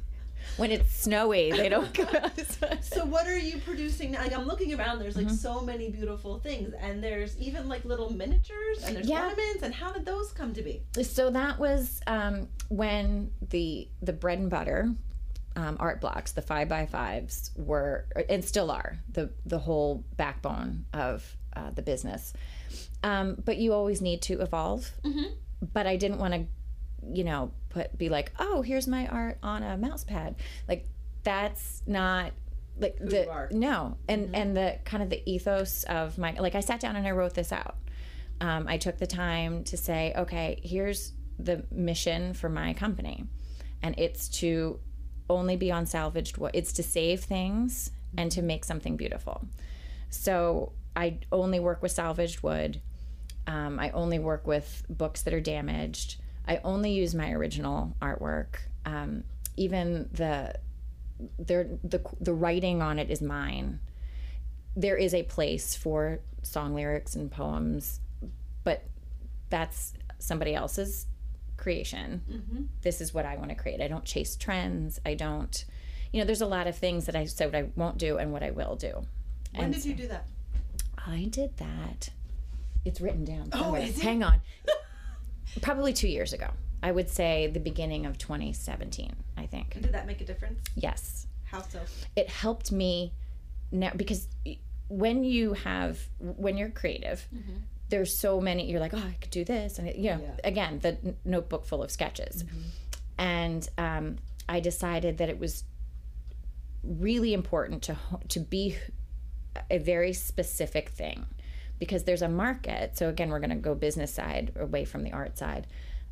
when 0.58 0.70
it's 0.70 0.92
snowy, 0.94 1.50
they 1.50 1.68
don't 1.68 1.92
go 2.02 2.04
outside. 2.04 2.84
So 2.84 3.04
what 3.04 3.26
are 3.26 3.38
you 3.38 3.58
producing 3.58 4.10
now? 4.12 4.22
Like 4.22 4.34
I'm 4.36 4.46
looking 4.46 4.74
around, 4.78 4.98
there's 4.98 5.16
like 5.16 5.26
Mm-hmm. 5.26 5.34
so 5.36 5.60
many 5.62 5.90
beautiful 5.90 6.38
things, 6.40 6.74
and 6.80 7.02
there's 7.02 7.36
even 7.38 7.68
like 7.68 7.84
little 7.84 8.12
miniatures, 8.12 8.82
and 8.84 8.96
there's 8.96 9.08
Yeah. 9.08 9.22
ornaments. 9.24 9.62
And 9.62 9.72
how 9.74 9.92
did 9.92 10.04
those 10.04 10.32
come 10.32 10.52
to 10.54 10.62
be? 10.62 10.82
so 11.02 11.30
that 11.30 11.58
was 11.58 12.00
um, 12.06 12.48
when 12.68 13.30
the 13.50 13.88
the 14.02 14.12
bread 14.12 14.38
and 14.38 14.50
butter 14.50 14.90
um, 15.56 15.76
art 15.80 16.00
blocks, 16.00 16.32
the 16.32 16.42
five 16.42 16.68
by 16.68 16.86
fives, 16.86 17.50
were 17.56 18.06
and 18.28 18.44
still 18.44 18.70
are 18.70 18.98
the 19.12 19.30
the 19.46 19.58
whole 19.58 20.04
backbone 20.16 20.84
of 20.92 21.36
uh, 21.56 21.70
the 21.70 21.82
business. 21.82 22.32
Um, 23.02 23.36
but 23.44 23.56
you 23.58 23.72
always 23.72 24.00
need 24.00 24.22
to 24.22 24.40
evolve. 24.40 24.90
Mhm. 25.04 25.32
But 25.72 25.86
I 25.88 25.96
didn't 25.96 26.18
want 26.18 26.34
to, 26.34 26.46
you 27.12 27.24
know, 27.24 27.52
put 27.68 27.96
be 27.96 28.08
like, 28.08 28.32
oh, 28.38 28.62
here's 28.62 28.86
my 28.86 29.06
art 29.08 29.38
on 29.42 29.62
a 29.62 29.76
mouse 29.76 30.04
pad. 30.04 30.36
Like 30.68 30.86
that's 31.22 31.82
not 31.86 32.32
like 32.78 32.96
the 32.98 33.48
no, 33.50 33.96
and 34.08 34.34
and 34.34 34.56
the 34.56 34.78
kind 34.84 35.02
of 35.02 35.10
the 35.10 35.22
ethos 35.30 35.84
of 35.84 36.16
my 36.18 36.32
like 36.38 36.54
I 36.54 36.60
sat 36.60 36.80
down 36.80 36.96
and 36.96 37.06
I 37.06 37.10
wrote 37.10 37.34
this 37.34 37.52
out 37.52 37.76
um, 38.40 38.66
I 38.68 38.76
took 38.76 38.98
the 38.98 39.06
time 39.06 39.64
to 39.64 39.76
say, 39.76 40.12
okay, 40.16 40.60
here's 40.62 41.12
the 41.38 41.64
mission 41.70 42.34
for 42.34 42.48
my 42.48 42.72
company, 42.74 43.24
and 43.82 43.94
it's 43.98 44.28
to 44.40 44.80
only 45.30 45.56
be 45.56 45.70
on 45.70 45.86
salvaged 45.86 46.38
wood. 46.38 46.52
It's 46.54 46.72
to 46.74 46.82
save 46.82 47.24
things 47.24 47.90
and 48.16 48.30
to 48.32 48.42
make 48.42 48.64
something 48.64 48.96
beautiful. 48.96 49.46
So 50.10 50.72
I 50.96 51.18
only 51.30 51.60
work 51.60 51.82
with 51.82 51.92
salvaged 51.92 52.42
wood. 52.42 52.80
Um, 53.46 53.78
I 53.78 53.90
only 53.90 54.18
work 54.18 54.46
with 54.46 54.84
books 54.88 55.22
that 55.22 55.34
are 55.34 55.40
damaged. 55.40 56.16
I 56.48 56.60
only 56.64 56.92
use 56.92 57.14
my 57.14 57.30
original 57.30 57.94
artwork. 58.00 58.56
Um, 58.86 59.24
even 59.56 60.08
the 60.12 60.54
there 61.38 61.68
the 61.84 62.00
the 62.20 62.32
writing 62.32 62.80
on 62.80 62.98
it 62.98 63.10
is 63.10 63.20
mine. 63.20 63.80
There 64.74 64.96
is 64.96 65.12
a 65.12 65.24
place 65.24 65.74
for 65.74 66.20
song 66.42 66.74
lyrics 66.74 67.14
and 67.14 67.30
poems, 67.30 68.00
but 68.64 68.82
that's 69.50 69.92
somebody 70.18 70.54
else's 70.54 71.06
creation. 71.56 72.22
Mm-hmm. 72.30 72.62
This 72.82 73.00
is 73.00 73.12
what 73.12 73.26
I 73.26 73.36
want 73.36 73.50
to 73.50 73.54
create. 73.54 73.80
I 73.80 73.88
don't 73.88 74.04
chase 74.04 74.36
trends. 74.36 75.00
I 75.04 75.14
don't, 75.14 75.64
you 76.12 76.20
know, 76.20 76.24
there's 76.26 76.40
a 76.40 76.46
lot 76.46 76.66
of 76.66 76.76
things 76.76 77.06
that 77.06 77.16
I 77.16 77.24
said 77.24 77.54
I 77.54 77.68
won't 77.76 77.98
do 77.98 78.18
and 78.18 78.32
what 78.32 78.42
I 78.42 78.52
will 78.52 78.76
do. 78.76 79.02
When 79.54 79.64
And 79.64 79.74
did 79.74 79.84
you 79.84 79.94
do 79.94 80.06
that? 80.08 80.26
I 81.06 81.26
did 81.30 81.56
that. 81.56 82.10
It's 82.84 83.00
written 83.00 83.24
down. 83.24 83.50
Oh, 83.52 83.74
is 83.74 83.98
it? 83.98 84.02
Hang 84.02 84.22
on. 84.22 84.40
Probably 85.60 85.92
two 85.92 86.08
years 86.08 86.32
ago. 86.32 86.48
I 86.82 86.92
would 86.92 87.08
say 87.08 87.48
the 87.48 87.60
beginning 87.60 88.06
of 88.06 88.18
2017. 88.18 89.14
I 89.36 89.46
think. 89.46 89.74
And 89.74 89.82
did 89.82 89.92
that 89.92 90.06
make 90.06 90.20
a 90.20 90.24
difference? 90.24 90.60
Yes. 90.74 91.26
How 91.44 91.62
so? 91.62 91.80
It 92.16 92.28
helped 92.28 92.70
me 92.72 93.12
now 93.70 93.92
because 93.94 94.28
when 94.88 95.24
you 95.24 95.54
have 95.54 96.00
when 96.18 96.56
you're 96.56 96.70
creative. 96.70 97.26
Mm-hmm. 97.34 97.58
There's 97.90 98.14
so 98.14 98.38
many. 98.38 98.70
You're 98.70 98.80
like, 98.80 98.92
oh, 98.92 98.98
I 98.98 99.16
could 99.18 99.30
do 99.30 99.44
this, 99.46 99.78
and 99.78 99.88
you 99.96 100.10
know, 100.10 100.20
yeah. 100.20 100.40
again, 100.44 100.78
the 100.80 100.98
n- 101.02 101.16
notebook 101.24 101.64
full 101.64 101.82
of 101.82 101.90
sketches, 101.90 102.42
mm-hmm. 102.42 102.60
and 103.16 103.66
um, 103.78 104.16
I 104.46 104.60
decided 104.60 105.16
that 105.16 105.30
it 105.30 105.38
was 105.38 105.64
really 106.82 107.32
important 107.32 107.82
to 107.84 107.96
to 108.28 108.40
be 108.40 108.76
a 109.70 109.78
very 109.78 110.12
specific 110.12 110.90
thing 110.90 111.24
because 111.78 112.04
there's 112.04 112.22
a 112.22 112.28
market. 112.28 112.96
So 112.96 113.08
again, 113.08 113.30
we're 113.30 113.40
going 113.40 113.50
to 113.50 113.56
go 113.56 113.74
business 113.74 114.12
side 114.12 114.52
away 114.58 114.84
from 114.84 115.02
the 115.02 115.12
art 115.12 115.38
side. 115.38 115.66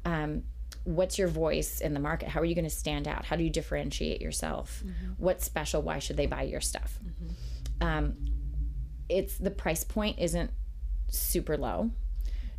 Um, 0.04 0.44
what's 0.84 1.18
your 1.18 1.28
voice 1.28 1.80
in 1.80 1.94
the 1.94 2.00
market? 2.00 2.28
How 2.28 2.40
are 2.40 2.44
you 2.44 2.54
going 2.54 2.64
to 2.64 2.70
stand 2.70 3.08
out? 3.08 3.24
How 3.24 3.36
do 3.36 3.44
you 3.44 3.50
differentiate 3.50 4.20
yourself? 4.20 4.82
Mm-hmm. 4.84 5.12
What's 5.18 5.44
special? 5.44 5.82
Why 5.82 5.98
should 5.98 6.16
they 6.16 6.26
buy 6.26 6.42
your 6.42 6.60
stuff? 6.60 6.98
Mm-hmm. 7.04 7.86
Um, 7.86 8.14
it's 9.08 9.36
the 9.36 9.50
price 9.50 9.84
point 9.84 10.18
isn't 10.18 10.50
super 11.08 11.56
low 11.56 11.90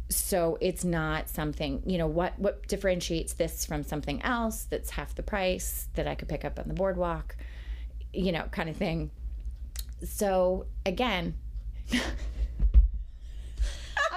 so 0.09 0.57
it's 0.61 0.85
not 0.85 1.27
something 1.27 1.81
you 1.85 1.97
know 1.97 2.07
what 2.07 2.37
what 2.39 2.65
differentiates 2.67 3.33
this 3.33 3.65
from 3.65 3.83
something 3.83 4.21
else 4.21 4.63
that's 4.63 4.91
half 4.91 5.13
the 5.15 5.23
price 5.23 5.89
that 5.95 6.07
i 6.07 6.15
could 6.15 6.29
pick 6.29 6.45
up 6.45 6.57
on 6.57 6.67
the 6.67 6.73
boardwalk 6.73 7.35
you 8.13 8.31
know 8.31 8.43
kind 8.51 8.69
of 8.69 8.77
thing 8.77 9.11
so 10.03 10.65
again 10.85 11.35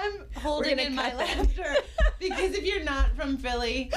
I'm 0.01 0.43
holding 0.43 0.79
in 0.79 0.95
my 0.95 1.13
laughter 1.15 1.77
because 2.19 2.55
if 2.55 2.65
you're 2.65 2.85
not 2.85 3.15
from 3.17 3.37
Philly, 3.37 3.93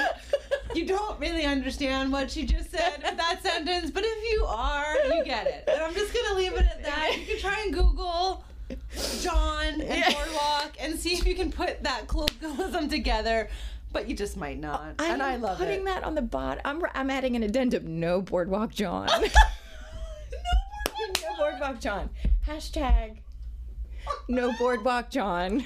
you 0.73 0.85
don't 0.85 1.19
really 1.19 1.45
understand 1.45 2.11
what 2.11 2.29
she 2.31 2.45
just 2.45 2.71
said 2.71 3.01
with 3.03 3.17
that 3.17 3.41
sentence. 3.41 3.91
But 3.91 4.03
if 4.05 4.33
you 4.33 4.45
are, 4.45 4.95
you 5.05 5.23
get 5.23 5.47
it. 5.47 5.63
And 5.67 5.81
I'm 5.81 5.93
just 5.93 6.13
gonna 6.13 6.35
leave 6.37 6.53
it 6.53 6.65
at 6.65 6.83
that. 6.83 7.17
You 7.17 7.25
can 7.25 7.39
try 7.39 7.61
and 7.63 7.73
Google 7.73 8.43
John 9.21 9.81
and. 9.81 10.13
Boardwalk 10.13 10.75
and 10.79 10.97
see 10.99 11.13
if 11.13 11.25
you 11.25 11.35
can 11.35 11.51
put 11.51 11.83
that 11.83 12.07
colloquialism 12.07 12.89
together. 12.89 13.49
But 13.91 14.09
you 14.09 14.15
just 14.15 14.35
might 14.37 14.59
not. 14.59 14.95
I'm 14.97 15.11
and 15.11 15.23
I 15.23 15.35
love 15.35 15.59
putting 15.59 15.81
it. 15.81 15.85
that 15.85 16.03
on 16.03 16.15
the 16.15 16.21
bot. 16.23 16.59
I'm 16.65 16.81
I'm 16.95 17.09
adding 17.11 17.35
an 17.35 17.43
addendum. 17.43 17.99
No 17.99 18.21
Boardwalk 18.21 18.71
John. 18.71 19.05
no 19.05 19.11
Boardwalk. 19.19 19.33
no 21.21 21.37
Boardwalk 21.37 21.79
John. 21.79 22.09
Hashtag. 22.47 23.19
No 24.27 24.51
Boardwalk 24.57 25.09
John. 25.11 25.63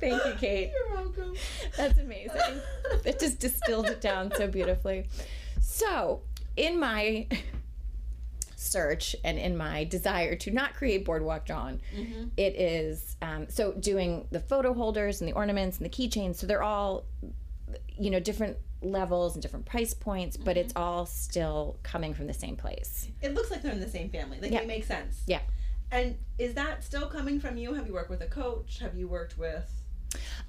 Thank 0.00 0.24
you, 0.24 0.32
Kate. 0.38 0.72
You're 0.74 0.96
welcome. 0.96 1.34
That's 1.76 1.98
amazing. 1.98 2.60
It 3.04 3.18
just 3.18 3.38
distilled 3.38 3.86
it 3.86 4.00
down 4.00 4.32
so 4.36 4.46
beautifully. 4.46 5.08
So, 5.60 6.22
in 6.56 6.78
my 6.78 7.28
search 8.56 9.14
and 9.24 9.38
in 9.38 9.56
my 9.56 9.84
desire 9.84 10.34
to 10.34 10.50
not 10.50 10.74
create 10.74 11.04
Boardwalk 11.04 11.46
John, 11.46 11.80
mm-hmm. 11.94 12.28
it 12.36 12.56
is 12.56 13.16
um, 13.22 13.46
so 13.48 13.72
doing 13.72 14.26
the 14.30 14.40
photo 14.40 14.72
holders 14.72 15.20
and 15.20 15.28
the 15.28 15.34
ornaments 15.34 15.78
and 15.78 15.86
the 15.86 15.90
keychains. 15.90 16.36
So 16.36 16.46
they're 16.46 16.62
all, 16.62 17.04
you 17.98 18.10
know, 18.10 18.20
different 18.20 18.56
levels 18.82 19.34
and 19.34 19.42
different 19.42 19.66
price 19.66 19.94
points, 19.94 20.36
but 20.36 20.56
mm-hmm. 20.56 20.66
it's 20.66 20.72
all 20.76 21.06
still 21.06 21.78
coming 21.82 22.14
from 22.14 22.26
the 22.26 22.34
same 22.34 22.56
place. 22.56 23.08
It 23.22 23.34
looks 23.34 23.50
like 23.50 23.62
they're 23.62 23.72
in 23.72 23.80
the 23.80 23.88
same 23.88 24.10
family. 24.10 24.38
Like 24.40 24.50
yeah. 24.50 24.60
they 24.60 24.66
make 24.66 24.84
sense. 24.84 25.22
Yeah. 25.26 25.40
And 25.90 26.16
is 26.38 26.54
that 26.54 26.82
still 26.82 27.06
coming 27.06 27.38
from 27.38 27.56
you? 27.56 27.74
Have 27.74 27.86
you 27.86 27.92
worked 27.92 28.10
with 28.10 28.20
a 28.20 28.26
coach? 28.26 28.80
Have 28.80 28.96
you 28.96 29.06
worked 29.06 29.38
with 29.38 29.70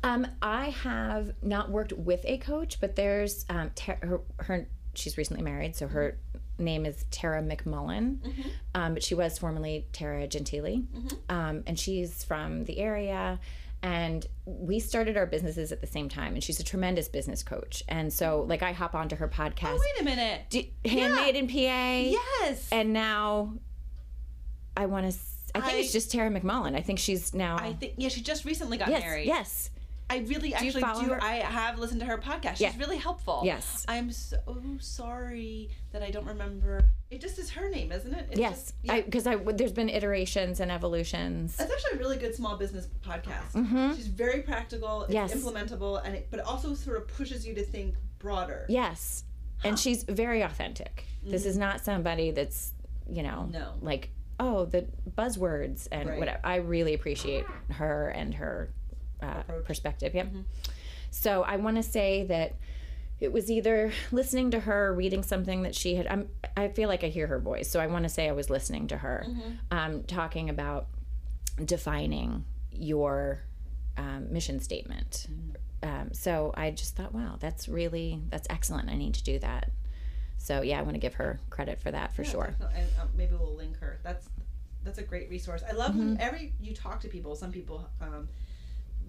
um, 0.03 0.27
I 0.41 0.69
have 0.69 1.33
not 1.41 1.69
worked 1.69 1.93
with 1.93 2.21
a 2.25 2.37
coach, 2.37 2.79
but 2.79 2.95
there's 2.95 3.45
um, 3.49 3.71
ter- 3.75 3.99
her, 4.01 4.21
her, 4.37 4.67
She's 4.93 5.17
recently 5.17 5.43
married, 5.43 5.75
so 5.75 5.87
her 5.87 6.17
name 6.57 6.85
is 6.85 7.05
Tara 7.11 7.43
McMullin, 7.43 8.17
mm-hmm. 8.17 8.49
um, 8.73 8.93
but 8.95 9.03
she 9.03 9.13
was 9.13 9.37
formerly 9.37 9.85
Tara 9.93 10.27
Gentile, 10.27 10.63
mm-hmm. 10.63 11.15
um, 11.29 11.63
and 11.67 11.77
she's 11.79 12.23
from 12.23 12.63
the 12.65 12.79
area. 12.79 13.39
And 13.83 14.25
we 14.45 14.79
started 14.79 15.17
our 15.17 15.27
businesses 15.27 15.71
at 15.71 15.81
the 15.81 15.87
same 15.87 16.09
time, 16.09 16.33
and 16.33 16.43
she's 16.43 16.59
a 16.59 16.63
tremendous 16.63 17.07
business 17.07 17.43
coach. 17.43 17.83
And 17.87 18.11
so, 18.11 18.43
like, 18.47 18.63
I 18.63 18.71
hop 18.71 18.95
onto 18.95 19.15
her 19.17 19.27
podcast. 19.27 19.75
Oh, 19.75 19.79
wait 19.79 20.01
a 20.01 20.03
minute, 20.03 20.41
Do, 20.49 20.63
Handmade 20.83 21.35
yeah. 21.35 21.41
in 21.41 21.47
PA. 21.47 22.19
Yes, 22.41 22.67
and 22.71 22.91
now 22.91 23.53
I 24.75 24.87
want 24.87 25.11
to. 25.11 25.17
I 25.57 25.61
think 25.61 25.77
I, 25.77 25.81
it's 25.81 25.91
just 25.91 26.11
Tara 26.11 26.29
McMullin. 26.29 26.75
I 26.75 26.81
think 26.81 26.99
she's 26.99 27.33
now. 27.33 27.57
I 27.57 27.73
think 27.73 27.93
yeah, 27.97 28.09
she 28.09 28.21
just 28.21 28.45
recently 28.45 28.77
got 28.77 28.89
yes, 28.89 29.01
married. 29.01 29.27
Yes. 29.27 29.69
I 30.09 30.19
really 30.19 30.49
do 30.49 30.55
actually 30.55 31.05
do. 31.05 31.13
Her? 31.13 31.21
I 31.21 31.35
have 31.35 31.79
listened 31.79 31.99
to 31.99 32.05
her 32.05 32.17
podcast. 32.17 32.51
She's 32.51 32.61
yeah. 32.61 32.73
really 32.77 32.97
helpful. 32.97 33.41
Yes. 33.43 33.85
I'm 33.89 34.11
so 34.11 34.37
sorry 34.79 35.69
that 35.91 36.01
I 36.01 36.11
don't 36.11 36.25
remember. 36.25 36.81
It 37.09 37.19
just 37.19 37.37
is 37.39 37.49
her 37.51 37.69
name, 37.69 37.91
isn't 37.91 38.13
it? 38.13 38.27
It's 38.31 38.39
yes. 38.39 38.73
Because 38.83 39.25
yeah. 39.25 39.33
I, 39.33 39.35
I, 39.35 39.51
there's 39.51 39.73
been 39.73 39.89
iterations 39.89 40.61
and 40.61 40.71
evolutions. 40.71 41.59
It's 41.59 41.71
actually 41.71 41.97
a 41.97 41.99
really 41.99 42.17
good 42.17 42.33
small 42.33 42.55
business 42.55 42.87
podcast. 43.05 43.51
Mm-hmm. 43.53 43.95
She's 43.95 44.07
very 44.07 44.41
practical. 44.43 45.03
It's 45.03 45.13
yes. 45.13 45.33
implementable, 45.33 46.01
and 46.05 46.15
it, 46.15 46.27
but 46.29 46.39
it 46.39 46.45
also 46.45 46.73
sort 46.73 46.97
of 46.97 47.07
pushes 47.09 47.45
you 47.45 47.53
to 47.55 47.63
think 47.63 47.95
broader. 48.19 48.65
Yes. 48.69 49.25
Huh. 49.57 49.69
And 49.69 49.79
she's 49.79 50.03
very 50.03 50.41
authentic. 50.41 51.03
Mm-hmm. 51.21 51.31
This 51.31 51.45
is 51.45 51.57
not 51.57 51.83
somebody 51.83 52.31
that's 52.31 52.71
you 53.09 53.23
know 53.23 53.49
no. 53.51 53.73
like 53.81 54.09
oh 54.39 54.65
the 54.65 54.87
buzzwords 55.17 55.87
and 55.91 56.09
right. 56.09 56.19
whatever. 56.19 56.39
I 56.43 56.55
really 56.57 56.93
appreciate 56.93 57.45
her 57.71 58.09
and 58.09 58.35
her 58.35 58.69
uh, 59.21 59.43
perspective. 59.65 60.13
Yeah. 60.13 60.25
Mm-hmm. 60.25 60.41
So 61.11 61.43
I 61.43 61.57
want 61.57 61.77
to 61.77 61.83
say 61.83 62.25
that 62.25 62.55
it 63.19 63.31
was 63.31 63.49
either 63.49 63.91
listening 64.11 64.51
to 64.51 64.59
her, 64.59 64.93
reading 64.93 65.23
something 65.23 65.63
that 65.63 65.73
she 65.73 65.95
had. 65.95 66.07
I'm, 66.07 66.29
I 66.55 66.67
feel 66.67 66.87
like 66.87 67.03
I 67.03 67.07
hear 67.07 67.27
her 67.27 67.39
voice, 67.39 67.69
so 67.69 67.79
I 67.79 67.87
want 67.87 68.03
to 68.03 68.09
say 68.09 68.29
I 68.29 68.33
was 68.33 68.49
listening 68.49 68.87
to 68.87 68.97
her, 68.97 69.25
mm-hmm. 69.27 69.51
um, 69.71 70.03
talking 70.03 70.49
about 70.49 70.87
defining 71.63 72.45
your 72.71 73.41
um, 73.97 74.31
mission 74.31 74.59
statement. 74.59 75.27
Mm-hmm. 75.31 75.89
Um, 75.89 76.13
so 76.13 76.53
I 76.55 76.71
just 76.71 76.95
thought, 76.95 77.13
wow, 77.13 77.37
that's 77.39 77.67
really 77.67 78.21
that's 78.29 78.47
excellent. 78.49 78.89
I 78.89 78.95
need 78.95 79.15
to 79.15 79.23
do 79.23 79.39
that. 79.39 79.71
So 80.37 80.61
yeah, 80.61 80.79
I 80.79 80.81
want 80.81 80.95
to 80.95 80.99
give 80.99 81.15
her 81.15 81.39
credit 81.49 81.81
for 81.81 81.91
that 81.91 82.13
for 82.13 82.23
yeah, 82.23 82.29
sure. 82.29 82.55
And 82.75 82.87
um, 83.01 83.09
maybe 83.15 83.35
we'll 83.35 83.55
link 83.55 83.79
her. 83.79 83.99
That's 84.03 84.29
that's 84.83 84.97
a 84.99 85.03
great 85.03 85.29
resource. 85.29 85.63
I 85.67 85.73
love 85.73 85.91
mm-hmm. 85.91 86.15
when 86.15 86.21
every 86.21 86.53
you 86.61 86.73
talk 86.73 87.01
to 87.01 87.07
people. 87.07 87.35
Some 87.35 87.51
people 87.51 87.89
um, 88.01 88.29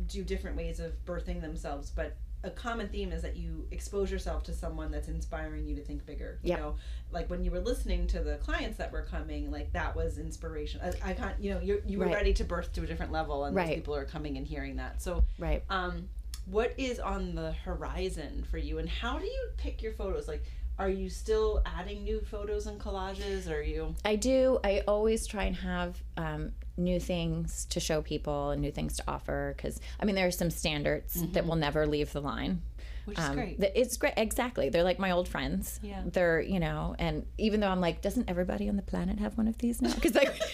do 0.07 0.25
different 0.25 0.57
ways 0.57 0.81
of 0.81 0.93
birthing 1.05 1.41
themselves, 1.41 1.91
but 1.95 2.17
a 2.45 2.51
common 2.51 2.89
theme 2.89 3.11
is 3.11 3.23
that 3.23 3.37
you 3.37 3.67
expose 3.73 4.11
yourself 4.11 4.45
to 4.45 4.53
someone 4.53 4.91
that's 4.91 5.09
inspiring 5.09 5.67
you 5.67 5.75
to 5.75 5.83
think 5.83 6.07
bigger. 6.07 6.39
You 6.43 6.57
know, 6.57 6.77
like 7.11 7.29
when 7.29 7.43
you 7.43 7.51
were 7.51 7.61
listening 7.61 8.07
to 8.09 8.21
the 8.21 8.37
clients 8.37 8.79
that 8.79 8.93
were 8.93 9.03
coming, 9.03 9.51
like 9.51 9.73
that 9.73 9.97
was 9.97 10.19
inspiration. 10.19 10.81
I, 10.83 11.11
I 11.11 11.13
can't, 11.15 11.39
you 11.41 11.55
know, 11.55 11.61
you 11.61 11.83
you 11.87 11.99
were 11.99 12.07
right. 12.07 12.15
ready 12.15 12.33
to 12.35 12.45
birth 12.45 12.73
to 12.75 12.83
a 12.83 12.87
different 12.87 13.11
level, 13.11 13.45
and 13.45 13.57
right. 13.57 13.75
people 13.75 13.95
are 13.95 14.05
coming 14.05 14.37
and 14.37 14.47
hearing 14.47 14.77
that. 14.77 15.03
So, 15.03 15.25
right. 15.39 15.65
Um, 15.69 16.09
what 16.47 16.75
is 16.79 17.01
on 17.01 17.35
the 17.35 17.53
horizon 17.53 18.47
for 18.51 18.59
you, 18.59 18.79
and 18.79 18.89
how 18.89 19.19
do 19.19 19.27
you 19.27 19.49
pick 19.57 19.83
your 19.83 19.93
photos? 19.93 20.29
Like, 20.29 20.45
are 20.79 20.89
you 20.89 21.11
still 21.11 21.63
adding 21.67 22.05
new 22.05 22.21
photos 22.21 22.67
and 22.67 22.81
collages? 22.81 23.51
Or 23.51 23.57
are 23.57 23.63
you? 23.63 23.95
I 24.05 24.17
do. 24.17 24.61
I 24.63 24.83
always 24.87 25.27
try 25.27 25.45
and 25.45 25.57
have 25.57 26.03
um, 26.17 26.53
new 26.77 27.01
things 27.01 27.67
to 27.71 27.81
show 27.81 28.01
people 28.01 28.51
and 28.51 28.63
new 28.63 28.71
things 28.71 28.97
to 28.99 29.05
offer 29.09 29.55
because 29.57 29.81
I 30.01 30.05
mean 30.05 30.15
there 30.15 30.27
are 30.27 30.33
some 30.33 30.51
standards 30.51 31.17
mm-hmm. 31.17 31.33
that 31.33 31.47
will 31.47 31.57
never 31.57 31.87
leave 31.87 32.13
the 32.13 32.21
line. 32.21 32.63
Which 33.05 33.19
is 33.19 33.25
um, 33.25 33.35
great. 33.35 33.59
It's 33.75 33.97
great. 33.97 34.15
Exactly. 34.17 34.69
They're 34.69 34.85
like 34.85 34.99
my 34.99 35.11
old 35.11 35.29
friends. 35.29 35.81
Yeah. 35.83 36.03
They're 36.05 36.41
you 36.41 36.61
know, 36.61 36.95
and 36.99 37.27
even 37.39 37.61
though 37.61 37.69
I'm 37.69 37.81
like, 37.81 38.01
doesn't 38.03 38.31
everybody 38.31 38.69
on 38.69 38.77
the 38.77 38.83
planet 38.83 39.19
have 39.19 39.37
one 39.37 39.49
of 39.49 39.59
these 39.59 39.83
now? 39.83 39.95
Because 39.95 40.15
like. 40.15 40.41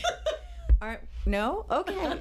Aren't, 0.81 1.01
no 1.25 1.65
okay 1.71 2.21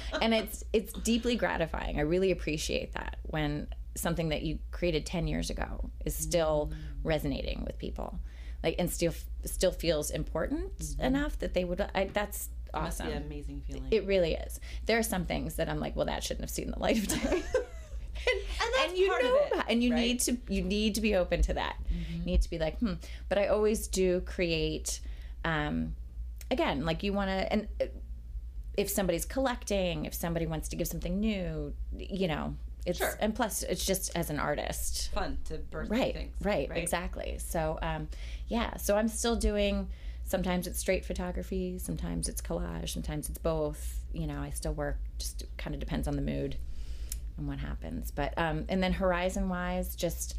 and 0.22 0.32
it's 0.32 0.62
it's 0.72 0.92
deeply 0.92 1.34
gratifying 1.34 1.98
i 1.98 2.02
really 2.02 2.30
appreciate 2.30 2.92
that 2.92 3.16
when 3.24 3.66
something 3.98 4.28
that 4.30 4.42
you 4.42 4.58
created 4.70 5.04
10 5.04 5.26
years 5.26 5.50
ago 5.50 5.90
is 6.04 6.14
still 6.14 6.70
mm. 6.72 6.76
resonating 7.02 7.64
with 7.64 7.78
people 7.78 8.18
like 8.62 8.76
and 8.78 8.90
still 8.90 9.12
still 9.44 9.72
feels 9.72 10.10
important 10.10 10.76
mm-hmm. 10.78 11.02
enough 11.02 11.38
that 11.38 11.54
they 11.54 11.64
would 11.64 11.80
I, 11.94 12.04
that's 12.12 12.50
awesome 12.74 13.08
an 13.08 13.22
amazing 13.22 13.62
feeling 13.66 13.86
it 13.90 14.04
really 14.06 14.34
is 14.34 14.60
there 14.86 14.98
are 14.98 15.02
some 15.02 15.24
things 15.24 15.54
that 15.54 15.68
i'm 15.68 15.80
like 15.80 15.96
well 15.96 16.06
that 16.06 16.22
shouldn't 16.22 16.42
have 16.42 16.50
seen 16.50 16.70
the 16.70 16.78
light 16.78 16.98
of 16.98 17.08
day 17.08 17.18
and, 17.30 17.42
and, 18.62 18.90
and, 18.90 18.98
you 18.98 19.08
know 19.08 19.36
it, 19.36 19.64
and 19.68 19.82
you 19.82 19.92
right? 19.92 20.00
need 20.00 20.20
to 20.20 20.36
you 20.48 20.62
need 20.62 20.94
to 20.94 21.00
be 21.00 21.14
open 21.14 21.40
to 21.42 21.54
that 21.54 21.76
mm-hmm. 21.92 22.24
need 22.24 22.42
to 22.42 22.50
be 22.50 22.58
like 22.58 22.78
hmm 22.78 22.94
but 23.28 23.38
i 23.38 23.46
always 23.46 23.86
do 23.88 24.20
create 24.22 25.00
um 25.44 25.94
again 26.50 26.84
like 26.84 27.02
you 27.02 27.12
want 27.12 27.28
to 27.28 27.52
and 27.52 27.68
if 28.76 28.90
somebody's 28.90 29.24
collecting 29.24 30.04
if 30.04 30.14
somebody 30.14 30.46
wants 30.46 30.68
to 30.68 30.76
give 30.76 30.86
something 30.86 31.18
new 31.20 31.72
you 31.96 32.28
know 32.28 32.54
it's 32.88 32.98
sure. 32.98 33.16
and 33.20 33.34
plus 33.34 33.62
it's 33.62 33.84
just 33.86 34.10
as 34.16 34.30
an 34.30 34.38
artist 34.40 35.10
fun 35.12 35.38
to 35.44 35.58
birth 35.58 35.88
right, 35.90 36.14
things 36.14 36.34
right 36.42 36.68
right 36.70 36.82
exactly 36.82 37.36
so 37.38 37.78
um 37.82 38.08
yeah 38.48 38.76
so 38.76 38.96
i'm 38.96 39.08
still 39.08 39.36
doing 39.36 39.88
sometimes 40.24 40.66
it's 40.66 40.78
straight 40.78 41.04
photography 41.04 41.78
sometimes 41.78 42.28
it's 42.28 42.40
collage 42.42 42.88
sometimes 42.90 43.28
it's 43.28 43.38
both 43.38 44.00
you 44.12 44.26
know 44.26 44.40
i 44.40 44.50
still 44.50 44.72
work 44.74 44.98
just 45.18 45.44
kind 45.56 45.74
of 45.74 45.80
depends 45.80 46.08
on 46.08 46.16
the 46.16 46.22
mood 46.22 46.56
and 47.36 47.46
what 47.46 47.58
happens. 47.60 48.10
But 48.10 48.34
um, 48.36 48.64
and 48.68 48.82
then 48.82 48.92
horizon 48.92 49.48
wise, 49.48 49.94
just 49.94 50.34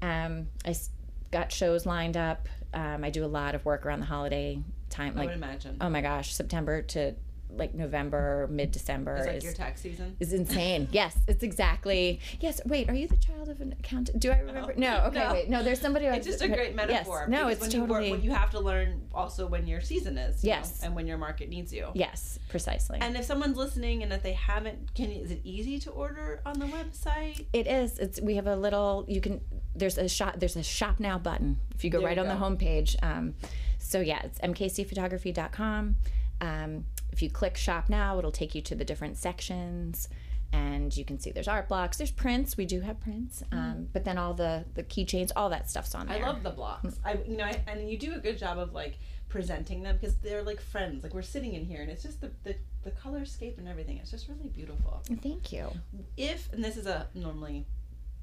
um, 0.00 0.46
I 0.64 0.70
s- 0.70 0.88
got 1.30 1.52
shows 1.52 1.84
lined 1.84 2.16
up. 2.16 2.48
Um, 2.72 3.04
I 3.04 3.10
do 3.10 3.22
a 3.22 3.28
lot 3.28 3.54
of 3.54 3.66
work 3.66 3.84
around 3.84 4.00
the 4.00 4.06
holiday 4.06 4.62
time. 4.88 5.12
I 5.16 5.18
Like 5.18 5.28
would 5.28 5.36
imagine. 5.36 5.76
oh 5.82 5.90
my 5.90 6.00
gosh, 6.00 6.32
September 6.34 6.80
to 6.80 7.14
like 7.50 7.74
November, 7.74 8.46
mid 8.50 8.70
December 8.70 9.16
it's 9.16 9.26
like 9.26 9.36
is 9.36 9.44
your 9.44 9.52
tax 9.52 9.80
season. 9.80 10.16
is 10.20 10.32
insane. 10.32 10.88
yes, 10.92 11.16
it's 11.26 11.42
exactly. 11.42 12.20
Yes. 12.40 12.60
Wait, 12.66 12.88
are 12.88 12.94
you 12.94 13.08
the 13.08 13.16
child 13.16 13.48
of 13.48 13.60
an 13.60 13.74
accountant? 13.78 14.20
Do 14.20 14.30
I 14.30 14.38
remember? 14.40 14.74
No. 14.76 15.04
okay. 15.06 15.18
No. 15.18 15.32
Wait. 15.32 15.48
No. 15.48 15.62
There's 15.62 15.80
somebody. 15.80 16.06
It's 16.06 16.26
just 16.26 16.42
a 16.42 16.48
great 16.48 16.74
metaphor. 16.74 17.20
Yes. 17.22 17.28
No, 17.28 17.48
it's 17.48 17.60
when 17.60 17.70
totally. 17.70 18.06
You 18.06 18.12
work, 18.12 18.18
when 18.20 18.22
you 18.22 18.30
have 18.36 18.50
to 18.50 18.60
learn 18.60 19.02
also 19.14 19.46
when 19.46 19.66
your 19.66 19.80
season 19.80 20.18
is. 20.18 20.44
you 20.44 20.48
Yes. 20.48 20.80
know, 20.82 20.86
and 20.86 20.94
when 20.96 21.06
your 21.06 21.18
market 21.18 21.48
needs 21.48 21.72
you. 21.72 21.88
yes, 21.94 22.38
precisely. 22.48 22.98
And 23.00 23.16
if 23.16 23.24
someone's 23.24 23.56
listening 23.56 24.02
and 24.02 24.12
if 24.12 24.22
they 24.22 24.34
haven't, 24.34 24.94
can 24.94 25.10
is 25.10 25.30
it 25.30 25.40
easy 25.44 25.78
to 25.80 25.90
order 25.90 26.42
on 26.46 26.58
the 26.58 26.66
website? 26.66 27.46
It 27.52 27.66
is. 27.66 27.98
It's 27.98 28.20
we 28.20 28.36
have 28.36 28.46
a 28.46 28.56
little. 28.56 29.04
You 29.08 29.20
can. 29.20 29.40
There's 29.74 29.96
a 29.98 30.08
shop. 30.08 30.34
There's 30.38 30.56
a 30.56 30.62
shop 30.62 31.00
now 31.00 31.18
button. 31.18 31.58
If 31.74 31.84
you 31.84 31.90
go 31.90 31.98
There 31.98 32.08
right 32.08 32.16
you 32.16 32.22
on 32.24 32.28
the 32.28 32.34
homepage. 32.34 32.96
Um, 33.02 33.34
so 33.78 34.00
yeah, 34.00 34.20
it's 34.24 34.38
mkcphotography.com. 34.40 35.96
Um, 36.40 36.84
if 37.18 37.22
you 37.22 37.28
click 37.28 37.56
shop 37.56 37.88
now, 37.88 38.16
it'll 38.16 38.30
take 38.30 38.54
you 38.54 38.62
to 38.62 38.76
the 38.76 38.84
different 38.84 39.16
sections, 39.16 40.08
and 40.52 40.96
you 40.96 41.04
can 41.04 41.18
see 41.18 41.32
there's 41.32 41.48
art 41.48 41.66
blocks. 41.66 41.96
There's 41.96 42.12
prints. 42.12 42.56
We 42.56 42.64
do 42.64 42.78
have 42.80 43.00
prints. 43.00 43.42
Um, 43.50 43.88
but 43.92 44.04
then 44.04 44.18
all 44.18 44.34
the 44.34 44.66
the 44.74 44.84
keychains, 44.84 45.32
all 45.34 45.50
that 45.50 45.68
stuff's 45.68 45.96
on 45.96 46.06
there. 46.06 46.24
I 46.24 46.26
love 46.28 46.44
the 46.44 46.50
blocks. 46.50 47.00
I 47.04 47.18
you 47.26 47.36
know, 47.36 47.44
I, 47.44 47.60
and 47.66 47.90
you 47.90 47.98
do 47.98 48.14
a 48.14 48.18
good 48.20 48.38
job 48.38 48.56
of 48.56 48.72
like 48.72 48.98
presenting 49.28 49.82
them 49.82 49.98
because 50.00 50.14
they're 50.18 50.44
like 50.44 50.60
friends. 50.60 51.02
Like 51.02 51.12
we're 51.12 51.22
sitting 51.22 51.54
in 51.54 51.64
here 51.64 51.82
and 51.82 51.90
it's 51.90 52.04
just 52.04 52.20
the 52.20 52.30
the, 52.44 52.54
the 52.84 52.92
colorscape 52.92 53.58
and 53.58 53.66
everything. 53.66 53.98
It's 53.98 54.12
just 54.12 54.28
really 54.28 54.48
beautiful. 54.48 55.02
Thank 55.20 55.52
you. 55.52 55.72
If 56.16 56.52
and 56.52 56.62
this 56.62 56.76
is 56.76 56.86
a 56.86 57.08
normally, 57.14 57.66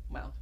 well, 0.10 0.34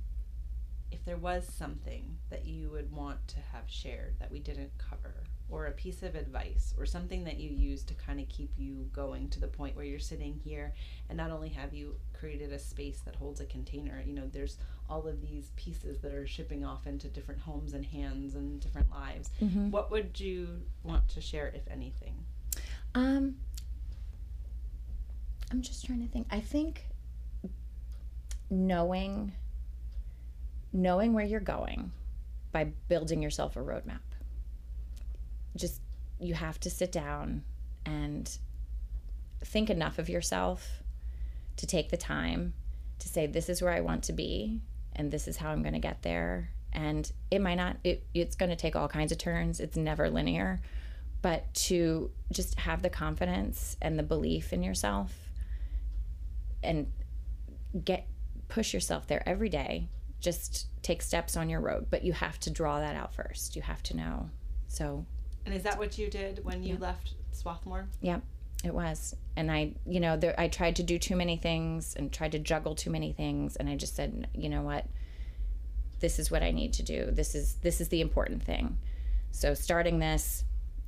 if 0.91 1.03
there 1.05 1.17
was 1.17 1.51
something 1.51 2.19
that 2.29 2.45
you 2.45 2.69
would 2.69 2.91
want 2.91 3.27
to 3.29 3.37
have 3.51 3.63
shared 3.65 4.13
that 4.19 4.31
we 4.31 4.37
didn't 4.37 4.73
cover, 4.77 5.23
or 5.49 5.67
a 5.67 5.71
piece 5.71 6.01
of 6.01 6.15
advice, 6.15 6.73
or 6.77 6.85
something 6.85 7.23
that 7.23 7.37
you 7.37 7.49
use 7.49 7.83
to 7.83 7.93
kind 7.93 8.19
of 8.19 8.27
keep 8.29 8.51
you 8.57 8.89
going 8.91 9.29
to 9.29 9.39
the 9.39 9.47
point 9.47 9.75
where 9.75 9.85
you're 9.85 9.99
sitting 9.99 10.39
here, 10.43 10.73
and 11.09 11.17
not 11.17 11.29
only 11.29 11.49
have 11.49 11.73
you 11.73 11.95
created 12.13 12.51
a 12.51 12.59
space 12.59 13.01
that 13.05 13.15
holds 13.15 13.39
a 13.39 13.45
container, 13.45 14.01
you 14.05 14.13
know, 14.13 14.27
there's 14.31 14.57
all 14.89 15.07
of 15.07 15.21
these 15.21 15.51
pieces 15.55 15.99
that 15.99 16.13
are 16.13 16.25
shipping 16.25 16.65
off 16.65 16.87
into 16.87 17.07
different 17.07 17.41
homes 17.41 17.73
and 17.73 17.85
hands 17.85 18.35
and 18.35 18.59
different 18.59 18.89
lives. 18.89 19.29
Mm-hmm. 19.41 19.71
What 19.71 19.91
would 19.91 20.19
you 20.19 20.61
want 20.83 21.07
to 21.09 21.21
share, 21.21 21.47
if 21.47 21.67
anything? 21.69 22.15
Um, 22.95 23.35
I'm 25.51 25.61
just 25.61 25.85
trying 25.85 26.01
to 26.01 26.11
think. 26.11 26.27
I 26.31 26.39
think 26.39 26.87
knowing 28.49 29.33
knowing 30.71 31.13
where 31.13 31.25
you're 31.25 31.39
going 31.39 31.91
by 32.51 32.65
building 32.87 33.21
yourself 33.21 33.55
a 33.55 33.59
roadmap. 33.59 33.99
Just 35.55 35.81
you 36.19 36.33
have 36.33 36.59
to 36.61 36.69
sit 36.69 36.91
down 36.91 37.43
and 37.85 38.37
think 39.43 39.69
enough 39.69 39.99
of 39.99 40.09
yourself 40.09 40.83
to 41.57 41.67
take 41.67 41.89
the 41.89 41.97
time 41.97 42.53
to 42.99 43.07
say 43.07 43.27
this 43.27 43.49
is 43.49 43.61
where 43.61 43.73
I 43.73 43.81
want 43.81 44.03
to 44.05 44.13
be 44.13 44.61
and 44.95 45.11
this 45.11 45.27
is 45.27 45.37
how 45.37 45.49
I'm 45.49 45.61
going 45.61 45.73
to 45.73 45.79
get 45.79 46.01
there. 46.01 46.49
And 46.71 47.11
it 47.29 47.41
might 47.41 47.55
not 47.55 47.77
it, 47.83 48.05
it's 48.13 48.35
going 48.35 48.49
to 48.49 48.55
take 48.55 48.75
all 48.75 48.87
kinds 48.87 49.11
of 49.11 49.17
turns. 49.17 49.59
It's 49.59 49.77
never 49.77 50.09
linear. 50.09 50.61
But 51.21 51.53
to 51.53 52.11
just 52.31 52.59
have 52.59 52.81
the 52.81 52.89
confidence 52.89 53.77
and 53.81 53.97
the 53.97 54.03
belief 54.03 54.51
in 54.53 54.63
yourself 54.63 55.13
and 56.61 56.87
get 57.83 58.07
push 58.47 58.73
yourself 58.73 59.07
there 59.07 59.27
every 59.27 59.49
day 59.49 59.89
just 60.19 60.67
take 60.83 61.01
steps 61.01 61.35
on 61.35 61.49
your 61.49 61.59
road 61.59 61.87
but 61.89 62.03
you 62.03 62.13
have 62.13 62.39
to 62.39 62.49
draw 62.49 62.79
that 62.79 62.95
out 62.95 63.13
first. 63.13 63.55
You 63.55 63.61
have 63.61 63.83
to 63.83 63.97
know. 63.97 64.29
So 64.67 65.05
And 65.45 65.53
is 65.53 65.63
that 65.63 65.77
what 65.77 65.97
you 65.97 66.09
did 66.09 66.43
when 66.43 66.63
you 66.63 66.77
left 66.77 67.13
Swarthmore? 67.31 67.87
yeah 68.01 68.19
it 68.63 68.73
was. 68.73 69.13
And 69.35 69.51
i 69.51 69.73
you 69.85 69.99
know 69.99 70.15
there, 70.15 70.39
i 70.39 70.47
tried 70.47 70.77
to 70.77 70.83
do 70.83 70.97
too 70.97 71.15
many 71.15 71.35
things 71.37 71.95
and 71.95 72.11
tried 72.11 72.31
to 72.31 72.39
juggle 72.39 72.75
too 72.75 72.89
many 72.89 73.11
things 73.11 73.55
and 73.57 73.67
i 73.67 73.75
just 73.75 73.95
said 73.95 74.27
you 74.33 74.49
know 74.49 74.61
what? 74.61 74.85
This 75.99 76.19
is 76.19 76.31
what 76.31 76.43
i 76.43 76.51
need 76.51 76.73
to 76.73 76.83
do. 76.83 77.11
This 77.11 77.35
is 77.35 77.55
this 77.55 77.81
is 77.81 77.89
the 77.89 78.01
important 78.01 78.43
thing. 78.43 78.77
So 79.31 79.53
starting 79.53 79.99
this 79.99 80.43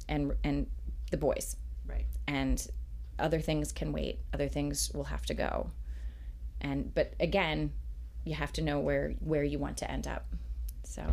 and 0.08 0.34
and 0.44 0.68
the 1.12 1.18
boys. 1.18 1.58
Right. 1.88 2.06
and 2.28 2.66
other 3.20 3.40
things 3.40 3.72
can 3.72 3.92
wait. 3.94 4.20
Other 4.34 4.48
things 4.50 4.92
will 4.94 5.06
have 5.06 5.26
to 5.28 5.34
go. 5.34 5.70
And 6.62 6.94
but 6.94 7.14
again 7.20 7.72
you 8.24 8.36
have 8.36 8.52
to 8.54 8.62
know 8.62 8.80
where 8.80 9.16
where 9.20 9.44
you 9.44 9.60
want 9.60 9.78
to 9.78 9.92
end 9.92 10.08
up. 10.08 10.26
So 10.84 11.04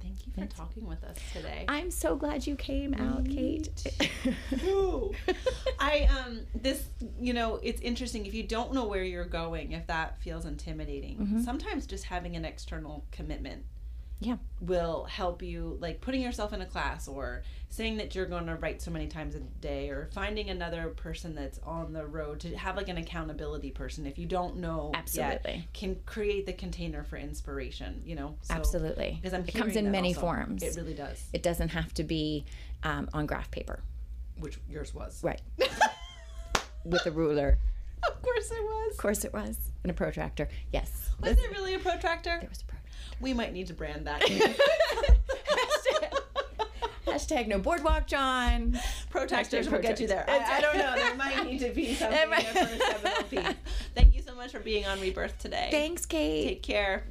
Thank 0.00 0.26
you 0.26 0.32
for 0.32 0.46
talking 0.46 0.86
with 0.86 1.02
us 1.04 1.16
today. 1.32 1.64
i'm 1.68 1.90
so 1.90 2.16
glad 2.16 2.46
you 2.46 2.56
came 2.56 2.94
out 2.94 3.24
kate. 3.24 3.68
I 5.78 6.08
um 6.26 6.40
this 6.54 6.88
you 7.20 7.32
know 7.32 7.58
it's 7.62 7.80
interesting. 7.80 8.26
If 8.26 8.34
you 8.34 8.42
don't 8.42 8.72
know 8.72 8.84
where 8.84 9.04
you're 9.04 9.24
going 9.24 9.72
if 9.72 9.86
that 9.86 10.20
feels 10.20 10.44
intimidating 10.44 11.42
sometimes 11.44 11.86
just 11.86 12.04
having 12.04 12.36
an 12.36 12.44
external 12.44 13.04
commitment 13.10 13.64
Yeah. 14.20 14.36
will 14.60 15.04
help 15.04 15.42
you 15.42 15.76
like 15.80 16.00
putting 16.00 16.20
yourself 16.22 16.52
in 16.52 16.60
a 16.60 16.66
class 16.66 17.06
or 17.06 17.42
saying 17.68 17.98
that 17.98 18.14
you're 18.14 18.26
going 18.26 18.46
to 18.46 18.56
write 18.56 18.82
so 18.82 18.90
many 18.90 19.06
times 19.06 19.34
a 19.36 19.40
day 19.40 19.90
or 19.90 20.08
finding 20.12 20.50
another 20.50 20.88
person 20.88 21.34
that's 21.34 21.60
on 21.60 21.92
the 21.92 22.04
road 22.04 22.40
to 22.40 22.56
have 22.56 22.76
like 22.76 22.88
an 22.88 22.96
accountability 22.96 23.70
person. 23.70 24.06
If 24.06 24.18
you 24.18 24.26
don't 24.26 24.56
know 24.56 24.90
yet, 24.92 25.02
Absolutely. 25.02 25.68
can 25.72 25.96
create 26.04 26.46
the 26.46 26.52
container 26.52 27.04
for 27.04 27.16
inspiration 27.16 28.02
you 28.04 28.16
know? 28.16 28.36
So- 28.42 28.54
absolutely. 28.54 29.18
because 29.20 29.34
I'm 29.34 29.44
it 29.46 29.54
comes 29.54 29.76
in 29.76 29.90
many 29.90 30.08
also. 30.08 30.20
forms. 30.20 30.62
It 30.62 30.76
really 30.76 30.94
does. 30.94 31.22
It 31.32 31.42
doesn't 31.42 31.68
have 31.68 31.94
to 31.94 32.02
be 32.02 32.44
um, 32.82 33.08
on 33.12 33.26
graph 33.26 33.50
paper. 33.50 33.80
Which 34.40 34.58
yours 34.68 34.94
was. 34.94 35.22
Right. 35.22 35.40
With 36.84 37.06
a 37.06 37.10
ruler. 37.10 37.58
Of 38.06 38.22
course 38.22 38.50
it 38.50 38.62
was. 38.62 38.92
Of 38.92 38.98
course 38.98 39.24
it 39.24 39.32
was. 39.32 39.56
And 39.82 39.90
a 39.90 39.94
protractor. 39.94 40.48
Yes. 40.72 41.10
Was 41.20 41.36
it 41.38 41.50
really 41.50 41.74
a 41.74 41.78
protractor? 41.78 42.38
There 42.40 42.48
was 42.48 42.60
a 42.60 42.64
protractor 42.64 42.77
We 43.20 43.32
might 43.34 43.52
need 43.52 43.66
to 43.68 43.74
brand 43.74 44.06
that. 44.06 44.20
Hashtag- 45.48 46.18
hashtag 47.06 47.48
no 47.48 47.58
boardwalk 47.58 48.06
john 48.06 48.78
Protractors 49.10 49.70
will 49.70 49.80
get 49.80 49.98
you 49.98 50.06
there. 50.06 50.24
I, 50.28 50.58
I 50.58 50.60
don't 50.60 50.76
know. 50.76 50.94
There 50.94 51.14
might 51.16 51.44
need 51.50 51.58
to 51.60 51.70
be 51.70 51.94
something 51.94 52.30
there 52.30 52.40
for 52.40 52.58
a 52.58 52.78
seminal 52.78 53.12
oh 53.18 53.22
piece. 53.24 53.54
Thank 53.94 54.14
you 54.14 54.22
so 54.22 54.34
much 54.34 54.52
for 54.52 54.60
being 54.60 54.84
on 54.86 55.00
Rebirth 55.00 55.38
today. 55.38 55.68
thanks 55.70 56.04
kate 56.06 56.48
Take 56.48 56.62
care. 56.62 57.04